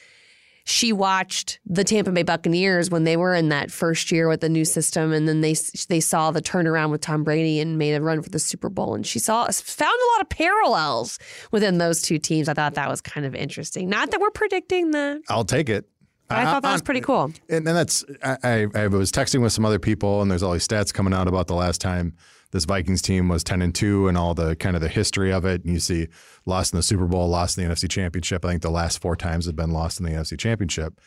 she 0.64 0.92
watched 0.92 1.60
the 1.64 1.84
Tampa 1.84 2.10
Bay 2.10 2.24
Buccaneers 2.24 2.90
when 2.90 3.04
they 3.04 3.16
were 3.16 3.32
in 3.32 3.50
that 3.50 3.70
first 3.70 4.10
year 4.10 4.26
with 4.26 4.40
the 4.40 4.48
new 4.48 4.64
system, 4.64 5.12
and 5.12 5.28
then 5.28 5.42
they 5.42 5.54
they 5.88 6.00
saw 6.00 6.32
the 6.32 6.42
turnaround 6.42 6.90
with 6.90 7.02
Tom 7.02 7.22
Brady 7.22 7.60
and 7.60 7.78
made 7.78 7.94
a 7.94 8.02
run 8.02 8.20
for 8.20 8.30
the 8.30 8.40
Super 8.40 8.68
Bowl, 8.68 8.96
and 8.96 9.06
she 9.06 9.20
saw 9.20 9.44
found 9.46 9.94
a 9.94 10.10
lot 10.16 10.22
of 10.22 10.28
parallels 10.28 11.20
within 11.52 11.78
those 11.78 12.02
two 12.02 12.18
teams. 12.18 12.48
I 12.48 12.54
thought 12.54 12.74
that 12.74 12.88
was 12.88 13.00
kind 13.00 13.24
of 13.24 13.36
interesting. 13.36 13.88
Not 13.88 14.10
that 14.10 14.20
we're 14.20 14.30
predicting 14.30 14.90
that, 14.90 15.20
I'll 15.28 15.44
take 15.44 15.68
it. 15.68 15.88
but 16.26 16.38
I 16.38 16.44
thought 16.46 16.62
that 16.62 16.72
was 16.72 16.82
pretty 16.82 17.02
uh, 17.02 17.06
cool. 17.06 17.32
And, 17.48 17.68
and 17.68 17.76
that's 17.76 18.04
I, 18.24 18.38
I, 18.42 18.66
I 18.74 18.86
was 18.88 19.12
texting 19.12 19.40
with 19.40 19.52
some 19.52 19.64
other 19.64 19.78
people, 19.78 20.20
and 20.20 20.28
there's 20.28 20.42
all 20.42 20.52
these 20.52 20.66
stats 20.66 20.92
coming 20.92 21.14
out 21.14 21.28
about 21.28 21.46
the 21.46 21.54
last 21.54 21.80
time 21.80 22.16
this 22.54 22.66
Vikings 22.66 23.02
team 23.02 23.26
was 23.28 23.42
ten 23.42 23.60
and 23.60 23.74
two, 23.74 24.06
and 24.06 24.16
all 24.16 24.32
the 24.32 24.54
kind 24.54 24.76
of 24.76 24.80
the 24.80 24.88
history 24.88 25.32
of 25.32 25.44
it. 25.44 25.64
And 25.64 25.72
you 25.74 25.80
see, 25.80 26.06
lost 26.46 26.72
in 26.72 26.76
the 26.76 26.84
Super 26.84 27.06
Bowl, 27.06 27.28
lost 27.28 27.58
in 27.58 27.66
the 27.66 27.74
NFC 27.74 27.90
Championship. 27.90 28.44
I 28.44 28.50
think 28.50 28.62
the 28.62 28.70
last 28.70 29.00
four 29.00 29.16
times 29.16 29.46
have 29.46 29.56
been 29.56 29.72
lost 29.72 29.98
in 29.98 30.06
the 30.06 30.12
NFC 30.12 30.38
Championship. 30.38 31.00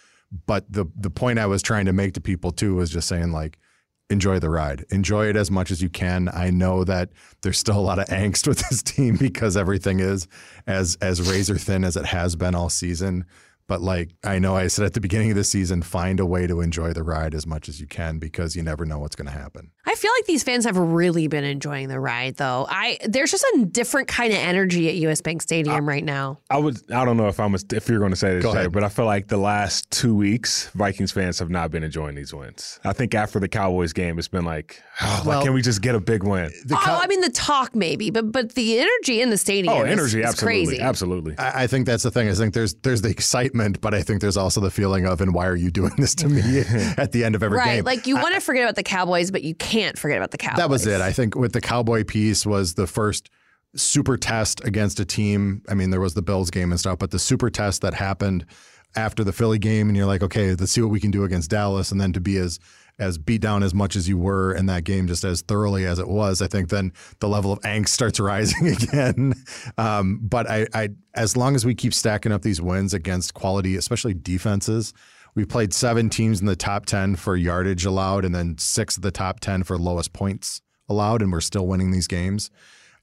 But 0.45 0.69
the 0.69 0.88
the 0.93 1.10
point 1.10 1.39
I 1.39 1.45
was 1.45 1.62
trying 1.62 1.86
to 1.86 1.93
make 1.93 2.13
to 2.15 2.21
people 2.21 2.51
too 2.51 2.75
was 2.75 2.91
just 2.91 3.07
saying 3.07 3.31
like. 3.31 3.57
Enjoy 4.10 4.39
the 4.39 4.49
ride. 4.49 4.86
Enjoy 4.89 5.25
it 5.25 5.36
as 5.36 5.51
much 5.51 5.69
as 5.69 5.81
you 5.81 5.89
can. 5.89 6.29
I 6.33 6.49
know 6.49 6.86
that 6.86 7.10
there's 7.41 7.57
still 7.57 7.77
a 7.77 7.81
lot 7.81 7.99
of 7.99 8.05
angst 8.05 8.47
with 8.47 8.60
this 8.69 8.81
team 8.95 9.17
because 9.17 9.57
everything 9.57 9.99
is 9.99 10.29
as 10.65 10.97
as 11.01 11.29
razor 11.29 11.57
thin 11.57 11.83
as 11.83 11.97
it 11.97 12.05
has 12.05 12.38
been 12.38 12.55
all 12.55 12.69
season. 12.69 13.25
But 13.67 13.82
like 13.82 14.12
I 14.23 14.39
know 14.39 14.56
I 14.56 14.67
said 14.67 14.86
at 14.86 14.93
the 14.93 15.01
beginning 15.01 15.30
of 15.32 15.36
the 15.36 15.43
season, 15.43 15.82
find 15.82 16.19
a 16.19 16.25
way 16.25 16.47
to 16.47 16.62
enjoy 16.62 16.93
the 16.93 17.03
ride 17.03 17.34
as 17.36 17.45
much 17.45 17.67
as 17.67 17.82
you 17.82 17.88
can 17.88 18.17
because 18.17 18.56
you 18.56 18.63
never 18.63 18.86
know 18.86 18.99
what's 18.99 19.15
going 19.15 19.25
to 19.25 19.32
happen. 19.38 19.71
I 19.86 19.95
feel 19.95 20.12
like 20.17 20.25
these 20.25 20.43
fans 20.43 20.63
have 20.65 20.77
really 20.77 21.27
been 21.27 21.43
enjoying 21.43 21.89
the 21.89 21.99
ride, 21.99 22.38
though. 22.38 22.65
I 22.69 22.97
there's 23.06 23.32
just 23.32 23.43
a 23.56 23.65
different 23.65 24.08
kind 24.08 24.32
of 24.32 24.39
energy 24.39 24.88
at 24.89 24.95
US 25.10 25.21
Bank 25.21 25.41
Stadium 25.41 25.88
right 25.88 26.03
now. 26.03 26.39
I 26.49 26.58
would. 26.58 26.77
I 26.91 27.03
don't 27.03 27.17
know 27.17 27.27
if 27.27 27.39
I'm. 27.39 27.53
A, 27.56 27.60
if 27.73 27.89
you're 27.89 27.99
going 27.99 28.12
to 28.12 28.17
say 28.17 28.36
this, 28.36 28.43
Go 28.43 28.51
ahead. 28.51 28.71
but 28.71 28.84
I 28.84 28.89
feel 28.89 29.06
like 29.06 29.27
the 29.27 29.38
last 29.38 29.89
two 29.91 30.15
weeks, 30.15 30.69
Vikings 30.69 31.12
fans 31.12 31.39
have 31.39 31.49
not 31.49 31.69
been 31.71 31.84
enjoying 31.84 32.15
these 32.15 32.34
wins. 32.34 32.80
I 32.86 32.93
think 32.93 33.13
after 33.15 33.39
the 33.39 33.47
Cowboys 33.49 33.91
game, 33.91 34.17
it's 34.17 34.27
been 34.30 34.45
like, 34.45 34.82
oh, 35.01 35.23
Well- 35.25 35.38
like 35.39 35.45
can 35.45 35.53
we 35.53 35.62
just 35.62 35.82
get 35.82 35.93
a 35.95 35.99
big 35.99 36.23
win? 36.23 36.51
oh, 36.71 36.99
I 37.03 37.08
mean 37.08 37.21
the 37.21 37.30
talk 37.30 37.75
maybe, 37.75 38.12
but 38.12 38.32
but 38.32 38.56
the 38.56 38.80
energy 38.80 39.21
in 39.21 39.30
the 39.30 39.38
stadium. 39.38 39.73
Oh, 39.73 39.84
is- 39.84 39.91
energy, 39.91 40.19
is 40.21 40.25
absolutely, 40.27 40.65
crazy. 40.67 40.82
absolutely. 40.82 41.38
I, 41.38 41.63
I 41.63 41.67
think 41.67 41.86
that's 41.86 42.03
the 42.03 42.12
thing. 42.12 42.30
I 42.30 42.34
think 42.34 42.53
there's 42.53 42.73
there's 42.75 43.01
the 43.01 43.10
excitement, 43.10 43.57
but 43.82 43.93
I 43.93 44.02
think 44.02 44.22
there's 44.22 44.38
also 44.38 44.62
the 44.62 44.72
feeling 44.72 45.06
of, 45.06 45.22
and 45.22 45.34
why 45.34 45.48
are 45.48 45.56
you 45.56 45.70
doing 45.72 45.91
this 45.98 46.15
to 46.15 46.28
me 46.30 46.41
at 46.98 47.12
the 47.12 47.24
end 47.24 47.36
of 47.36 47.43
every 47.43 47.58
Right, 47.58 47.76
game? 47.78 47.84
like 47.86 48.08
you 48.08 48.15
want 48.15 48.34
to 48.36 48.41
forget 48.41 48.63
about 48.63 48.76
the 48.76 48.84
Cowboys, 48.84 49.32
but 49.32 49.43
you 49.43 49.56
can't 49.56 49.98
forget 49.98 50.17
about 50.17 50.32
the 50.32 50.38
Cowboys. 50.38 50.58
That 50.58 50.70
was 50.70 50.88
it. 50.88 51.02
I 51.02 51.12
think 51.12 51.36
with 51.36 51.54
the 51.54 51.62
Cowboy 51.62 52.04
piece 52.04 52.46
was 52.46 52.74
the 52.76 52.88
first 52.88 53.30
super 53.76 54.17
test 54.17 54.63
against 54.65 55.00
a 55.00 55.06
team. 55.06 55.62
I 55.70 55.74
mean, 55.74 55.89
there 55.89 56.00
was 56.02 56.13
the 56.13 56.22
Bills 56.22 56.50
game 56.50 56.72
and 56.72 56.80
stuff, 56.80 56.98
but 57.00 57.12
the 57.12 57.20
super 57.20 57.50
test 57.50 57.82
that 57.82 57.93
happened 57.93 58.46
after 58.96 59.24
the 59.24 59.34
Philly 59.34 59.60
game, 59.60 59.89
and 59.89 59.98
you're 59.98 60.06
like, 60.08 60.24
okay, 60.24 60.56
let's 60.56 60.72
see 60.72 60.82
what 60.82 60.89
we 60.89 61.00
can 61.00 61.12
do 61.12 61.24
against 61.24 61.52
Dallas, 61.52 61.91
and 61.91 62.00
then 62.02 62.13
to 62.13 62.22
be 62.22 62.38
as 62.38 62.60
as 62.99 63.17
beat 63.17 63.41
down 63.41 63.63
as 63.63 63.73
much 63.73 63.95
as 63.95 64.10
you 64.10 64.17
were 64.17 64.53
in 64.53 64.65
that 64.67 64.83
game, 64.83 65.07
just 65.07 65.23
as 65.23 65.41
thoroughly 65.41 65.86
as 65.86 65.99
it 65.99 66.07
was, 66.07 66.41
I 66.41 66.47
think 66.47 66.69
then 66.69 66.93
the 67.19 67.29
level 67.29 67.51
of 67.51 67.60
angst 67.62 67.89
starts 67.89 68.19
rising 68.19 68.67
again. 68.83 69.33
Um, 69.77 70.19
but 70.23 70.49
I, 70.49 70.67
I, 70.73 70.89
as 71.13 71.38
long 71.38 71.55
as 71.55 71.65
we 71.65 71.75
keep 71.75 71.93
stacking 71.93 72.31
up 72.31 72.41
these 72.41 72.62
wins 72.62 72.93
against 72.93 73.33
quality, 73.33 73.75
especially 73.75 74.13
defenses, 74.13 74.93
we 75.36 75.45
played 75.45 75.73
seven 75.73 76.10
teams 76.10 76.39
in 76.39 76.47
the 76.47 76.55
top 76.55 76.88
10 76.88 77.15
for 77.15 77.36
yardage 77.36 77.86
allowed 77.86 78.25
and 78.25 78.33
then 78.33 78.57
six 78.57 78.97
of 78.97 79.03
the 79.03 79.12
top 79.12 79.39
10 79.39 79.63
for 79.63 79.77
lowest 79.77 80.12
points 80.12 80.62
allowed, 80.89 81.21
and 81.21 81.31
we're 81.31 81.41
still 81.41 81.67
winning 81.67 81.91
these 81.91 82.07
games. 82.07 82.49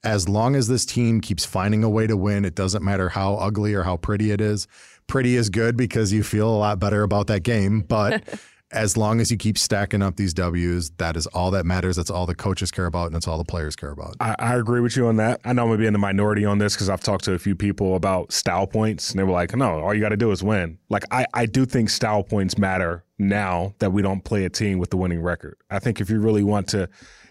As 0.03 0.27
long 0.27 0.55
as 0.55 0.67
this 0.67 0.85
team 0.85 1.21
keeps 1.21 1.45
finding 1.45 1.83
a 1.83 1.89
way 1.89 2.05
to 2.07 2.17
win, 2.17 2.45
it 2.45 2.53
doesn't 2.53 2.83
matter 2.83 3.09
how 3.09 3.35
ugly 3.35 3.73
or 3.73 3.83
how 3.83 3.97
pretty 3.97 4.31
it 4.31 4.41
is. 4.41 4.67
Pretty 5.07 5.35
is 5.35 5.49
good 5.49 5.77
because 5.77 6.11
you 6.11 6.23
feel 6.23 6.49
a 6.49 6.57
lot 6.57 6.79
better 6.79 7.03
about 7.03 7.27
that 7.27 7.43
game, 7.43 7.81
but 7.81 8.23
as 8.75 8.97
long 8.97 9.19
as 9.21 9.31
you 9.31 9.37
keep 9.37 9.57
stacking 9.57 10.01
up 10.01 10.17
these 10.17 10.33
W's, 10.33 10.91
that 10.97 11.15
is 11.15 11.25
all 11.27 11.51
that 11.51 11.65
matters. 11.65 11.95
That's 11.95 12.09
all 12.09 12.25
the 12.25 12.35
coaches 12.35 12.71
care 12.71 12.85
about, 12.85 13.07
and 13.07 13.15
that's 13.15 13.27
all 13.27 13.37
the 13.37 13.45
players 13.45 13.75
care 13.75 13.91
about. 13.91 14.15
I, 14.19 14.35
I 14.37 14.55
agree 14.55 14.81
with 14.81 14.95
you 14.95 15.07
on 15.07 15.15
that. 15.17 15.41
I 15.45 15.53
know 15.53 15.63
I'm 15.63 15.69
gonna 15.69 15.79
be 15.79 15.87
in 15.87 15.93
the 15.93 15.99
minority 15.99 16.45
on 16.45 16.57
this 16.57 16.75
because 16.75 16.89
I've 16.89 17.01
talked 17.01 17.23
to 17.25 17.33
a 17.33 17.39
few 17.39 17.55
people 17.55 17.95
about 17.95 18.31
style 18.31 18.67
points, 18.67 19.09
and 19.11 19.19
they 19.19 19.23
were 19.23 19.31
like, 19.31 19.55
"No, 19.55 19.79
all 19.79 19.93
you 19.93 20.01
got 20.01 20.09
to 20.09 20.17
do 20.17 20.31
is 20.31 20.43
win." 20.43 20.77
Like 20.89 21.03
I, 21.11 21.25
I 21.33 21.45
do 21.45 21.65
think 21.65 21.89
style 21.89 22.23
points 22.23 22.57
matter 22.57 23.03
now 23.17 23.73
that 23.79 23.91
we 23.91 24.01
don't 24.01 24.23
play 24.23 24.45
a 24.45 24.49
team 24.49 24.77
with 24.77 24.89
the 24.89 24.97
winning 24.97 25.21
record. 25.21 25.57
I 25.69 25.79
think 25.79 26.01
if 26.01 26.09
you 26.09 26.19
really 26.19 26.43
want 26.43 26.67
to 26.69 26.89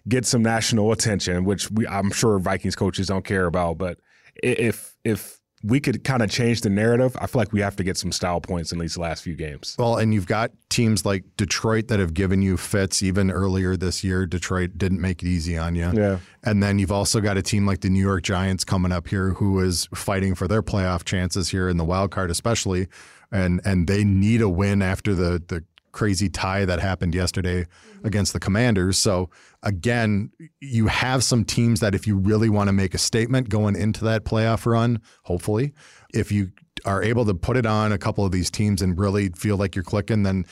get 0.08 0.26
some 0.26 0.42
national 0.42 0.92
attention, 0.92 1.44
which 1.44 1.70
we, 1.70 1.86
I'm 1.86 2.10
sure 2.10 2.38
Vikings 2.38 2.76
coaches 2.76 3.06
don't 3.06 3.24
care 3.24 3.46
about, 3.46 3.78
but 3.78 3.98
if 4.42 4.96
if 5.04 5.40
we 5.64 5.80
could 5.80 6.04
kind 6.04 6.22
of 6.22 6.30
change 6.30 6.60
the 6.60 6.68
narrative. 6.68 7.16
I 7.18 7.26
feel 7.26 7.40
like 7.40 7.52
we 7.52 7.60
have 7.60 7.74
to 7.76 7.84
get 7.84 7.96
some 7.96 8.12
style 8.12 8.40
points 8.40 8.70
in 8.70 8.78
these 8.78 8.98
last 8.98 9.22
few 9.22 9.34
games. 9.34 9.74
Well, 9.78 9.96
and 9.96 10.12
you've 10.12 10.26
got 10.26 10.50
teams 10.68 11.06
like 11.06 11.24
Detroit 11.38 11.88
that 11.88 11.98
have 12.00 12.12
given 12.12 12.42
you 12.42 12.58
fits 12.58 13.02
even 13.02 13.30
earlier 13.30 13.74
this 13.74 14.04
year. 14.04 14.26
Detroit 14.26 14.72
didn't 14.76 15.00
make 15.00 15.22
it 15.22 15.26
easy 15.26 15.56
on 15.56 15.74
you. 15.74 15.90
Yeah. 15.94 16.18
And 16.42 16.62
then 16.62 16.78
you've 16.78 16.92
also 16.92 17.22
got 17.22 17.38
a 17.38 17.42
team 17.42 17.64
like 17.64 17.80
the 17.80 17.88
New 17.88 18.02
York 18.04 18.24
Giants 18.24 18.62
coming 18.62 18.92
up 18.92 19.08
here 19.08 19.30
who 19.30 19.58
is 19.60 19.88
fighting 19.94 20.34
for 20.34 20.46
their 20.46 20.62
playoff 20.62 21.04
chances 21.04 21.48
here 21.48 21.70
in 21.70 21.78
the 21.78 21.84
wild 21.84 22.10
card 22.10 22.30
especially. 22.30 22.88
And 23.32 23.62
and 23.64 23.86
they 23.86 24.04
need 24.04 24.42
a 24.42 24.48
win 24.48 24.82
after 24.82 25.14
the 25.14 25.42
the 25.48 25.64
crazy 25.94 26.28
tie 26.28 26.66
that 26.66 26.80
happened 26.80 27.14
yesterday 27.14 27.62
mm-hmm. 27.62 28.06
against 28.06 28.34
the 28.34 28.40
Commanders. 28.40 28.98
So 28.98 29.30
again, 29.62 30.30
you 30.60 30.88
have 30.88 31.24
some 31.24 31.44
teams 31.44 31.80
that 31.80 31.94
if 31.94 32.06
you 32.06 32.16
really 32.16 32.50
want 32.50 32.68
to 32.68 32.72
make 32.72 32.92
a 32.92 32.98
statement 32.98 33.48
going 33.48 33.76
into 33.76 34.04
that 34.04 34.24
playoff 34.24 34.66
run, 34.66 35.00
hopefully, 35.22 35.72
if 36.12 36.30
you 36.30 36.50
are 36.84 37.02
able 37.02 37.24
to 37.24 37.32
put 37.32 37.56
it 37.56 37.64
on 37.64 37.92
a 37.92 37.98
couple 37.98 38.26
of 38.26 38.32
these 38.32 38.50
teams 38.50 38.82
and 38.82 38.98
really 38.98 39.30
feel 39.30 39.56
like 39.56 39.74
you're 39.74 39.84
clicking, 39.84 40.24
then 40.24 40.44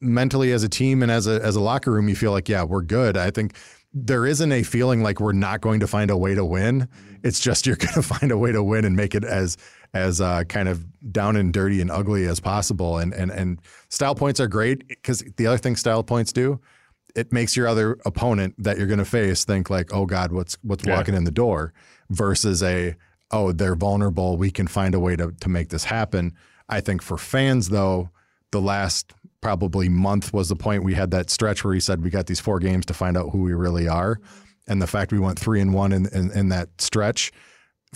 mentally 0.00 0.50
as 0.50 0.64
a 0.64 0.68
team 0.68 1.02
and 1.02 1.12
as 1.12 1.28
a 1.28 1.40
as 1.44 1.54
a 1.54 1.60
locker 1.60 1.92
room, 1.92 2.08
you 2.08 2.16
feel 2.16 2.32
like, 2.32 2.48
yeah, 2.48 2.64
we're 2.64 2.82
good. 2.82 3.16
I 3.16 3.30
think 3.30 3.54
there 3.92 4.26
isn't 4.26 4.52
a 4.52 4.62
feeling 4.62 5.02
like 5.02 5.20
we're 5.20 5.32
not 5.32 5.60
going 5.60 5.80
to 5.80 5.86
find 5.86 6.10
a 6.10 6.16
way 6.16 6.34
to 6.34 6.44
win. 6.44 6.82
Mm-hmm. 6.82 7.14
It's 7.22 7.40
just 7.40 7.66
you're 7.66 7.76
going 7.86 7.94
to 7.94 8.02
find 8.02 8.32
a 8.32 8.38
way 8.38 8.52
to 8.52 8.62
win 8.62 8.84
and 8.84 8.96
make 8.96 9.14
it 9.14 9.24
as 9.24 9.56
as 9.96 10.20
uh, 10.20 10.44
kind 10.44 10.68
of 10.68 10.84
down 11.12 11.36
and 11.36 11.52
dirty 11.52 11.80
and 11.80 11.90
ugly 11.90 12.26
as 12.26 12.40
possible. 12.40 12.98
And 12.98 13.12
and 13.14 13.30
and 13.30 13.60
style 13.88 14.14
points 14.14 14.40
are 14.40 14.48
great 14.48 14.86
because 14.88 15.24
the 15.36 15.46
other 15.46 15.58
thing 15.58 15.76
style 15.76 16.02
points 16.02 16.32
do, 16.32 16.60
it 17.14 17.32
makes 17.32 17.56
your 17.56 17.66
other 17.66 17.98
opponent 18.04 18.54
that 18.58 18.78
you're 18.78 18.86
going 18.86 18.98
to 18.98 19.04
face 19.04 19.44
think 19.44 19.70
like, 19.70 19.92
oh 19.92 20.06
God, 20.06 20.32
what's 20.32 20.56
what's 20.62 20.84
Yeah. 20.86 20.96
walking 20.96 21.14
in 21.14 21.24
the 21.24 21.30
door, 21.30 21.72
versus 22.10 22.62
a 22.62 22.94
oh 23.30 23.52
they're 23.52 23.74
vulnerable. 23.76 24.36
We 24.36 24.50
can 24.50 24.66
find 24.66 24.94
a 24.94 25.00
way 25.00 25.16
to 25.16 25.32
to 25.32 25.48
make 25.48 25.68
this 25.70 25.84
happen. 25.84 26.32
I 26.68 26.80
think 26.80 27.02
for 27.02 27.16
fans 27.18 27.68
though, 27.70 28.10
the 28.52 28.60
last 28.60 29.12
probably 29.40 29.88
month 29.88 30.32
was 30.32 30.48
the 30.48 30.56
point 30.56 30.82
we 30.82 30.94
had 30.94 31.10
that 31.12 31.30
stretch 31.30 31.62
where 31.64 31.74
he 31.74 31.80
said 31.80 32.02
we 32.02 32.10
got 32.10 32.26
these 32.26 32.40
four 32.40 32.58
games 32.58 32.84
to 32.86 32.94
find 32.94 33.16
out 33.16 33.30
who 33.30 33.42
we 33.42 33.52
really 33.54 33.86
are, 33.88 34.18
and 34.66 34.82
the 34.82 34.86
fact 34.86 35.12
we 35.12 35.18
went 35.20 35.38
three 35.38 35.60
and 35.60 35.72
one 35.74 35.92
in 35.92 36.06
in, 36.12 36.30
in 36.32 36.48
that 36.48 36.68
stretch 36.78 37.30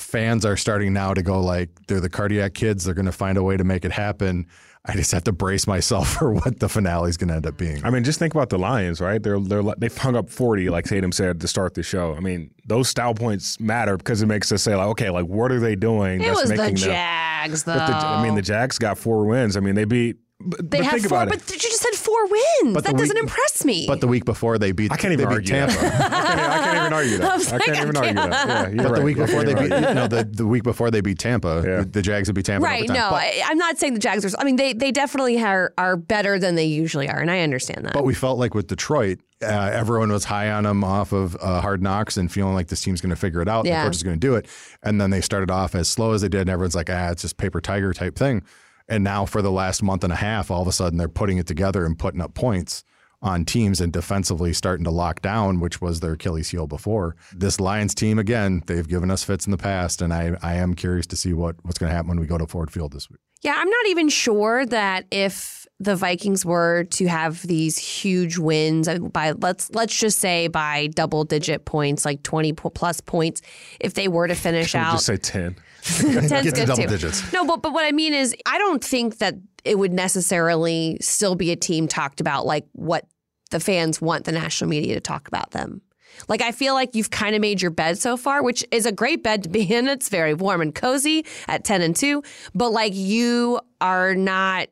fans 0.01 0.45
are 0.45 0.57
starting 0.57 0.93
now 0.93 1.13
to 1.15 1.23
go 1.23 1.41
like 1.41 1.69
they're 1.87 2.01
the 2.01 2.09
cardiac 2.11 2.55
kids 2.55 2.85
they're 2.85 2.95
going 2.95 3.07
to 3.07 3.13
find 3.13 3.37
a 3.39 3.43
way 3.43 3.57
to 3.57 3.65
make 3.65 3.85
it 3.85 3.93
happen 3.93 4.47
i 4.87 4.95
just 4.95 5.13
have 5.13 5.23
to 5.25 5.33
brace 5.33 5.67
myself 5.67 6.09
for 6.19 6.33
what 6.33 6.59
the 6.61 6.69
finale 6.69 7.09
is 7.11 7.17
going 7.17 7.29
to 7.29 7.35
end 7.35 7.47
up 7.47 7.57
being 7.57 7.85
I 7.85 7.91
mean, 7.91 8.03
just 8.05 8.19
think 8.19 8.35
about 8.35 8.49
the 8.51 8.59
Lions, 8.59 9.01
right? 9.01 9.23
They're 9.23 9.39
they're 9.41 9.63
they've 9.79 9.97
hung 9.97 10.17
up 10.17 10.31
forty, 10.31 10.69
like 10.71 10.85
Tatum 10.87 11.13
said 11.13 11.41
to 11.41 11.49
start 11.49 11.75
the 11.75 11.83
show. 11.83 12.15
I 12.15 12.21
mean, 12.21 12.51
those 12.67 12.89
style 12.89 13.15
points 13.15 13.59
matter 13.61 13.97
because 13.97 14.23
it 14.23 14.27
makes 14.27 14.51
us 14.53 14.63
say 14.63 14.75
like, 14.75 14.89
okay, 14.89 15.11
like 15.11 15.27
what 15.27 15.53
are 15.53 15.61
they 15.61 15.77
doing? 15.77 16.21
It 16.21 16.27
that's 16.27 16.41
was 16.43 16.51
the 16.51 16.57
making 16.57 16.77
them- 16.77 16.91
Jags, 16.91 17.65
though. 17.65 17.75
But 17.75 17.87
the, 17.87 17.95
I 17.95 18.23
mean, 18.23 18.35
the 18.35 18.43
Jags 18.43 18.79
got 18.79 18.97
four 18.99 19.25
wins. 19.27 19.57
I 19.57 19.61
mean, 19.61 19.75
they 19.75 19.85
beat. 19.85 20.17
But, 20.43 20.71
they 20.71 20.79
but 20.79 20.85
had 20.87 20.93
think 20.95 21.09
four, 21.09 21.23
about 21.23 21.29
but 21.29 21.43
it. 21.43 21.53
you 21.53 21.59
just 21.59 21.70
said 21.81 21.95
four 21.95 22.27
wins. 22.27 22.75
But 22.75 22.85
that 22.85 22.97
doesn't 22.97 23.15
week- 23.15 23.23
impress 23.25 23.65
me. 23.65 23.87
but 23.87 24.01
the 24.01 24.07
week 24.07 24.25
before 24.25 24.59
they 24.59 24.73
beat 24.73 24.93
I 24.93 24.97
can't 24.97 25.13
even 25.13 25.27
argue 25.27 25.41
beat 25.41 25.49
Tampa 25.49 25.75
that. 25.75 26.13
I, 26.13 26.27
can't, 26.27 26.41
I 26.41 26.59
can't 26.65 26.77
even 26.77 26.93
argue 26.93 27.19
that. 27.19 27.31
I 27.31 27.37
like, 27.57 27.63
can't 27.65 27.77
I 27.79 27.83
even 27.83 27.97
argue 27.97 28.15
can't. 28.15 28.31
that. 28.31 28.49
Yeah, 28.49 28.69
you're 28.69 28.77
but 28.77 28.91
right. 28.93 28.99
the 28.99 29.05
week 29.05 29.19
I 29.19 29.27
before 29.27 29.45
they 29.45 29.51
even 29.53 29.65
beat 29.65 29.73
argue 29.73 29.95
no 29.95 30.07
the, 30.09 30.25
the 30.25 30.47
week 30.47 30.63
before 30.63 30.91
they 30.91 31.01
beat 31.01 31.19
Tampa 31.19 31.63
Yeah. 31.67 31.77
the, 31.79 31.85
the 31.85 32.03
Jags 32.03 32.29
would 32.29 32.35
beat 32.35 32.45
Tampa 32.47 32.67
in 32.67 32.71
right? 32.71 32.83
overtime. 32.85 32.97
No, 32.97 33.11
but, 33.11 33.23
I, 33.23 33.43
I'm 33.47 33.59
not 33.59 33.79
saying 33.79 33.95
the 33.95 34.01
Jags 34.01 34.25
are. 34.25 34.31
I 34.39 34.45
mean, 34.45 34.57
they 34.57 34.73
they 34.73 34.93
definitely 34.93 35.43
are 35.43 35.73
are 35.79 35.97
better 35.97 36.39
than 36.39 36.55
they 36.55 36.67
usually 36.67 37.09
are, 37.09 37.19
and 37.19 37.31
I 37.31 37.41
understand 37.41 37.85
that. 37.87 37.93
but 37.95 38.05
we 38.05 38.15
felt 38.15 38.39
like 38.39 38.55
with 38.55 38.67
Detroit 38.67 39.21
uh, 39.43 39.47
everyone 39.73 40.13
was 40.13 40.25
high 40.25 40.51
on 40.51 40.65
them 40.65 40.85
off 40.85 41.13
of 41.13 41.35
uh, 41.41 41.63
Hard 41.63 41.83
Knocks 41.83 42.19
and 42.19 42.31
feeling 42.31 42.55
like 42.55 42.67
this 42.67 42.83
team's 42.83 43.01
going 43.01 43.09
to 43.11 43.17
figure 43.17 43.41
it 43.41 43.49
out. 43.49 43.65
Yeah. 43.65 43.83
The 43.85 43.89
coach 43.89 43.97
is 43.97 44.03
going 44.03 44.17
to 44.17 44.21
do 44.21 44.35
it. 44.35 44.47
And 44.83 45.01
then 45.01 45.09
they 45.09 45.23
started 45.23 45.51
off 45.51 45.75
as 45.75 45.89
slow 45.89 46.13
as 46.13 46.21
they 46.21 46.29
did, 46.29 46.43
and 46.43 46.51
everyone's 46.51 46.75
like, 46.75 46.91
ah, 46.91 47.09
it's 47.11 47.23
just 47.23 47.39
paper 47.39 47.59
tiger 47.61 47.95
type 47.95 48.17
thing. 48.17 48.43
And 48.91 49.05
now 49.05 49.25
for 49.25 49.41
the 49.41 49.53
last 49.53 49.83
month 49.83 50.03
and 50.05 50.13
a 50.13 50.17
half, 50.17 50.51
all 50.51 50.61
of 50.61 50.69
a 50.69 50.73
sudden 50.73 50.99
they're 50.99 51.09
putting 51.09 51.39
it 51.39 51.47
together 51.47 51.87
and 51.87 51.99
putting 51.99 52.21
up 52.21 52.35
points 52.35 52.85
on 53.23 53.45
teams 53.45 53.81
and 53.81 53.93
defensively 53.93 54.53
starting 54.53 54.85
to 54.85 54.91
lock 54.91 55.23
down, 55.23 55.61
which 55.61 55.81
was 55.81 56.01
their 56.01 56.15
Achilles 56.15 56.51
heel 56.51 56.67
before. 56.67 57.15
This 57.33 57.61
Lions 57.61 57.95
team, 57.95 58.19
again, 58.19 58.63
they've 58.67 58.89
given 58.89 59.11
us 59.11 59.23
fits 59.23 59.47
in 59.47 59.53
the 59.53 59.59
past, 59.59 60.03
and 60.03 60.13
I, 60.13 60.37
I 60.43 60.55
am 60.55 60.75
curious 60.75 61.07
to 61.09 61.17
see 61.17 61.33
what, 61.33 61.57
what's 61.63 61.79
going 61.79 61.91
to 61.91 61.95
happen 61.95 62.09
when 62.09 62.21
we 62.21 62.27
go 62.27 62.39
to 62.39 62.47
Ford 62.47 62.73
Field 62.73 62.93
this 62.93 63.09
week. 63.09 63.21
Yeah, 63.43 63.55
I'm 63.57 63.69
not 63.69 63.87
even 63.87 64.09
sure 64.09 64.67
that 64.67 65.07
if 65.11 65.60
the 65.81 65.97
Vikings 65.97 66.45
were 66.45 66.85
to 66.85 67.07
have 67.07 67.41
these 67.43 67.79
huge 67.79 68.37
wins 68.37 68.87
uh, 68.87 68.99
by 68.99 69.33
let's 69.33 69.71
let's 69.71 69.99
just 69.99 70.19
say 70.19 70.47
by 70.47 70.89
double 70.89 71.25
digit 71.25 71.65
points, 71.65 72.05
like 72.05 72.23
20 72.23 72.53
plus 72.53 73.01
points, 73.01 73.41
if 73.81 73.95
they 73.95 74.07
were 74.07 74.29
to 74.29 74.35
finish 74.35 74.73
Can 74.73 74.85
out 74.85 74.93
just 74.93 75.07
say 75.07 75.17
ten. 75.17 75.57
Ten's 75.83 76.29
good 76.31 76.67
double 76.67 76.77
too. 76.77 76.87
digits. 76.87 77.33
No, 77.33 77.47
but 77.47 77.63
but 77.63 77.73
what 77.73 77.87
I 77.87 77.93
mean 77.93 78.13
is, 78.13 78.37
I 78.45 78.59
don't 78.59 78.85
think 78.85 79.19
that 79.19 79.35
it 79.65 79.79
would 79.79 79.93
necessarily 79.93 80.99
still 81.01 81.35
be 81.35 81.51
a 81.51 81.57
team 81.57 81.89
talked 81.89 82.21
about 82.21 82.45
like 82.45 82.67
what 82.73 83.07
the 83.51 83.61
fans 83.61 84.01
want 84.01 84.27
the 84.27 84.33
national 84.33 84.69
media 84.69 84.95
to 84.95 85.01
talk 85.01 85.27
about 85.27 85.51
them. 85.53 85.81
Like 86.29 86.43
I 86.43 86.53
feel 86.53 86.75
like 86.75 86.95
you've 86.95 87.11
kind 87.11 87.35
of 87.35 87.41
made 87.41 87.63
your 87.63 87.71
bed 87.71 87.99
so 87.99 88.19
far, 88.19 88.43
which 88.43 88.65
is 88.71 88.85
a 88.85 88.93
great 88.93 89.23
bed 89.23 89.45
to 89.45 89.49
be 89.49 89.63
in. 89.63 89.89
It's 89.89 90.11
very 90.11 90.35
warm 90.35 90.61
and 90.61 90.75
cozy 90.75 91.25
at 91.49 91.65
ten 91.65 91.81
and 91.81 91.97
two, 91.97 92.23
but 92.55 92.71
like 92.71 92.93
you 92.95 93.61
are 93.81 94.15
not. 94.15 94.69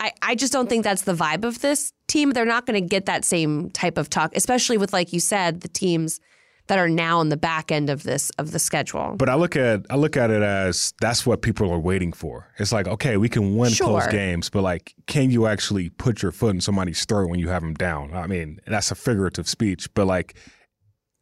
I, 0.00 0.12
I 0.22 0.34
just 0.34 0.52
don't 0.52 0.68
think 0.68 0.84
that's 0.84 1.02
the 1.02 1.14
vibe 1.14 1.44
of 1.44 1.60
this 1.60 1.92
team. 2.08 2.30
They're 2.30 2.44
not 2.44 2.66
going 2.66 2.80
to 2.82 2.86
get 2.88 3.06
that 3.06 3.24
same 3.24 3.70
type 3.70 3.98
of 3.98 4.10
talk, 4.10 4.34
especially 4.36 4.76
with 4.78 4.92
like 4.92 5.12
you 5.12 5.20
said, 5.20 5.60
the 5.62 5.68
teams 5.68 6.20
that 6.66 6.78
are 6.78 6.88
now 6.88 7.18
on 7.18 7.28
the 7.28 7.36
back 7.36 7.70
end 7.70 7.90
of 7.90 8.04
this 8.04 8.30
of 8.38 8.50
the 8.52 8.58
schedule. 8.58 9.14
But 9.18 9.28
I 9.28 9.34
look 9.34 9.54
at 9.54 9.84
I 9.90 9.96
look 9.96 10.16
at 10.16 10.30
it 10.30 10.42
as 10.42 10.94
that's 11.00 11.26
what 11.26 11.42
people 11.42 11.70
are 11.70 11.78
waiting 11.78 12.12
for. 12.12 12.50
It's 12.58 12.72
like 12.72 12.88
okay, 12.88 13.16
we 13.18 13.28
can 13.28 13.56
win 13.56 13.70
close 13.86 14.04
games, 14.10 14.48
but 14.50 14.62
like, 14.62 14.94
can 15.06 15.30
you 15.30 15.46
actually 15.46 15.90
put 15.90 16.22
your 16.22 16.32
foot 16.32 16.54
in 16.54 16.60
somebody's 16.62 17.04
throat 17.04 17.28
when 17.28 17.38
you 17.38 17.48
have 17.50 17.60
them 17.62 17.74
down? 17.74 18.14
I 18.14 18.26
mean, 18.26 18.60
that's 18.66 18.90
a 18.90 18.94
figurative 18.94 19.46
speech, 19.46 19.92
but 19.94 20.06
like, 20.06 20.34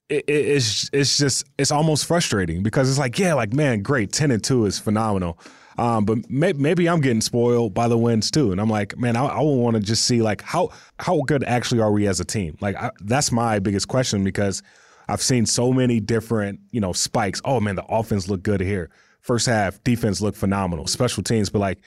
it, 0.08 0.24
it- 0.28 0.46
it's 0.56 0.88
it's 0.92 1.18
just 1.18 1.44
it's 1.58 1.72
almost 1.72 2.06
frustrating 2.06 2.62
because 2.62 2.88
it's 2.88 2.98
like 2.98 3.18
yeah, 3.18 3.34
like 3.34 3.52
man, 3.52 3.82
great, 3.82 4.12
ten 4.12 4.30
and 4.30 4.44
two 4.44 4.64
is 4.66 4.78
phenomenal. 4.78 5.38
Um, 5.78 6.04
but 6.04 6.28
may, 6.30 6.52
maybe 6.52 6.88
I'm 6.88 7.00
getting 7.00 7.20
spoiled 7.20 7.74
by 7.74 7.88
the 7.88 7.96
wins 7.96 8.30
too, 8.30 8.52
and 8.52 8.60
I'm 8.60 8.68
like, 8.68 8.96
man, 8.98 9.16
I, 9.16 9.24
I 9.26 9.40
want 9.40 9.76
to 9.76 9.82
just 9.82 10.04
see 10.04 10.22
like 10.22 10.42
how 10.42 10.70
how 10.98 11.20
good 11.26 11.44
actually 11.44 11.80
are 11.80 11.92
we 11.92 12.06
as 12.06 12.20
a 12.20 12.24
team? 12.24 12.56
Like 12.60 12.76
I, 12.76 12.90
that's 13.00 13.32
my 13.32 13.58
biggest 13.58 13.88
question 13.88 14.24
because 14.24 14.62
I've 15.08 15.22
seen 15.22 15.46
so 15.46 15.72
many 15.72 16.00
different 16.00 16.60
you 16.70 16.80
know 16.80 16.92
spikes. 16.92 17.40
Oh 17.44 17.60
man, 17.60 17.76
the 17.76 17.84
offense 17.86 18.28
looked 18.28 18.42
good 18.44 18.60
here. 18.60 18.90
First 19.20 19.46
half, 19.46 19.82
defense 19.84 20.20
looked 20.20 20.36
phenomenal. 20.36 20.86
Special 20.86 21.22
teams, 21.22 21.48
but 21.48 21.60
like, 21.60 21.78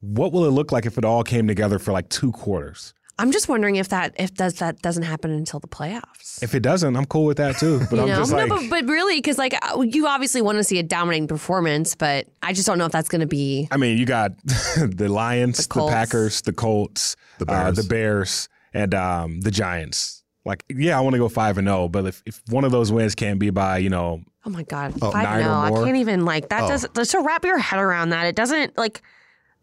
what 0.00 0.32
will 0.32 0.44
it 0.44 0.50
look 0.50 0.72
like 0.72 0.86
if 0.86 0.98
it 0.98 1.04
all 1.04 1.24
came 1.24 1.48
together 1.48 1.78
for 1.78 1.92
like 1.92 2.08
two 2.08 2.32
quarters? 2.32 2.94
I'm 3.18 3.32
just 3.32 3.48
wondering 3.48 3.76
if 3.76 3.88
that 3.88 4.14
if 4.18 4.34
does 4.34 4.54
that 4.54 4.82
doesn't 4.82 5.04
happen 5.04 5.30
until 5.30 5.58
the 5.58 5.66
playoffs. 5.68 6.42
If 6.42 6.54
it 6.54 6.60
doesn't, 6.60 6.96
I'm 6.96 7.06
cool 7.06 7.24
with 7.24 7.38
that 7.38 7.56
too. 7.56 7.78
But 7.90 7.96
you 7.96 8.02
I'm 8.02 8.08
know, 8.08 8.16
just 8.16 8.32
no, 8.32 8.38
like, 8.38 8.48
but, 8.48 8.68
but 8.68 8.84
really, 8.86 9.16
because 9.16 9.38
like 9.38 9.54
uh, 9.62 9.80
you 9.80 10.06
obviously 10.06 10.42
want 10.42 10.58
to 10.58 10.64
see 10.64 10.78
a 10.78 10.82
dominating 10.82 11.26
performance, 11.26 11.94
but 11.94 12.26
I 12.42 12.52
just 12.52 12.66
don't 12.66 12.76
know 12.76 12.84
if 12.84 12.92
that's 12.92 13.08
going 13.08 13.22
to 13.22 13.26
be. 13.26 13.68
I 13.70 13.78
mean, 13.78 13.96
you 13.96 14.04
got 14.04 14.32
the 14.44 15.08
Lions, 15.08 15.66
the, 15.66 15.68
Colts. 15.72 15.92
Packers, 15.94 16.42
the 16.42 16.52
Colts, 16.52 17.16
The 17.38 17.46
uh, 17.46 17.64
Bears. 17.64 17.76
the 17.76 17.84
Bears, 17.84 18.48
and 18.74 18.94
um, 18.94 19.40
the 19.40 19.50
Giants. 19.50 20.22
Like, 20.44 20.62
yeah, 20.68 20.96
I 20.96 21.00
want 21.00 21.14
to 21.14 21.18
go 21.18 21.28
five 21.28 21.58
and 21.58 21.66
zero, 21.66 21.88
but 21.88 22.04
if, 22.06 22.22
if 22.26 22.40
one 22.48 22.64
of 22.64 22.70
those 22.70 22.92
wins 22.92 23.14
can't 23.16 23.40
be 23.40 23.50
by, 23.50 23.78
you 23.78 23.90
know, 23.90 24.22
Oh 24.44 24.50
my 24.50 24.62
god, 24.62 24.94
Oh, 25.02 25.10
five 25.10 25.24
nine 25.24 25.40
no, 25.42 25.74
or 25.74 25.82
I 25.82 25.84
can't 25.86 25.96
even 25.96 26.24
like 26.24 26.50
that. 26.50 26.62
Oh. 26.64 26.68
Doesn't 26.68 26.94
just 26.94 27.10
to 27.12 27.20
wrap 27.20 27.44
your 27.44 27.58
head 27.58 27.80
around 27.80 28.10
that. 28.10 28.26
It 28.26 28.36
doesn't 28.36 28.76
like. 28.78 29.02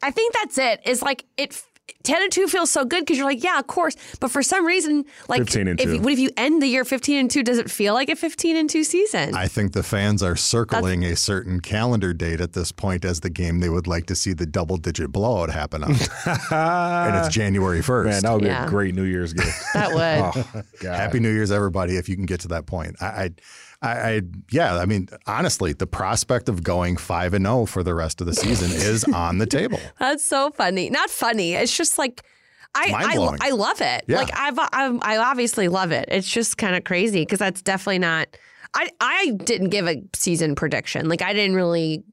I 0.02 0.12
think 0.12 0.34
that's 0.34 0.58
it. 0.58 0.82
it. 0.84 0.90
Is 0.90 1.02
like 1.02 1.24
it. 1.38 1.64
10 2.04 2.22
and 2.22 2.32
2 2.32 2.48
feels 2.48 2.70
so 2.72 2.86
good 2.86 3.02
because 3.02 3.18
you're 3.18 3.26
like, 3.26 3.44
yeah, 3.44 3.60
of 3.60 3.68
course. 3.68 3.96
But 4.20 4.32
for 4.32 4.42
some 4.44 4.66
reason, 4.66 5.06
like, 5.28 5.40
15 5.40 5.68
and 5.68 5.80
if, 5.80 5.86
2. 5.86 6.00
what 6.02 6.14
if 6.14 6.20
you 6.20 6.32
end 6.38 6.62
the 6.62 6.68
year 6.68 6.86
15 6.86 7.18
and 7.20 7.32
2? 7.32 7.44
Does 7.44 7.58
it 7.58 7.70
feel 7.72 7.94
like 7.94 8.10
a 8.10 8.16
15 8.16 8.56
and 8.56 8.70
2 8.70 8.84
season? 8.84 9.36
I 9.36 9.48
think 9.48 9.74
the 9.74 9.84
fans 9.84 10.22
are 10.24 10.36
circling 10.36 11.04
a 11.04 11.16
certain 11.16 11.60
calendar 11.60 12.14
date 12.14 12.42
at 12.42 12.54
this 12.54 12.72
point 12.72 13.06
as 13.06 13.20
the 13.22 13.30
game 13.30 13.60
they 13.60 13.70
would 13.70 13.88
like 13.88 14.06
to 14.08 14.16
see 14.16 14.34
the 14.34 14.46
double 14.46 14.78
digit 14.78 15.12
blowout 15.12 15.50
happen 15.50 15.84
on. 15.84 15.92
and 16.52 17.16
it's 17.26 17.34
January 17.34 17.80
1st. 17.82 18.06
Man, 18.06 18.22
that 18.22 18.32
would 18.32 18.42
be 18.42 18.48
Yeah. 18.48 18.66
a 18.66 18.70
great 18.70 18.96
New 18.96 19.04
Year's 19.04 19.34
gift. 19.34 19.58
that 19.74 19.90
would. 19.94 20.44
oh, 20.56 20.62
God. 20.82 20.96
Happy 20.96 21.20
New 21.20 21.32
Year's, 21.32 21.52
everybody! 21.52 21.98
If 21.98 22.08
you 22.10 22.16
can 22.16 22.26
get 22.26 22.42
to 22.42 22.48
that 22.50 22.66
point, 22.66 22.96
I, 23.02 23.06
I, 23.06 23.30
I, 23.84 23.90
I 23.90 24.22
yeah, 24.52 24.78
I 24.78 24.86
mean, 24.86 25.10
honestly, 25.28 25.74
the 25.74 25.88
prospect 25.88 26.50
of 26.50 26.64
going 26.64 26.98
five 26.98 27.34
and 27.34 27.46
zero 27.46 27.66
for 27.66 27.84
the 27.84 27.94
rest 27.94 28.22
of 28.22 28.28
the 28.28 28.34
season 28.34 28.72
is 28.72 29.04
on 29.04 29.38
the 29.38 29.46
table. 29.46 29.80
That's 30.00 30.24
so 30.24 30.52
funny. 30.52 30.90
Not 30.90 31.10
funny. 31.10 31.54
It's 31.54 31.76
just 31.76 31.98
like 31.98 32.24
I 32.76 33.38
I, 33.42 33.48
I 33.48 33.50
love 33.52 33.82
it. 33.82 34.06
Yeah. 34.08 34.18
Like 34.18 34.30
I've, 34.34 34.58
I've 34.60 35.00
I 35.02 35.18
obviously 35.18 35.68
love 35.68 35.92
it. 35.92 36.06
It's 36.08 36.30
just 36.30 36.58
kind 36.58 36.76
of 36.76 36.84
crazy 36.84 37.22
because 37.22 37.40
that's 37.40 37.62
definitely 37.62 38.00
not. 38.00 38.28
I 38.74 38.90
I 39.00 39.32
didn't 39.44 39.70
give 39.70 39.88
a 39.88 40.02
season 40.16 40.56
prediction. 40.56 41.10
Like 41.10 41.22
I 41.22 41.34
didn't 41.34 41.56
really 41.56 42.04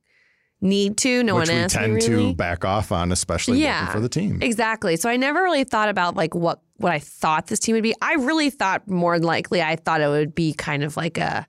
need 0.61 0.99
to. 0.99 1.23
No 1.23 1.37
which 1.37 1.49
one 1.49 1.57
we 1.57 1.63
asked 1.63 1.75
tend 1.77 1.95
me 1.95 2.01
really. 2.07 2.33
to 2.33 2.35
back 2.35 2.65
off 2.65 2.93
on, 2.93 3.13
especially 3.13 3.63
yeah, 3.63 3.91
for 3.93 4.01
the 4.01 4.09
team. 4.09 4.43
Exactly. 4.43 4.97
So 4.97 5.09
I 5.09 5.17
never 5.17 5.43
really 5.43 5.65
thought 5.65 5.89
about 5.89 6.17
like 6.17 6.35
what 6.35 6.61
what 6.77 6.93
I 6.93 6.99
thought 6.99 7.47
this 7.47 7.61
team 7.61 7.75
would 7.75 7.83
be. 7.83 7.95
I 8.03 8.15
really 8.15 8.51
thought 8.51 8.89
more 8.89 9.19
than 9.19 9.27
likely 9.27 9.63
I 9.63 9.77
thought 9.77 10.01
it 10.01 10.09
would 10.09 10.35
be 10.35 10.53
kind 10.53 10.83
of 10.83 10.97
like 10.97 11.17
a 11.17 11.47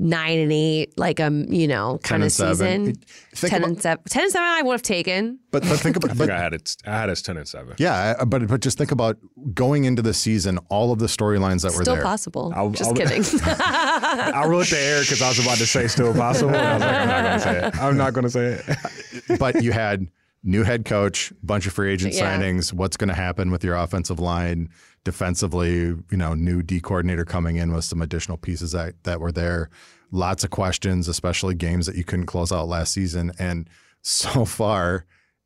nine 0.00 0.38
and 0.38 0.52
eight, 0.52 0.96
like 0.98 1.18
a 1.20 1.30
you 1.48 1.66
know 1.68 1.98
kind 2.02 2.22
of 2.22 2.30
season. 2.32 2.88
It- 2.90 2.98
think 3.34 3.50
ten 3.52 3.60
about- 3.62 3.68
and 3.70 3.82
seven. 3.82 4.04
Ten 4.08 4.22
and 4.24 4.32
seven. 4.32 4.48
I 4.48 4.62
would 4.62 4.72
have 4.72 4.82
taken. 4.82 5.38
But 5.50 5.62
but 5.62 5.78
think 5.80 5.96
I 5.96 5.98
about 5.98 6.08
think 6.16 6.18
but 6.18 6.30
I 6.30 6.38
had 6.40 6.54
it. 6.54 6.76
I 6.86 6.90
had 7.00 7.10
us 7.10 7.22
ten 7.22 7.36
and 7.36 7.46
seven. 7.48 7.74
yeah, 7.78 8.24
but 8.24 8.46
but 8.48 8.60
just 8.60 8.78
think 8.78 8.90
about 8.92 9.16
going 9.54 9.84
into 9.84 10.02
the 10.02 10.14
season, 10.14 10.58
all 10.68 10.92
of 10.92 10.98
the 10.98 11.06
storylines 11.06 11.62
that 11.62 11.72
were 11.76 11.84
there. 11.84 11.94
Still 11.96 12.02
possible. 12.02 12.52
I'll- 12.54 12.70
just 12.70 12.88
I'll- 12.90 12.94
kidding. 12.94 13.22
I 13.44 14.44
wrote 14.46 14.66
the 14.68 14.78
air 14.78 15.00
because 15.02 15.22
I 15.22 15.28
was 15.28 15.38
about 15.38 15.58
to 15.58 15.66
say 15.66 15.86
still 15.88 16.12
possible. 16.14 16.54
and 16.54 16.82
I 16.82 17.34
was 17.34 17.46
like, 17.46 17.78
I'm 17.80 17.96
not 17.96 18.14
going 18.14 18.24
to 18.24 18.30
say 18.30 18.46
it. 18.46 18.64
I'm 18.64 18.66
not 18.66 18.66
going 18.66 18.74
to 19.04 19.10
say 19.26 19.32
it. 19.32 19.38
but 19.38 19.62
you 19.62 19.72
had 19.72 20.06
new 20.42 20.62
head 20.62 20.84
coach, 20.84 21.32
bunch 21.42 21.66
of 21.66 21.72
free 21.72 21.92
agent 21.92 22.14
Yeah. 22.14 22.38
signings. 22.38 22.72
What's 22.72 22.96
going 22.96 23.08
to 23.08 23.14
happen 23.14 23.50
with 23.50 23.64
your 23.64 23.74
offensive 23.74 24.18
line 24.20 24.68
defensively? 25.04 25.76
You 25.78 26.04
know, 26.12 26.34
new 26.34 26.62
D 26.62 26.80
coordinator 26.80 27.24
coming 27.24 27.56
in 27.56 27.72
with 27.72 27.84
some 27.84 28.00
additional 28.02 28.36
pieces 28.38 28.72
that 28.72 28.94
that 29.04 29.20
were 29.20 29.32
there. 29.32 29.68
Lots 30.10 30.44
of 30.44 30.50
questions, 30.50 31.08
especially 31.08 31.54
games 31.54 31.86
that 31.86 31.96
you 31.96 32.04
couldn't 32.04 32.26
close 32.26 32.50
out 32.52 32.68
last 32.68 32.92
season. 32.92 33.32
And 33.38 33.68
so 34.02 34.44
far, 34.44 35.04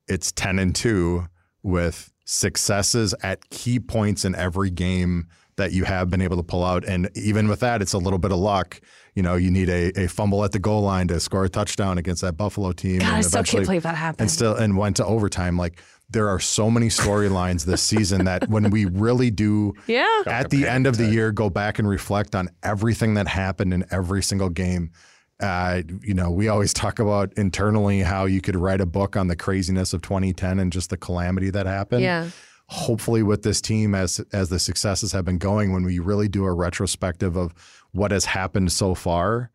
it's 0.09 0.31
ten 0.33 0.59
and 0.59 0.75
two 0.75 1.27
with 1.63 2.13
successes 2.25 3.15
at 3.23 3.49
key 3.51 3.79
points 3.81 4.25
in 4.25 4.35
every 4.35 4.71
game 4.71 5.27
that 5.57 5.73
you 5.73 5.85
have 5.85 6.09
been 6.11 6.23
able 6.23 6.37
to 6.37 6.43
pull 6.43 6.65
out. 6.65 6.85
And 6.85 7.11
even 7.15 7.47
with 7.49 7.61
that, 7.61 7.83
it's 7.83 7.93
a 7.93 7.99
little 7.99 8.19
bit 8.19 8.33
of 8.33 8.39
luck. 8.39 8.81
You 9.15 9.23
know, 9.23 9.35
you 9.37 9.51
need 9.51 9.69
a, 9.69 10.05
a 10.05 10.07
fumble 10.09 10.43
at 10.45 10.53
the 10.53 10.59
goal 10.59 10.83
line 10.83 11.09
to 11.09 11.21
score 11.21 11.45
a 11.45 11.49
touchdown 11.49 11.99
against 11.99 12.23
that 12.23 12.37
Buffalo 12.37 12.73
team. 12.73 13.01
God, 13.01 13.09
and 13.09 13.17
I 13.17 13.21
still 13.21 13.39
eventually- 13.41 13.61
can't 13.61 13.67
believe 13.69 13.83
that 13.83 13.95
happened. 13.97 14.21
and 14.23 14.31
still 14.31 14.55
and 14.55 14.77
went 14.77 14.97
to 14.97 15.05
overtime. 15.05 15.59
Like 15.59 15.81
there 16.09 16.29
are 16.29 16.41
so 16.41 16.71
many 16.71 16.89
storylines 16.89 17.65
this 17.65 17.83
season 17.83 18.25
that 18.25 18.49
when 18.49 18.71
we 18.71 18.85
really 18.87 19.31
do 19.31 19.75
yeah. 19.87 20.23
at 20.27 20.51
the 20.51 20.67
end 20.67 20.87
of 20.87 20.97
the 20.97 21.07
year 21.07 21.31
go 21.33 21.51
back 21.51 21.79
and 21.79 21.89
reflect 21.89 22.35
on 22.35 22.49
everything 22.63 23.15
that 23.15 23.29
happened 23.29 23.73
in 23.75 23.85
every 23.91 24.23
single 24.23 24.49
game. 24.51 24.91
Uh, 25.41 25.83
you 26.03 26.15
know, 26.15 26.31
we 26.31 26.49
always 26.49 26.73
talk 26.73 26.99
about 27.01 27.33
internally 27.37 28.01
how 28.01 28.27
you 28.27 28.41
could 28.41 28.55
write 28.55 28.81
a 28.81 28.87
book 28.87 29.17
on 29.17 29.27
the 29.27 29.35
craziness 29.35 29.93
of 29.93 30.01
2010 30.03 30.59
and 30.61 30.73
just 30.73 30.89
the 30.91 30.97
calamity 30.97 31.51
that 31.51 31.67
happened. 31.67 32.03
Yeah. 32.03 32.29
Hopefully, 32.69 33.23
with 33.23 33.43
this 33.43 33.61
team, 33.61 33.95
as 33.95 34.21
as 34.33 34.49
the 34.49 34.59
successes 34.59 35.13
have 35.13 35.25
been 35.25 35.39
going, 35.39 35.73
when 35.73 35.83
we 35.83 35.99
really 35.99 36.29
do 36.29 36.45
a 36.45 36.53
retrospective 36.53 37.37
of 37.37 37.53
what 37.93 38.11
has 38.11 38.25
happened 38.25 38.73
so 38.73 38.95
far, 38.95 39.51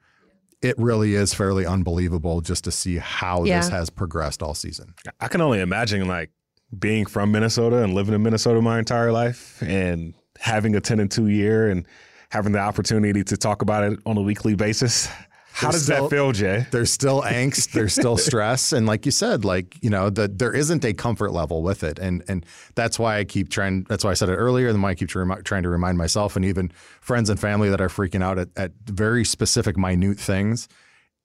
it 0.62 0.78
really 0.78 1.14
is 1.14 1.34
fairly 1.34 1.66
unbelievable 1.66 2.42
just 2.42 2.64
to 2.64 2.72
see 2.72 2.98
how 2.98 3.44
this 3.44 3.70
has 3.70 3.90
progressed 3.90 4.42
all 4.42 4.54
season. 4.54 4.94
I 5.20 5.28
can 5.28 5.42
only 5.42 5.60
imagine 5.60 6.08
like 6.08 6.32
being 6.78 7.06
from 7.06 7.32
Minnesota 7.32 7.84
and 7.84 7.94
living 7.94 8.14
in 8.16 8.24
Minnesota 8.24 8.62
my 8.62 8.80
entire 8.80 9.12
life 9.12 9.62
and 9.62 10.14
having 10.40 10.76
a 10.76 10.82
10 10.82 11.00
and 11.00 11.12
2 11.12 11.28
year 11.28 11.70
and 11.70 11.86
having 12.30 12.52
the 12.52 12.60
opportunity 12.60 13.24
to 13.24 13.38
talk 13.38 13.62
about 13.62 13.84
it 13.92 14.00
on 14.06 14.18
a 14.18 14.22
weekly 14.22 14.56
basis. 14.56 15.10
How 15.58 15.72
does 15.72 15.86
still- 15.86 16.04
that 16.04 16.16
feel, 16.16 16.32
Jay? 16.34 16.68
There's 16.70 16.92
still 16.92 17.24
angst, 17.24 17.72
there's 17.72 17.94
still 17.94 18.16
stress, 18.18 18.74
and 18.74 18.86
like 18.86 19.08
you 19.08 19.12
said, 19.12 19.44
like 19.44 19.76
you 19.82 19.90
know, 19.90 20.12
the, 20.12 20.28
there 20.28 20.54
isn't 20.54 20.86
a 20.86 20.94
comfort 20.94 21.32
level 21.32 21.64
with 21.64 21.84
it, 21.84 21.98
and 21.98 22.24
and 22.28 22.46
that's 22.76 23.00
why 23.00 23.18
I 23.18 23.24
keep 23.24 23.50
trying. 23.50 23.84
That's 23.90 24.04
why 24.04 24.12
I 24.12 24.14
said 24.14 24.30
it 24.30 24.36
earlier, 24.36 24.70
and 24.70 24.84
why 24.84 24.92
I 24.92 24.96
keep 24.96 25.10
trying 25.10 25.64
to 25.64 25.70
remind 25.70 25.98
myself 25.98 26.36
and 26.36 26.46
even 26.46 26.72
friends 27.02 27.32
and 27.32 27.40
family 27.40 27.72
that 27.72 27.82
are 27.82 27.90
freaking 27.90 28.22
out 28.22 28.38
at, 28.38 28.50
at 28.56 28.72
very 28.86 29.26
specific, 29.26 29.78
minute 29.78 30.20
things. 30.20 30.68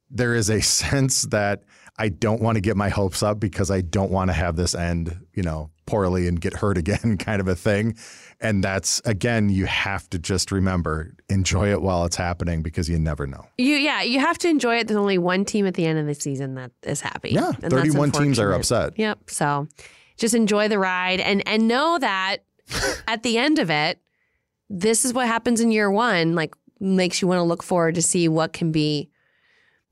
There 0.08 0.34
is 0.34 0.48
a 0.48 0.62
sense 0.62 1.22
that 1.24 1.64
I 1.98 2.08
don't 2.08 2.40
want 2.40 2.56
to 2.56 2.62
get 2.62 2.74
my 2.74 2.88
hopes 2.88 3.22
up 3.22 3.38
because 3.38 3.70
I 3.70 3.82
don't 3.82 4.10
want 4.10 4.30
to 4.30 4.34
have 4.34 4.56
this 4.56 4.74
end, 4.74 5.26
you 5.34 5.42
know, 5.42 5.71
poorly 5.86 6.28
and 6.28 6.40
get 6.40 6.54
hurt 6.54 6.78
again, 6.78 7.16
kind 7.18 7.40
of 7.40 7.48
a 7.48 7.54
thing. 7.54 7.96
And 8.40 8.62
that's 8.62 9.00
again, 9.04 9.48
you 9.48 9.66
have 9.66 10.08
to 10.10 10.18
just 10.18 10.50
remember, 10.50 11.14
enjoy 11.28 11.70
it 11.70 11.80
while 11.80 12.04
it's 12.04 12.16
happening 12.16 12.62
because 12.62 12.88
you 12.88 12.98
never 12.98 13.26
know. 13.26 13.46
You 13.58 13.76
yeah, 13.76 14.02
you 14.02 14.20
have 14.20 14.38
to 14.38 14.48
enjoy 14.48 14.78
it. 14.78 14.88
There's 14.88 14.98
only 14.98 15.18
one 15.18 15.44
team 15.44 15.66
at 15.66 15.74
the 15.74 15.86
end 15.86 15.98
of 15.98 16.06
the 16.06 16.14
season 16.14 16.54
that 16.56 16.72
is 16.82 17.00
happy. 17.00 17.30
Yeah, 17.30 17.52
And 17.62 17.70
that's 17.70 17.74
31 17.74 18.10
teams 18.12 18.38
are 18.38 18.52
upset. 18.52 18.98
Yep. 18.98 19.30
So 19.30 19.68
just 20.16 20.34
enjoy 20.34 20.68
the 20.68 20.78
ride 20.78 21.20
and 21.20 21.46
and 21.46 21.68
know 21.68 21.98
that 22.00 22.38
at 23.06 23.22
the 23.22 23.38
end 23.38 23.58
of 23.58 23.70
it, 23.70 24.00
this 24.68 25.04
is 25.04 25.12
what 25.12 25.26
happens 25.26 25.60
in 25.60 25.70
year 25.70 25.90
one. 25.90 26.34
Like 26.34 26.54
makes 26.80 27.22
you 27.22 27.28
want 27.28 27.38
to 27.38 27.44
look 27.44 27.62
forward 27.62 27.94
to 27.94 28.02
see 28.02 28.28
what 28.28 28.52
can 28.52 28.72
be. 28.72 29.08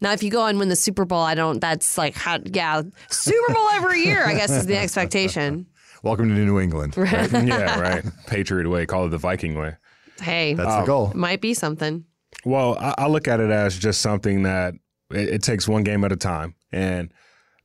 Now, 0.02 0.12
if 0.12 0.22
you 0.22 0.30
go 0.30 0.46
and 0.46 0.58
win 0.58 0.68
the 0.70 0.76
Super 0.76 1.04
Bowl, 1.04 1.20
I 1.20 1.34
don't. 1.34 1.60
That's 1.60 1.98
like, 1.98 2.14
how, 2.14 2.38
yeah, 2.46 2.82
Super 3.10 3.52
Bowl 3.52 3.68
every 3.68 4.02
year. 4.02 4.24
I 4.24 4.34
guess 4.34 4.50
is 4.50 4.66
the 4.66 4.76
expectation. 4.78 5.66
Welcome 6.02 6.28
to 6.28 6.34
New 6.34 6.58
England. 6.58 6.94
yeah, 6.96 7.78
right. 7.78 8.04
Patriot 8.26 8.68
way, 8.68 8.86
call 8.86 9.06
it 9.06 9.10
the 9.10 9.18
Viking 9.18 9.58
way. 9.58 9.76
Hey, 10.20 10.54
That's 10.54 10.76
the 10.76 10.84
goal. 10.84 11.12
might 11.14 11.40
be 11.40 11.52
something. 11.52 12.04
Well, 12.44 12.76
I, 12.78 12.94
I 12.98 13.06
look 13.08 13.28
at 13.28 13.40
it 13.40 13.50
as 13.50 13.78
just 13.78 14.00
something 14.00 14.44
that 14.44 14.74
it, 15.10 15.28
it 15.28 15.42
takes 15.42 15.68
one 15.68 15.82
game 15.84 16.04
at 16.04 16.12
a 16.12 16.16
time. 16.16 16.54
And 16.72 17.12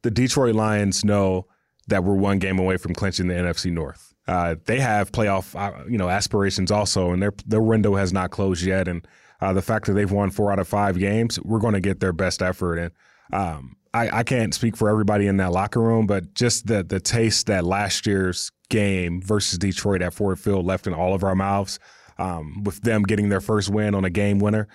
the 0.02 0.12
Detroit 0.12 0.56
Lions 0.56 1.06
know 1.06 1.48
that 1.88 2.04
we're 2.04 2.16
one 2.16 2.40
game 2.40 2.60
away 2.60 2.78
from 2.78 2.94
clinching 2.94 3.28
the 3.28 3.36
NFC 3.36 3.72
North. 3.72 4.14
Uh, 4.28 4.56
they 4.66 4.80
have 4.80 5.12
playoff, 5.12 5.56
uh, 5.56 5.86
you 5.88 5.98
know, 5.98 6.10
aspirations 6.10 6.72
also, 6.72 7.12
and 7.12 7.22
their 7.22 7.34
their 7.46 7.62
window 7.62 7.96
has 7.96 8.12
not 8.12 8.32
closed 8.32 8.64
yet. 8.64 8.88
And 8.88 9.08
uh, 9.40 9.54
the 9.54 9.62
fact 9.62 9.86
that 9.86 9.94
they've 9.94 10.12
won 10.12 10.32
four 10.32 10.52
out 10.52 10.60
of 10.60 10.68
five 10.68 10.98
games, 10.98 11.40
we're 11.42 11.60
going 11.60 11.76
to 11.76 11.80
get 11.80 12.00
their 12.00 12.14
best 12.14 12.42
effort. 12.42 12.78
And 12.78 12.92
um, 13.32 13.76
I, 13.96 14.20
I 14.20 14.24
can't 14.24 14.54
speak 14.54 14.76
for 14.76 14.90
everybody 14.90 15.28
in 15.28 15.38
that 15.38 15.52
locker 15.52 15.82
room, 15.82 16.06
but 16.06 16.34
just 16.34 16.68
the 16.68 16.84
the 16.84 17.00
taste 17.00 17.48
that 17.48 17.64
last 17.64 18.06
year's 18.06 18.52
game 18.70 19.22
versus 19.22 19.58
Detroit 19.58 20.02
at 20.02 20.14
Ford 20.14 20.40
Field 20.40 20.66
left 20.66 20.86
in 20.86 20.94
all 20.94 21.14
of 21.14 21.24
our 21.24 21.36
mouths, 21.36 21.80
um, 22.18 22.64
with 22.64 22.82
them 22.82 23.04
getting 23.04 23.30
their 23.30 23.42
first 23.42 23.70
win 23.70 23.96
on 23.96 24.04
a 24.04 24.10
game 24.10 24.40
winner. 24.40 24.68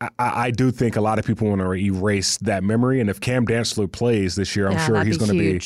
I, 0.00 0.08
I 0.18 0.50
do 0.50 0.70
think 0.70 0.96
a 0.96 1.00
lot 1.00 1.18
of 1.18 1.24
people 1.24 1.48
want 1.48 1.60
to 1.60 1.72
erase 1.74 2.38
that 2.38 2.64
memory. 2.64 3.00
And 3.00 3.08
if 3.08 3.20
Cam 3.20 3.46
Dantzler 3.46 3.90
plays 3.90 4.34
this 4.34 4.56
year, 4.56 4.66
I'm 4.66 4.72
Yeah, 4.72 4.86
sure 4.86 5.04
he's 5.04 5.18
going 5.18 5.30
to 5.30 5.38
be 5.38 5.60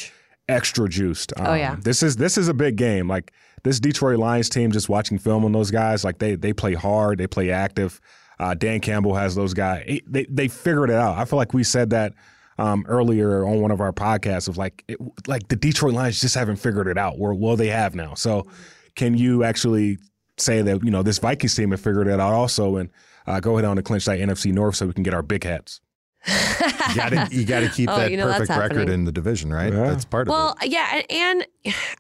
extra 0.49 0.89
juiced. 0.89 1.33
Oh, 1.39 1.55
yeah. 1.55 1.73
Um, 1.73 1.81
this 1.81 2.03
is 2.03 2.17
this 2.17 2.37
is 2.37 2.49
a 2.49 2.55
big 2.55 2.77
game. 2.77 3.09
Like 3.09 3.33
this 3.63 3.81
Detroit 3.81 4.19
Lions 4.19 4.49
team, 4.49 4.73
just 4.73 4.89
watching 4.89 5.19
film 5.19 5.45
on 5.45 5.53
those 5.53 5.71
guys, 5.71 6.05
like 6.05 6.19
they 6.19 6.35
they 6.35 6.53
play 6.53 6.75
hard, 6.75 7.19
they 7.19 7.27
play 7.27 7.51
active. 7.51 8.01
Uh, 8.39 8.53
Dan 8.53 8.81
Campbell 8.81 9.15
has 9.15 9.35
those 9.35 9.55
guys. 9.55 10.01
They 10.07 10.27
they 10.29 10.49
figured 10.49 10.91
it 10.91 10.97
out. 10.97 11.17
I 11.17 11.25
feel 11.25 11.39
like 11.39 11.55
we 11.55 11.65
said 11.65 11.91
that 11.91 12.13
um, 12.59 12.85
earlier 12.89 13.45
on 13.47 13.61
one 13.61 13.71
of 13.71 13.81
our 13.81 13.93
podcasts 13.93 14.49
of 14.49 14.57
like 14.57 14.85
it, 14.89 14.99
like 15.27 15.49
the 15.49 15.57
Detroit 15.57 15.95
Lions 15.95 16.21
just 16.21 16.35
haven't 16.35 16.57
figured 16.57 16.89
it 16.89 16.99
out. 16.99 17.15
Or 17.19 17.35
well, 17.35 17.57
they 17.57 17.69
have 17.69 17.95
now. 17.95 18.15
So 18.15 18.47
can 18.95 19.17
you 19.17 19.45
actually 19.45 19.99
say 20.39 20.63
that 20.63 20.85
you 20.85 20.91
know 20.91 21.03
this 21.03 21.19
Vikings 21.19 21.55
team 21.55 21.71
have 21.71 21.81
figured 21.81 22.09
it 22.09 22.21
out 22.21 22.33
also 22.33 22.77
and 22.77 22.91
uh, 23.27 23.41
go 23.41 23.57
ahead 23.57 23.65
on 23.65 23.77
and 23.79 23.85
clinch 23.85 24.05
that 24.07 24.19
NFC 24.19 24.53
North 24.53 24.77
so 24.77 24.87
we 24.87 24.93
can 24.93 25.03
get 25.03 25.15
our 25.15 25.23
big 25.23 25.45
hats. 25.45 25.81
You 26.27 26.95
got 26.97 27.09
to 27.11 27.29
you 27.31 27.45
got 27.45 27.61
to 27.61 27.69
keep 27.69 27.89
Oh, 27.93 27.97
that 27.97 28.11
you 28.11 28.17
know 28.17 28.27
perfect 28.27 28.51
record 28.51 28.73
happening. 28.79 28.95
in 28.95 29.05
the 29.05 29.13
division, 29.13 29.53
right? 29.53 29.73
Yeah. 29.73 29.91
That's 29.91 30.05
part 30.05 30.29
of 30.29 30.33
it. 30.33 30.33
Well, 30.33 30.57
yeah, 30.63 31.03
and, 31.11 31.11
and 31.11 31.47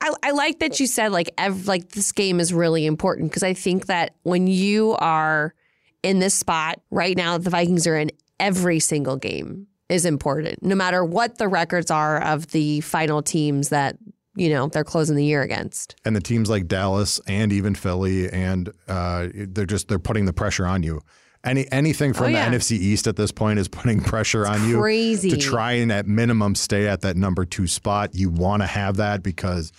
I, 0.01 0.13
I 0.25 0.31
like 0.33 0.59
that 0.61 0.81
you 0.81 0.87
said 0.87 1.13
like 1.13 1.31
ev- 1.39 1.67
like 1.69 1.91
this 1.91 2.11
game 2.13 2.41
is 2.41 2.53
really 2.53 2.87
important 2.87 3.31
because 3.31 3.43
I 3.43 3.55
think 3.55 3.87
that 3.87 4.15
when 4.23 4.47
you 4.47 4.97
are 4.99 5.55
in 6.03 6.19
this 6.19 6.35
spot 6.35 6.81
right 6.91 7.17
now, 7.17 7.39
the 7.39 7.51
Vikings 7.51 7.87
are 7.87 7.97
in 7.97 8.11
every 8.41 8.81
single 8.81 9.17
game 9.17 9.67
is 9.89 10.05
important, 10.05 10.63
no 10.63 10.75
matter 10.75 11.05
what 11.05 11.39
the 11.39 11.49
records 11.49 11.91
are 11.91 12.23
of 12.23 12.49
the 12.49 12.81
final 12.81 13.23
teams 13.23 13.69
that 13.69 13.97
you 14.35 14.49
know 14.51 14.69
they're 14.69 14.85
closing 14.85 15.17
the 15.17 15.25
year 15.25 15.43
against. 15.43 15.95
And 16.05 16.15
the 16.15 16.21
teams 16.21 16.51
like 16.51 16.67
Dallas 16.69 17.21
and 17.27 17.53
even 17.53 17.75
Philly, 17.75 18.29
and 18.31 18.71
uh, 18.89 19.29
they're 19.35 19.67
just 19.67 19.89
they're 19.89 19.99
putting 19.99 20.25
the 20.27 20.33
pressure 20.33 20.67
on 20.67 20.83
you. 20.83 21.01
Any 21.45 21.71
anything 21.71 22.13
from 22.13 22.27
Oh, 22.27 22.29
yeah. 22.31 22.51
the 22.51 22.57
NFC 22.57 22.73
East 22.73 23.07
at 23.07 23.15
this 23.17 23.31
point 23.31 23.59
is 23.61 23.69
putting 23.69 24.01
pressure 24.13 24.47
on 24.47 24.69
you 24.69 24.79
crazy. 24.81 25.31
to 25.31 25.37
try 25.37 25.73
and 25.73 25.93
at 25.93 26.07
minimum 26.07 26.55
stay 26.57 26.89
at 26.89 27.03
that 27.03 27.17
number 27.17 27.45
two 27.45 27.67
spot. 27.69 28.15
You 28.15 28.31
want 28.31 28.63
to 28.63 28.67
have 28.67 28.97
that 28.97 29.23
because 29.23 29.71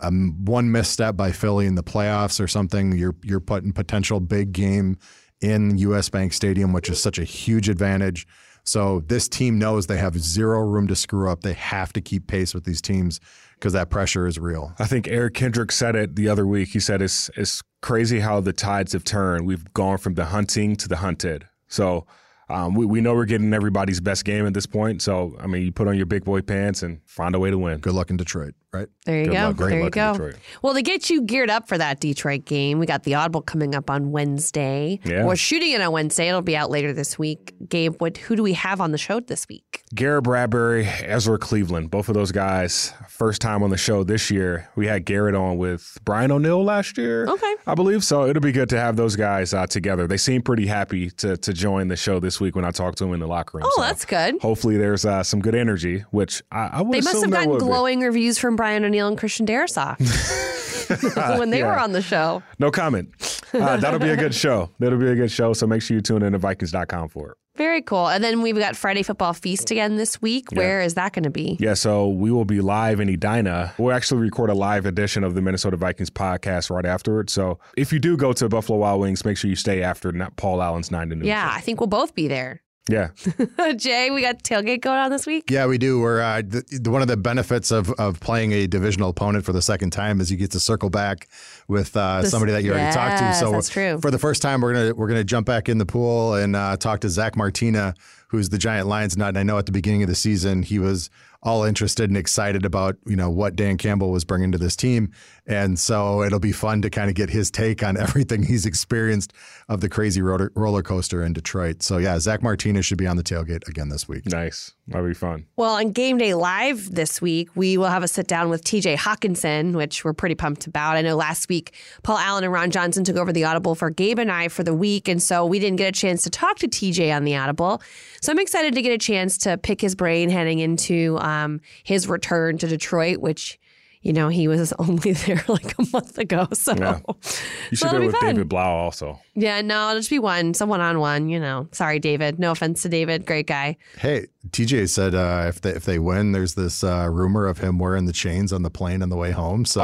um, 0.00 0.44
one 0.44 0.72
misstep 0.72 1.16
by 1.16 1.30
Philly 1.30 1.66
in 1.66 1.76
the 1.76 1.84
playoffs 1.84 2.40
or 2.40 2.48
something, 2.48 2.92
you're 2.98 3.14
you're 3.22 3.38
putting 3.40 3.72
potential 3.72 4.18
big 4.18 4.52
game 4.52 4.96
in 5.40 5.78
US 5.78 6.08
Bank 6.08 6.32
Stadium, 6.32 6.72
which 6.72 6.88
is 6.90 7.00
such 7.00 7.18
a 7.18 7.24
huge 7.24 7.68
advantage. 7.68 8.26
So 8.64 9.00
this 9.00 9.28
team 9.28 9.58
knows 9.58 9.86
they 9.86 9.98
have 9.98 10.18
zero 10.18 10.60
room 10.60 10.86
to 10.88 10.96
screw 10.96 11.30
up. 11.30 11.40
They 11.40 11.54
have 11.54 11.92
to 11.94 12.00
keep 12.00 12.26
pace 12.26 12.54
with 12.54 12.64
these 12.64 12.80
teams 12.80 13.20
because 13.54 13.72
that 13.72 13.90
pressure 13.90 14.26
is 14.26 14.38
real. 14.38 14.72
I 14.78 14.86
think 14.86 15.08
Eric 15.08 15.34
Kendrick 15.34 15.72
said 15.72 15.96
it 15.96 16.16
the 16.16 16.28
other 16.28 16.46
week. 16.46 16.68
He 16.68 16.80
said 16.80 17.02
it's 17.02 17.30
it's 17.36 17.62
crazy 17.80 18.20
how 18.20 18.40
the 18.40 18.52
tides 18.52 18.92
have 18.92 19.04
turned. 19.04 19.46
We've 19.46 19.72
gone 19.74 19.98
from 19.98 20.14
the 20.14 20.26
hunting 20.26 20.76
to 20.76 20.88
the 20.88 20.96
hunted. 20.96 21.48
So 21.68 22.06
um, 22.48 22.74
we, 22.74 22.84
we 22.84 23.00
know 23.00 23.14
we're 23.14 23.24
getting 23.24 23.54
everybody's 23.54 24.00
best 24.00 24.24
game 24.24 24.46
at 24.46 24.54
this 24.54 24.66
point. 24.66 25.00
So, 25.00 25.34
I 25.40 25.46
mean, 25.46 25.62
you 25.62 25.72
put 25.72 25.88
on 25.88 25.96
your 25.96 26.06
big 26.06 26.24
boy 26.24 26.42
pants 26.42 26.82
and 26.82 27.00
find 27.06 27.34
a 27.34 27.38
way 27.38 27.50
to 27.50 27.58
win. 27.58 27.78
Good 27.78 27.94
luck 27.94 28.10
in 28.10 28.16
Detroit, 28.16 28.54
right? 28.72 28.88
There 29.04 29.18
you 29.18 29.24
Good 29.26 29.32
go. 29.32 29.38
luck. 29.48 29.56
There 29.56 29.80
you 29.84 29.90
go. 29.90 30.12
Detroit. 30.12 30.36
Well, 30.62 30.74
to 30.74 30.82
get 30.82 31.10
you 31.10 31.22
geared 31.22 31.50
up 31.50 31.68
for 31.68 31.76
that 31.78 32.00
Detroit 32.00 32.44
game, 32.44 32.78
we 32.78 32.86
got 32.86 33.02
the 33.02 33.14
Audible 33.14 33.42
coming 33.42 33.74
up 33.74 33.90
on 33.90 34.12
Wednesday. 34.12 34.98
Yeah. 35.04 35.24
We're 35.26 35.36
shooting 35.36 35.72
it 35.72 35.80
on 35.80 35.92
Wednesday. 35.92 36.28
It'll 36.28 36.40
be 36.42 36.56
out 36.56 36.70
later 36.70 36.92
this 36.92 37.18
week. 37.18 37.54
Gabe, 37.68 37.94
what 38.00 38.16
who 38.16 38.36
do 38.36 38.42
we 38.42 38.54
have 38.54 38.80
on 38.80 38.92
the 38.92 38.98
show 38.98 39.20
this 39.20 39.46
week? 39.48 39.82
Garrett 39.94 40.24
Bradbury, 40.24 40.86
Ezra 40.86 41.38
Cleveland, 41.38 41.90
both 41.90 42.08
of 42.08 42.14
those 42.14 42.32
guys, 42.32 42.94
first 43.08 43.42
time 43.42 43.62
on 43.62 43.68
the 43.70 43.76
show 43.76 44.04
this 44.04 44.30
year. 44.30 44.70
We 44.74 44.86
had 44.86 45.04
Garrett 45.04 45.34
on 45.34 45.58
with 45.58 45.98
Brian 46.04 46.30
O'Neill 46.32 46.64
last 46.64 46.96
year, 46.96 47.26
Okay. 47.28 47.54
I 47.66 47.74
believe. 47.74 48.02
So 48.02 48.26
it'll 48.26 48.40
be 48.40 48.52
good 48.52 48.70
to 48.70 48.80
have 48.80 48.96
those 48.96 49.16
guys 49.16 49.52
uh, 49.52 49.66
together. 49.66 50.06
They 50.06 50.16
seem 50.16 50.40
pretty 50.42 50.66
happy 50.66 51.10
to 51.10 51.36
to 51.36 51.52
join 51.52 51.88
the 51.88 51.96
show 51.96 52.20
this 52.20 52.40
week 52.40 52.56
when 52.56 52.64
I 52.64 52.70
talked 52.70 52.98
to 52.98 53.04
them 53.04 53.12
in 53.12 53.20
the 53.20 53.26
locker 53.26 53.58
room. 53.58 53.66
Oh, 53.66 53.72
So 53.76 53.82
that's 53.82 54.04
good. 54.04 54.40
Hopefully, 54.40 54.76
there's 54.78 55.04
uh, 55.04 55.22
some 55.22 55.40
good 55.40 55.54
energy, 55.54 56.04
which 56.10 56.42
I, 56.50 56.68
I 56.72 56.82
would 56.82 56.92
They 56.94 57.00
must 57.02 57.22
have 57.22 57.30
gotten 57.30 57.50
would 57.50 57.58
be. 57.58 57.64
glowing 57.66 58.00
reviews 58.00 58.38
from 58.38 58.56
Brian 58.62 58.84
O'Neill 58.84 59.08
and 59.08 59.18
Christian 59.18 59.44
Darrisaw 59.44 59.98
when 61.40 61.50
they 61.50 61.58
Yeah. 61.58 61.66
were 61.66 61.78
on 61.80 61.90
the 61.90 62.00
show. 62.00 62.44
No 62.60 62.70
comment. 62.70 63.08
Uh, 63.52 63.76
that'll 63.76 63.98
be 63.98 64.10
a 64.10 64.16
good 64.16 64.32
show. 64.32 64.70
That'll 64.78 65.00
be 65.00 65.08
a 65.08 65.16
good 65.16 65.32
show. 65.32 65.52
So 65.52 65.66
make 65.66 65.82
sure 65.82 65.96
you 65.96 66.00
tune 66.00 66.22
in 66.22 66.30
to 66.30 66.38
Vikings.com 66.38 67.08
for 67.08 67.32
it. 67.32 67.36
Very 67.56 67.82
cool. 67.82 68.06
And 68.08 68.22
then 68.22 68.40
we've 68.40 68.56
got 68.56 68.76
Friday 68.76 69.02
Football 69.02 69.32
Feast 69.34 69.70
again 69.72 69.96
this 69.96 70.22
week. 70.22 70.44
Where 70.52 70.80
is 70.80 70.94
that 70.94 71.12
going 71.12 71.24
to 71.24 71.30
be? 71.30 71.56
Yeah, 71.60 71.74
so 71.74 72.08
we 72.08 72.30
will 72.30 72.44
be 72.46 72.60
live 72.60 72.98
in 73.00 73.08
Edina. 73.10 73.74
We'll 73.78 73.92
actually 73.92 74.20
record 74.20 74.48
a 74.48 74.54
live 74.54 74.86
edition 74.86 75.22
of 75.24 75.34
the 75.34 75.42
Minnesota 75.42 75.76
Vikings 75.76 76.08
podcast 76.08 76.70
right 76.70 76.86
afterward. 76.86 77.28
So 77.28 77.58
if 77.76 77.92
you 77.92 77.98
do 77.98 78.16
go 78.16 78.32
to 78.32 78.48
Buffalo 78.48 78.78
Wild 78.78 79.00
Wings, 79.02 79.24
make 79.24 79.36
sure 79.36 79.50
you 79.50 79.56
stay 79.56 79.82
after 79.82 80.12
Paul 80.36 80.62
Allen's 80.62 80.90
nine 80.92 81.10
to 81.10 81.16
noon. 81.16 81.26
Yeah, 81.26 81.50
I 81.52 81.60
think 81.60 81.80
we'll 81.80 81.88
both 81.88 82.14
be 82.14 82.26
there. 82.28 82.61
Yeah. 82.88 83.10
Jay, 83.76 84.10
we 84.10 84.22
got 84.22 84.42
tailgate 84.42 84.80
going 84.80 84.98
on 84.98 85.10
this 85.10 85.26
week. 85.26 85.50
Yeah, 85.50 85.66
we 85.66 85.78
do. 85.78 86.00
We're 86.00 86.20
uh, 86.20 86.42
the, 86.44 86.64
the, 86.82 86.90
one 86.90 87.00
of 87.00 87.08
the 87.08 87.16
benefits 87.16 87.70
of 87.70 87.90
of 87.92 88.18
playing 88.20 88.52
a 88.52 88.66
divisional 88.66 89.10
opponent 89.10 89.44
for 89.44 89.52
the 89.52 89.62
second 89.62 89.90
time 89.90 90.20
is 90.20 90.30
you 90.30 90.36
get 90.36 90.50
to 90.52 90.60
circle 90.60 90.90
back 90.90 91.28
with 91.68 91.96
uh, 91.96 92.22
This- 92.22 92.30
somebody 92.30 92.52
that 92.52 92.64
you 92.64 92.72
already 92.72 92.92
talked 92.94 93.18
to. 93.18 93.34
So 93.34 93.52
that's 93.52 93.68
true. 93.68 93.98
For 94.00 94.10
the 94.10 94.18
first 94.18 94.42
time, 94.42 94.60
we're 94.60 94.74
gonna 94.74 94.94
we're 94.94 95.08
gonna 95.08 95.24
jump 95.24 95.46
back 95.46 95.68
in 95.68 95.78
the 95.78 95.86
pool 95.86 96.34
and 96.34 96.56
uh, 96.56 96.76
talk 96.76 97.00
to 97.00 97.08
Zach 97.08 97.36
Martina, 97.36 97.94
who's 98.28 98.48
the 98.48 98.58
Giant 98.58 98.88
Lions 98.88 99.16
nut. 99.16 99.28
And 99.28 99.38
I 99.38 99.42
know 99.44 99.58
at 99.58 99.66
the 99.66 99.72
beginning 99.72 100.02
of 100.02 100.08
the 100.08 100.14
season 100.16 100.62
he 100.62 100.78
was 100.78 101.08
all 101.42 101.64
interested 101.64 102.08
and 102.08 102.16
excited 102.16 102.64
about 102.64 102.96
you 103.06 103.16
know 103.16 103.30
what 103.30 103.56
Dan 103.56 103.76
Campbell 103.76 104.10
was 104.10 104.24
bringing 104.24 104.52
to 104.52 104.58
this 104.58 104.76
team, 104.76 105.12
and 105.46 105.78
so 105.78 106.22
it'll 106.22 106.38
be 106.38 106.52
fun 106.52 106.82
to 106.82 106.90
kind 106.90 107.08
of 107.08 107.14
get 107.16 107.30
his 107.30 107.50
take 107.50 107.82
on 107.82 107.96
everything 108.00 108.42
he's 108.42 108.66
experienced 108.66 109.32
of 109.68 109.80
the 109.80 109.88
crazy 109.88 110.22
roller, 110.22 110.82
coaster 110.82 111.22
in 111.22 111.32
Detroit. 111.32 111.82
So 111.82 111.98
yeah, 111.98 112.18
Zach 112.18 112.42
Martinez 112.42 112.86
should 112.86 112.98
be 112.98 113.06
on 113.06 113.16
the 113.16 113.22
tailgate 113.22 113.66
again 113.68 113.88
this 113.88 114.08
week. 114.08 114.26
Nice. 114.26 114.74
That'll 114.88 115.06
be 115.06 115.14
fun. 115.14 115.46
Well, 115.56 115.74
on 115.74 115.92
Game 115.92 116.18
Day 116.18 116.34
Live 116.34 116.92
this 116.92 117.22
week, 117.22 117.48
we 117.54 117.76
will 117.78 117.86
have 117.86 118.02
a 118.02 118.08
sit 118.08 118.26
down 118.26 118.48
with 118.50 118.64
TJ 118.64 118.96
Hockenson, 118.96 119.76
which 119.76 120.04
we're 120.04 120.12
pretty 120.12 120.34
pumped 120.34 120.66
about. 120.66 120.96
I 120.96 121.02
know 121.02 121.14
last 121.14 121.48
week, 121.48 121.72
Paul 122.02 122.18
Allen 122.18 122.42
and 122.42 122.52
Ron 122.52 122.72
Johnson 122.72 123.04
took 123.04 123.16
over 123.16 123.32
the 123.32 123.44
Audible 123.44 123.76
for 123.76 123.90
Gabe 123.90 124.18
and 124.18 124.30
I 124.30 124.48
for 124.48 124.64
the 124.64 124.74
week. 124.74 125.06
And 125.08 125.22
so 125.22 125.46
we 125.46 125.60
didn't 125.60 125.76
get 125.76 125.88
a 125.88 125.92
chance 125.92 126.22
to 126.24 126.30
talk 126.30 126.58
to 126.58 126.68
TJ 126.68 127.14
on 127.14 127.22
the 127.24 127.36
Audible. 127.36 127.80
So 128.20 128.32
I'm 128.32 128.40
excited 128.40 128.74
to 128.74 128.82
get 128.82 128.90
a 128.92 128.98
chance 128.98 129.38
to 129.38 129.56
pick 129.56 129.80
his 129.80 129.94
brain 129.94 130.28
heading 130.30 130.58
into 130.58 131.16
um, 131.20 131.60
his 131.84 132.08
return 132.08 132.58
to 132.58 132.66
Detroit, 132.66 133.18
which, 133.18 133.60
you 134.02 134.12
know, 134.12 134.28
he 134.28 134.48
was 134.48 134.72
only 134.80 135.12
there 135.12 135.44
like 135.46 135.78
a 135.78 135.86
month 135.92 136.18
ago. 136.18 136.48
So, 136.54 136.74
Yeah. 136.74 136.98
You 137.06 137.14
so 137.22 137.36
should 137.76 137.78
do 137.82 137.86
it'll 137.86 137.96
it 137.96 138.00
be 138.00 138.06
with 138.08 138.16
fun. 138.16 138.34
David 138.34 138.48
Blau 138.48 138.74
also. 138.74 139.20
Yeah, 139.36 139.60
no, 139.62 139.90
it'll 139.90 140.00
just 140.00 140.10
be 140.10 140.18
one, 140.18 140.54
someone 140.54 140.80
on 140.80 140.98
one, 140.98 141.28
you 141.28 141.38
know. 141.38 141.68
Sorry, 141.70 142.00
David. 142.00 142.40
No 142.40 142.50
offense 142.50 142.82
to 142.82 142.88
David. 142.88 143.24
Great 143.26 143.46
guy. 143.46 143.76
Hey, 143.98 144.26
TJ 144.50 144.88
said 144.88 145.14
uh, 145.14 145.44
if 145.48 145.60
they 145.60 145.70
if 145.70 145.84
they 145.84 146.00
win, 146.00 146.32
there's 146.32 146.54
this 146.54 146.82
uh, 146.82 147.08
rumor 147.08 147.46
of 147.46 147.58
him 147.58 147.78
wearing 147.78 148.06
the 148.06 148.12
chains 148.12 148.52
on 148.52 148.62
the 148.62 148.70
plane 148.70 149.00
on 149.00 149.08
the 149.08 149.16
way 149.16 149.30
home. 149.30 149.64
So 149.64 149.80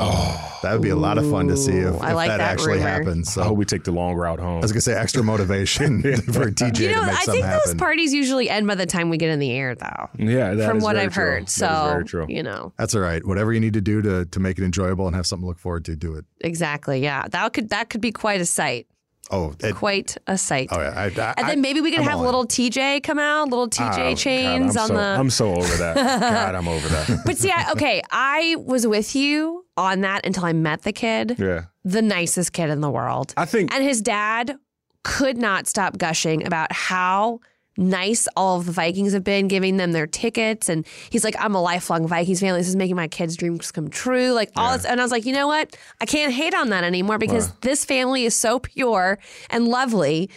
that 0.62 0.72
would 0.72 0.82
be 0.82 0.88
a 0.88 0.96
lot 0.96 1.16
of 1.16 1.30
fun 1.30 1.46
to 1.46 1.56
see 1.56 1.78
if, 1.78 1.94
if 1.94 2.00
like 2.00 2.28
that, 2.28 2.38
that 2.38 2.40
actually 2.40 2.74
rumor. 2.78 2.88
happens. 2.88 3.32
So 3.32 3.42
I 3.42 3.44
hope 3.46 3.56
we 3.56 3.64
take 3.64 3.84
the 3.84 3.92
long 3.92 4.16
route 4.16 4.40
home. 4.40 4.58
I 4.58 4.62
was 4.62 4.72
gonna 4.72 4.80
say 4.80 4.94
extra 4.94 5.22
motivation 5.22 6.02
for 6.02 6.50
TJ 6.50 6.80
You 6.80 6.88
know, 6.92 7.00
to 7.02 7.06
make 7.06 7.16
I 7.18 7.22
something 7.22 7.44
think 7.44 7.64
those 7.66 7.74
parties 7.76 8.12
usually 8.12 8.50
end 8.50 8.66
by 8.66 8.74
the 8.74 8.84
time 8.86 9.10
we 9.10 9.16
get 9.16 9.30
in 9.30 9.38
the 9.38 9.52
air, 9.52 9.76
though. 9.76 10.08
yeah, 10.18 10.54
that 10.54 10.68
from 10.68 10.78
is 10.78 10.82
what 10.82 10.94
very 10.96 11.06
I've 11.06 11.14
true. 11.14 11.24
heard. 11.24 11.42
That 11.42 11.48
is 11.48 11.54
So, 11.54 11.66
very 11.90 12.04
true. 12.04 12.26
you 12.28 12.42
know, 12.42 12.72
That's 12.78 12.96
all 12.96 13.00
right. 13.00 13.24
Whatever 13.24 13.52
you 13.52 13.60
need 13.60 13.74
to 13.74 13.80
do 13.80 14.02
to 14.02 14.24
to 14.24 14.40
make 14.40 14.58
it 14.58 14.64
enjoyable 14.64 15.06
and 15.06 15.14
have 15.14 15.26
something 15.26 15.44
to 15.44 15.48
look 15.48 15.60
forward 15.60 15.84
to, 15.84 15.94
do 15.94 16.16
it. 16.16 16.24
exactly. 16.40 17.00
Yeah, 17.00 17.28
that 17.30 17.52
could 17.52 17.70
that 17.70 17.90
could 17.90 18.00
be 18.00 18.10
quite 18.10 18.40
a 18.40 18.46
sight. 18.46 18.88
Oh, 19.30 19.54
it, 19.60 19.74
Quite 19.74 20.16
a 20.26 20.38
sight. 20.38 20.68
oh 20.72 20.80
yeah. 20.80 20.92
I, 20.96 21.04
I, 21.20 21.34
and 21.36 21.48
then 21.48 21.60
maybe 21.60 21.80
we 21.80 21.90
could 21.90 22.00
I'm 22.00 22.06
have 22.06 22.20
little 22.20 22.46
TJ 22.46 23.02
come 23.02 23.18
out, 23.18 23.48
little 23.48 23.68
TJ 23.68 23.98
Oh, 23.98 24.12
ah, 24.12 24.14
chains 24.14 24.76
I'm 24.76 24.82
on 24.82 24.88
so, 24.88 24.94
the. 24.94 25.00
I'm 25.00 25.30
so 25.30 25.54
over 25.54 25.76
that. 25.76 25.96
God, 26.20 26.54
I'm 26.54 26.68
over 26.68 26.88
that. 26.88 27.22
but 27.26 27.36
see, 27.36 27.50
I, 27.50 27.72
okay, 27.72 28.02
I 28.10 28.56
was 28.58 28.86
with 28.86 29.14
you 29.14 29.64
on 29.76 30.00
that 30.00 30.24
until 30.26 30.44
I 30.44 30.52
met 30.52 30.82
the 30.82 30.92
kid, 30.92 31.36
Yeah. 31.38 31.64
the 31.84 32.02
nicest 32.02 32.52
kid 32.52 32.70
in 32.70 32.80
the 32.80 32.90
world. 32.90 33.34
I 33.36 33.44
think 33.44 33.72
And 33.74 33.84
his 33.84 34.00
dad 34.00 34.56
could 35.04 35.36
not 35.38 35.66
stop 35.66 35.98
gushing 35.98 36.46
about 36.46 36.72
how 36.72 37.40
nice 37.78 38.28
all 38.36 38.58
of 38.58 38.66
the 38.66 38.72
Vikings 38.72 39.12
have 39.14 39.24
been, 39.24 39.48
giving 39.48 39.76
them 39.78 39.92
their 39.92 40.06
tickets. 40.06 40.68
And 40.68 40.86
he's 41.10 41.24
like, 41.24 41.36
I'm 41.38 41.54
a 41.54 41.62
lifelong 41.62 42.06
Vikings 42.06 42.40
fan. 42.40 42.54
This 42.54 42.68
is 42.68 42.76
making 42.76 42.96
my 42.96 43.08
kids' 43.08 43.36
dreams 43.36 43.70
come 43.72 43.88
true. 43.88 44.32
Like 44.32 44.50
all 44.56 44.76
this. 44.76 44.84
And 44.84 45.00
I 45.00 45.04
was 45.04 45.12
like, 45.12 45.24
you 45.24 45.32
know 45.32 45.46
what? 45.46 45.76
I 46.00 46.04
can't 46.04 46.32
hate 46.32 46.54
on 46.54 46.70
that 46.70 46.84
anymore 46.84 47.18
because 47.18 47.52
this 47.60 47.84
family 47.84 48.24
is 48.24 48.34
so 48.34 48.58
pure 48.58 49.18
and 49.48 49.68
lovely. 49.68 50.28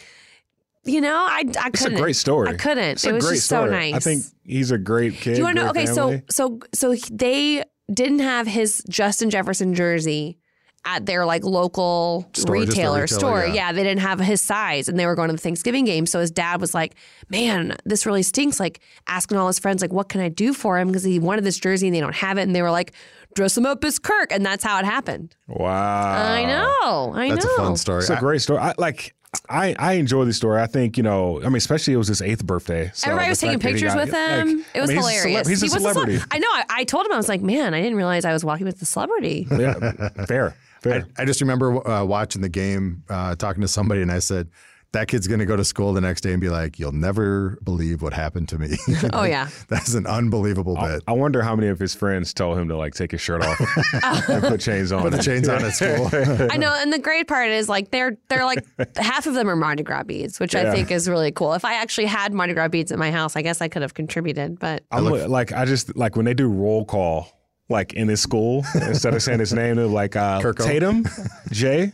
You 0.83 1.01
know, 1.01 1.15
I, 1.15 1.43
I 1.59 1.67
it's 1.67 1.81
a 1.81 1.85
couldn't. 1.85 1.99
great 1.99 2.15
story. 2.15 2.49
I 2.49 2.53
couldn't. 2.53 2.83
It's 2.83 3.05
it 3.05 3.11
a 3.11 3.13
was 3.15 3.25
great 3.25 3.35
just 3.35 3.47
story. 3.47 3.69
so 3.69 3.71
nice. 3.71 3.93
I 3.95 3.99
think 3.99 4.23
he's 4.45 4.71
a 4.71 4.77
great 4.77 5.15
kid. 5.15 5.33
Do 5.33 5.37
you 5.39 5.43
want 5.43 5.57
to 5.57 5.63
know? 5.63 5.69
Okay, 5.71 5.85
family. 5.85 6.23
so 6.29 6.59
so 6.73 6.93
so 6.95 7.07
they 7.11 7.63
didn't 7.93 8.19
have 8.19 8.47
his 8.47 8.83
Justin 8.89 9.29
Jefferson 9.29 9.73
jersey 9.75 10.37
at 10.83 11.05
their 11.05 11.25
like 11.25 11.43
local 11.43 12.27
Store, 12.33 12.55
retailer, 12.55 13.01
retailer, 13.01 13.07
store. 13.07 13.45
yeah. 13.45 13.53
Yeah. 13.53 13.71
they 13.71 13.83
didn't 13.83 14.01
have 14.01 14.19
his 14.19 14.41
size, 14.41 14.89
and 14.89 14.97
they 14.97 15.05
were 15.05 15.15
going 15.15 15.27
to 15.29 15.33
the 15.35 15.41
Thanksgiving 15.41 15.85
game. 15.85 16.05
So 16.07 16.19
his 16.19 16.31
dad 16.31 16.59
was 16.59 16.73
like, 16.73 16.95
"Man, 17.29 17.75
this 17.85 18.05
really 18.05 18.23
stinks." 18.23 18.59
Like 18.59 18.79
asking 19.07 19.37
all 19.37 19.47
his 19.47 19.59
friends, 19.59 19.81
like, 19.81 19.93
"What 19.93 20.09
can 20.09 20.21
I 20.21 20.29
do 20.29 20.53
for 20.53 20.79
him?" 20.79 20.87
Because 20.87 21.03
he 21.03 21.19
wanted 21.19 21.43
this 21.43 21.57
jersey 21.59 21.87
and 21.87 21.95
they 21.95 21.99
don't 21.99 22.15
have 22.15 22.37
it, 22.39 22.43
and 22.43 22.55
they 22.55 22.61
were 22.63 22.71
like, 22.71 22.93
"Dress 23.35 23.55
him 23.57 23.65
up 23.67 23.83
as 23.83 23.99
Kirk," 23.99 24.31
and 24.31 24.43
that's 24.45 24.63
how 24.63 24.79
it 24.79 24.85
happened. 24.85 25.35
wow. 25.47 26.33
I 26.33 26.45
know, 26.45 27.13
I 27.15 27.29
That's 27.29 27.45
know. 27.45 27.49
That's 27.51 27.59
a 27.59 27.61
fun 27.63 27.77
story. 27.77 27.99
It's 27.99 28.09
a 28.09 28.15
great 28.17 28.41
story. 28.41 28.59
I 28.59 28.73
like. 28.77 29.13
I, 29.47 29.73
I 29.79 29.93
enjoy 29.93 30.25
the 30.25 30.33
story. 30.33 30.61
I 30.61 30.67
think 30.67 30.97
you 30.97 31.03
know. 31.03 31.39
I 31.41 31.45
mean, 31.45 31.55
especially 31.55 31.93
it 31.93 31.97
was 31.97 32.09
his 32.09 32.21
eighth 32.21 32.45
birthday. 32.45 32.91
So 32.93 33.11
Everybody 33.11 33.29
was 33.29 33.39
taking 33.39 33.59
fact 33.59 33.63
that 33.63 33.67
he 33.69 33.73
pictures 33.75 33.93
got- 33.93 34.05
with 34.05 34.13
him. 34.13 34.57
like, 34.57 34.67
it 34.75 34.81
was 34.81 34.89
I 34.89 34.93
mean, 34.93 35.01
hilarious. 35.03 35.23
He's 35.23 35.33
a, 35.33 35.37
He 35.37 35.37
celeb- 35.37 35.47
he's 35.47 35.61
a 35.61 35.63
was 35.63 35.73
a 35.73 35.77
ce- 35.77 35.81
celebrity. 35.93 36.19
I 36.31 36.39
know. 36.39 36.47
I, 36.51 36.65
I 36.69 36.83
told 36.83 37.05
him 37.05 37.13
I 37.13 37.17
was 37.17 37.29
like, 37.29 37.41
"Man, 37.41 37.73
I 37.73 37.81
didn't 37.81 37.95
realize 37.95 38.25
I 38.25 38.33
was 38.33 38.43
walking 38.43 38.65
with 38.65 38.79
the 38.79 38.85
celebrity." 38.85 39.47
yeah, 39.49 39.73
fair, 39.75 40.25
fair. 40.27 40.55
I, 40.85 41.03
I 41.17 41.25
just 41.25 41.41
remember 41.41 41.87
uh, 41.87 42.03
watching 42.05 42.41
the 42.41 42.49
game, 42.49 43.03
uh, 43.09 43.35
talking 43.35 43.61
to 43.61 43.67
somebody, 43.67 44.01
and 44.01 44.11
I 44.11 44.19
said, 44.19 44.49
"That 44.93 45.07
kid's 45.07 45.27
going 45.27 45.39
to 45.39 45.45
go 45.45 45.55
to 45.55 45.63
school 45.63 45.93
the 45.93 46.01
next 46.01 46.21
day 46.21 46.31
and 46.31 46.41
be 46.41 46.49
like, 46.49 46.79
you'll 46.79 46.91
never 46.91 47.59
believe 47.63 48.01
what 48.01 48.13
happened 48.13 48.49
to 48.49 48.57
me.' 48.57 48.75
Oh 49.13 49.23
yeah. 49.23 49.49
That's 49.67 49.93
an 49.93 50.07
unbelievable 50.07 50.75
bit. 50.75 51.03
I 51.07 51.11
wonder 51.13 51.41
how 51.43 51.55
many 51.55 51.67
of 51.69 51.77
his 51.79 51.93
friends 51.93 52.33
told 52.33 52.57
him 52.57 52.67
to 52.69 52.75
like 52.77 52.93
take 52.95 53.11
his 53.11 53.21
shirt 53.21 53.43
off 53.43 53.59
and 54.29 54.43
put 54.43 54.59
chains 54.59 54.91
on. 54.91 55.03
Put 55.03 55.11
the 55.11 55.23
chains 55.23 55.47
on 55.47 55.63
at 55.63 55.73
school. 55.73 56.09
I 56.51 56.57
know, 56.57 56.73
and 56.79 56.91
the 56.91 56.99
great 56.99 57.27
part 57.27 57.49
is 57.49 57.69
like 57.69 57.91
they're 57.91 58.17
they're 58.29 58.45
like 58.45 58.65
half 58.97 59.27
of 59.27 59.33
them 59.35 59.49
are 59.49 59.55
Mardi 59.55 59.83
Gras 59.83 60.03
beads, 60.03 60.39
which 60.39 60.55
I 60.55 60.71
think 60.73 60.89
is 60.91 61.07
really 61.07 61.31
cool. 61.31 61.53
If 61.53 61.63
I 61.63 61.75
actually 61.75 62.07
had 62.07 62.33
Mardi 62.33 62.53
Gras 62.53 62.69
beads 62.69 62.91
at 62.91 62.97
my 62.99 63.11
house, 63.11 63.35
I 63.35 63.43
guess 63.43 63.61
I 63.61 63.67
could 63.67 63.83
have 63.83 63.93
contributed. 63.93 64.59
But 64.59 64.83
I'm 64.91 65.05
li- 65.05 65.25
like, 65.25 65.51
I 65.53 65.65
just 65.65 65.95
like 65.95 66.15
when 66.15 66.25
they 66.25 66.33
do 66.33 66.47
roll 66.49 66.85
call, 66.85 67.27
like 67.71 67.93
in 67.93 68.07
his 68.07 68.21
school, 68.21 68.65
instead 68.75 69.13
of 69.13 69.23
saying 69.23 69.39
his 69.39 69.53
name, 69.53 69.77
they're 69.77 69.85
like 69.87 70.15
uh, 70.15 70.41
Kirko. 70.41 70.63
Tatum, 70.65 71.05
Jay, 71.51 71.91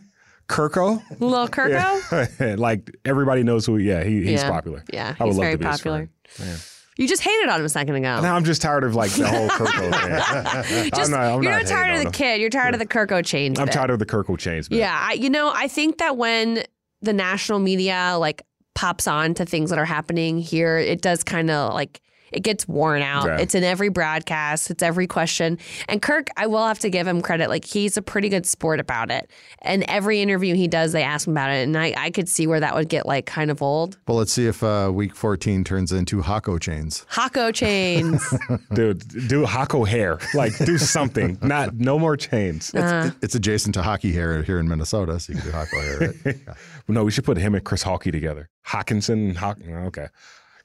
Kirko. 0.50 1.02
little 1.20 1.48
Kirko, 1.48 2.58
like 2.60 2.90
everybody 3.06 3.44
knows 3.44 3.66
who. 3.66 3.78
Yeah, 3.78 4.04
he, 4.04 4.24
he's 4.24 4.42
Yeah. 4.42 4.50
popular. 4.50 4.84
Yeah, 4.92 5.16
I 5.20 5.24
would 5.24 5.30
he's 5.30 5.38
love 5.38 5.44
very 5.44 5.54
to 5.54 5.58
be 5.60 5.66
popular. 5.66 6.10
You 7.00 7.08
just 7.08 7.22
hated 7.22 7.48
on 7.50 7.60
him 7.60 7.66
a 7.66 7.70
second 7.70 7.94
ago. 7.94 8.22
Now 8.22 8.36
I'm 8.36 8.44
just 8.44 8.60
tired 8.62 8.84
of 8.84 8.96
like 8.96 9.12
the 9.12 9.28
whole 9.28 9.48
Kirko 9.50 10.64
thing. 10.66 10.90
Just- 10.90 11.06
I'm 11.06 11.12
not, 11.12 11.22
I'm 11.36 11.44
you're 11.44 11.52
not 11.52 11.64
not, 11.64 11.70
tired 11.70 11.92
of 11.94 12.00
the 12.00 12.06
him. 12.08 12.12
kid. 12.12 12.42
You're 12.42 12.50
tired 12.50 12.74
of 12.74 12.80
the 12.80 12.88
Kirko 12.88 13.24
chains. 13.24 13.60
I'm 13.60 13.68
bit. 13.68 13.74
tired 13.74 13.92
of 13.92 14.00
the 14.00 14.06
Kirko 14.08 14.38
chains. 14.38 14.70
man. 14.72 14.80
Yeah, 14.80 14.98
I, 15.00 15.14
you 15.14 15.30
know, 15.30 15.52
I 15.54 15.68
think 15.68 16.00
that 16.00 16.18
when 16.18 16.64
the 17.04 17.14
national 17.14 17.60
media 17.60 18.16
like 18.20 18.42
pops 18.74 19.08
on 19.08 19.36
to 19.36 19.46
things 19.46 19.70
that 19.70 19.78
are 19.78 19.86
happening 19.86 20.40
here, 20.40 20.78
it 20.80 21.04
does 21.04 21.24
kind 21.24 21.52
of 21.52 21.76
like 21.76 22.02
it 22.32 22.42
gets 22.42 22.68
worn 22.68 23.02
out. 23.02 23.26
Yeah. 23.26 23.38
It's 23.38 23.56
in 23.56 23.64
every 23.64 23.90
broadcast, 23.90 24.70
it's 24.70 24.84
every 24.84 25.08
question. 25.08 25.58
And 25.88 26.02
Kirk, 26.02 26.28
I 26.38 26.48
will 26.48 26.66
have 26.66 26.80
to 26.80 26.90
give 26.90 27.08
him 27.08 27.22
credit. 27.22 27.50
Like 27.50 27.66
he's 27.66 27.98
a 27.98 28.02
pretty 28.02 28.30
good 28.30 28.46
sport 28.46 28.80
about 28.80 29.12
it. 29.12 29.30
And 29.62 29.84
every 29.88 30.22
interview 30.22 30.56
he 30.56 30.68
does, 30.68 30.92
they 30.92 31.04
ask 31.04 31.28
him 31.28 31.34
about 31.34 31.52
it. 31.52 31.64
And 31.64 31.78
I, 31.78 31.94
I 31.98 32.12
could 32.12 32.30
see 32.30 32.48
where 32.48 32.60
that 32.60 32.76
would 32.76 32.90
get 32.90 33.06
like 33.06 33.26
kind 33.26 33.52
of 33.52 33.62
old. 33.62 33.98
Well, 34.08 34.18
let's 34.18 34.34
see 34.34 34.48
if 34.48 34.64
uh, 34.64 34.92
week 34.94 35.16
14 35.16 35.64
turns 35.64 35.92
into 35.92 36.22
Hako 36.22 36.58
chains. 36.58 37.06
Hako 37.10 37.52
chains. 37.52 38.24
Dude, 38.74 39.28
do 39.28 39.46
Hako 39.46 39.84
hair. 39.84 40.20
Like, 40.34 40.58
do 40.58 40.78
something. 40.78 41.38
Not 41.42 41.76
no 41.76 41.98
more 42.00 42.18
chains. 42.18 42.74
Uh-huh. 42.74 43.12
It's 43.22 43.36
adjacent 43.36 43.76
to 43.76 43.82
hockey 43.82 44.12
hair 44.12 44.44
here 44.44 44.60
in 44.60 44.68
Minnesota, 44.68 45.20
so 45.20 45.34
you 45.34 45.40
can 45.40 45.50
do 45.50 45.56
Hako 45.56 45.82
hair. 45.82 46.00
Right? 46.00 46.38
Yeah. 46.48 46.54
No, 46.88 47.04
we 47.04 47.12
should 47.12 47.26
put 47.26 47.38
him 47.38 47.56
and 47.56 47.64
Chris 47.64 47.84
Hockey 47.84 48.12
together. 48.12 48.50
Hockenson, 48.66 49.36
Hawk. 49.36 49.60
Okay. 49.68 50.08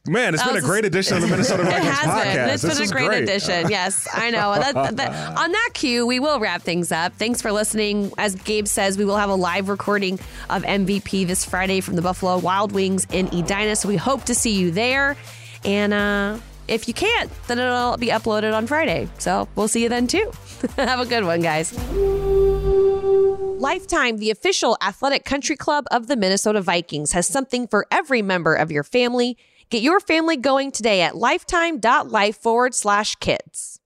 Man, 0.08 0.34
it's 0.34 0.42
That 0.42 0.48
been 0.48 0.56
a 0.56 0.58
was 0.58 0.64
a- 0.64 0.66
great 0.66 0.84
edition 0.84 1.16
of 1.16 1.22
the 1.22 1.28
Minnesota 1.28 1.62
It 1.66 1.66
Vikings 1.66 1.86
has 1.86 1.98
podcast. 2.08 2.34
been. 2.34 2.48
It's 2.50 2.62
This 2.62 2.72
been 2.74 2.80
a 2.80 2.84
is 2.84 2.90
great, 2.92 3.22
edition. 3.22 3.70
Yes, 3.70 4.08
I 4.12 4.30
know. 4.30 4.52
That, 4.54 4.96
that- 4.96 5.38
on 5.38 5.52
that 5.52 5.70
cue, 5.74 6.04
we 6.08 6.18
will 6.18 6.40
wrap 6.40 6.62
things 6.62 6.90
up. 6.90 7.12
Thanks 7.14 7.40
for 7.40 7.52
listening. 7.52 8.12
As 8.18 8.34
Gabe 8.34 8.66
says, 8.66 8.98
we 8.98 9.04
will 9.04 9.16
have 9.16 9.30
a 9.30 9.34
live 9.36 9.68
recording 9.68 10.14
of 10.50 10.64
MVP 10.64 11.24
this 11.28 11.44
Friday 11.44 11.80
from 11.80 11.94
the 11.94 12.02
Buffalo 12.02 12.38
Wild 12.38 12.72
Wings 12.72 13.06
in 13.12 13.28
Edina. 13.28 13.76
So 13.76 13.86
we 13.88 13.94
hope 13.96 14.24
to 14.24 14.34
see 14.34 14.50
you 14.58 14.72
there. 14.72 15.16
And 15.64 15.92
uh, 15.94 16.38
if 16.66 16.88
you 16.88 16.94
can't, 16.94 17.30
then 17.46 17.60
it'll 17.60 17.96
be 17.96 18.08
uploaded 18.08 18.52
on 18.56 18.66
Friday. 18.66 19.08
So 19.18 19.46
we'll 19.54 19.68
see 19.68 19.84
you 19.84 19.88
then 19.88 20.08
too. 20.08 20.32
have 20.78 20.98
a 20.98 21.06
good 21.06 21.24
one, 21.24 21.42
guys. 21.42 21.72
Lifetime, 23.60 24.16
the 24.16 24.30
official 24.30 24.76
athletic 24.82 25.24
country 25.24 25.54
club 25.54 25.86
of 25.92 26.08
the 26.08 26.16
Minnesota 26.16 26.60
Vikings, 26.60 27.12
has 27.12 27.28
something 27.28 27.68
for 27.68 27.86
every 27.92 28.20
member 28.20 28.56
of 28.56 28.72
your 28.72 28.82
family. 28.82 29.38
Get 29.72 29.82
your 29.82 30.00
family 30.00 30.36
going 30.36 30.70
today 30.70 31.00
at 31.00 31.16
lifetime.life 31.16 32.36
forward 32.36 32.74
slash 32.74 33.14
kids. 33.14 33.80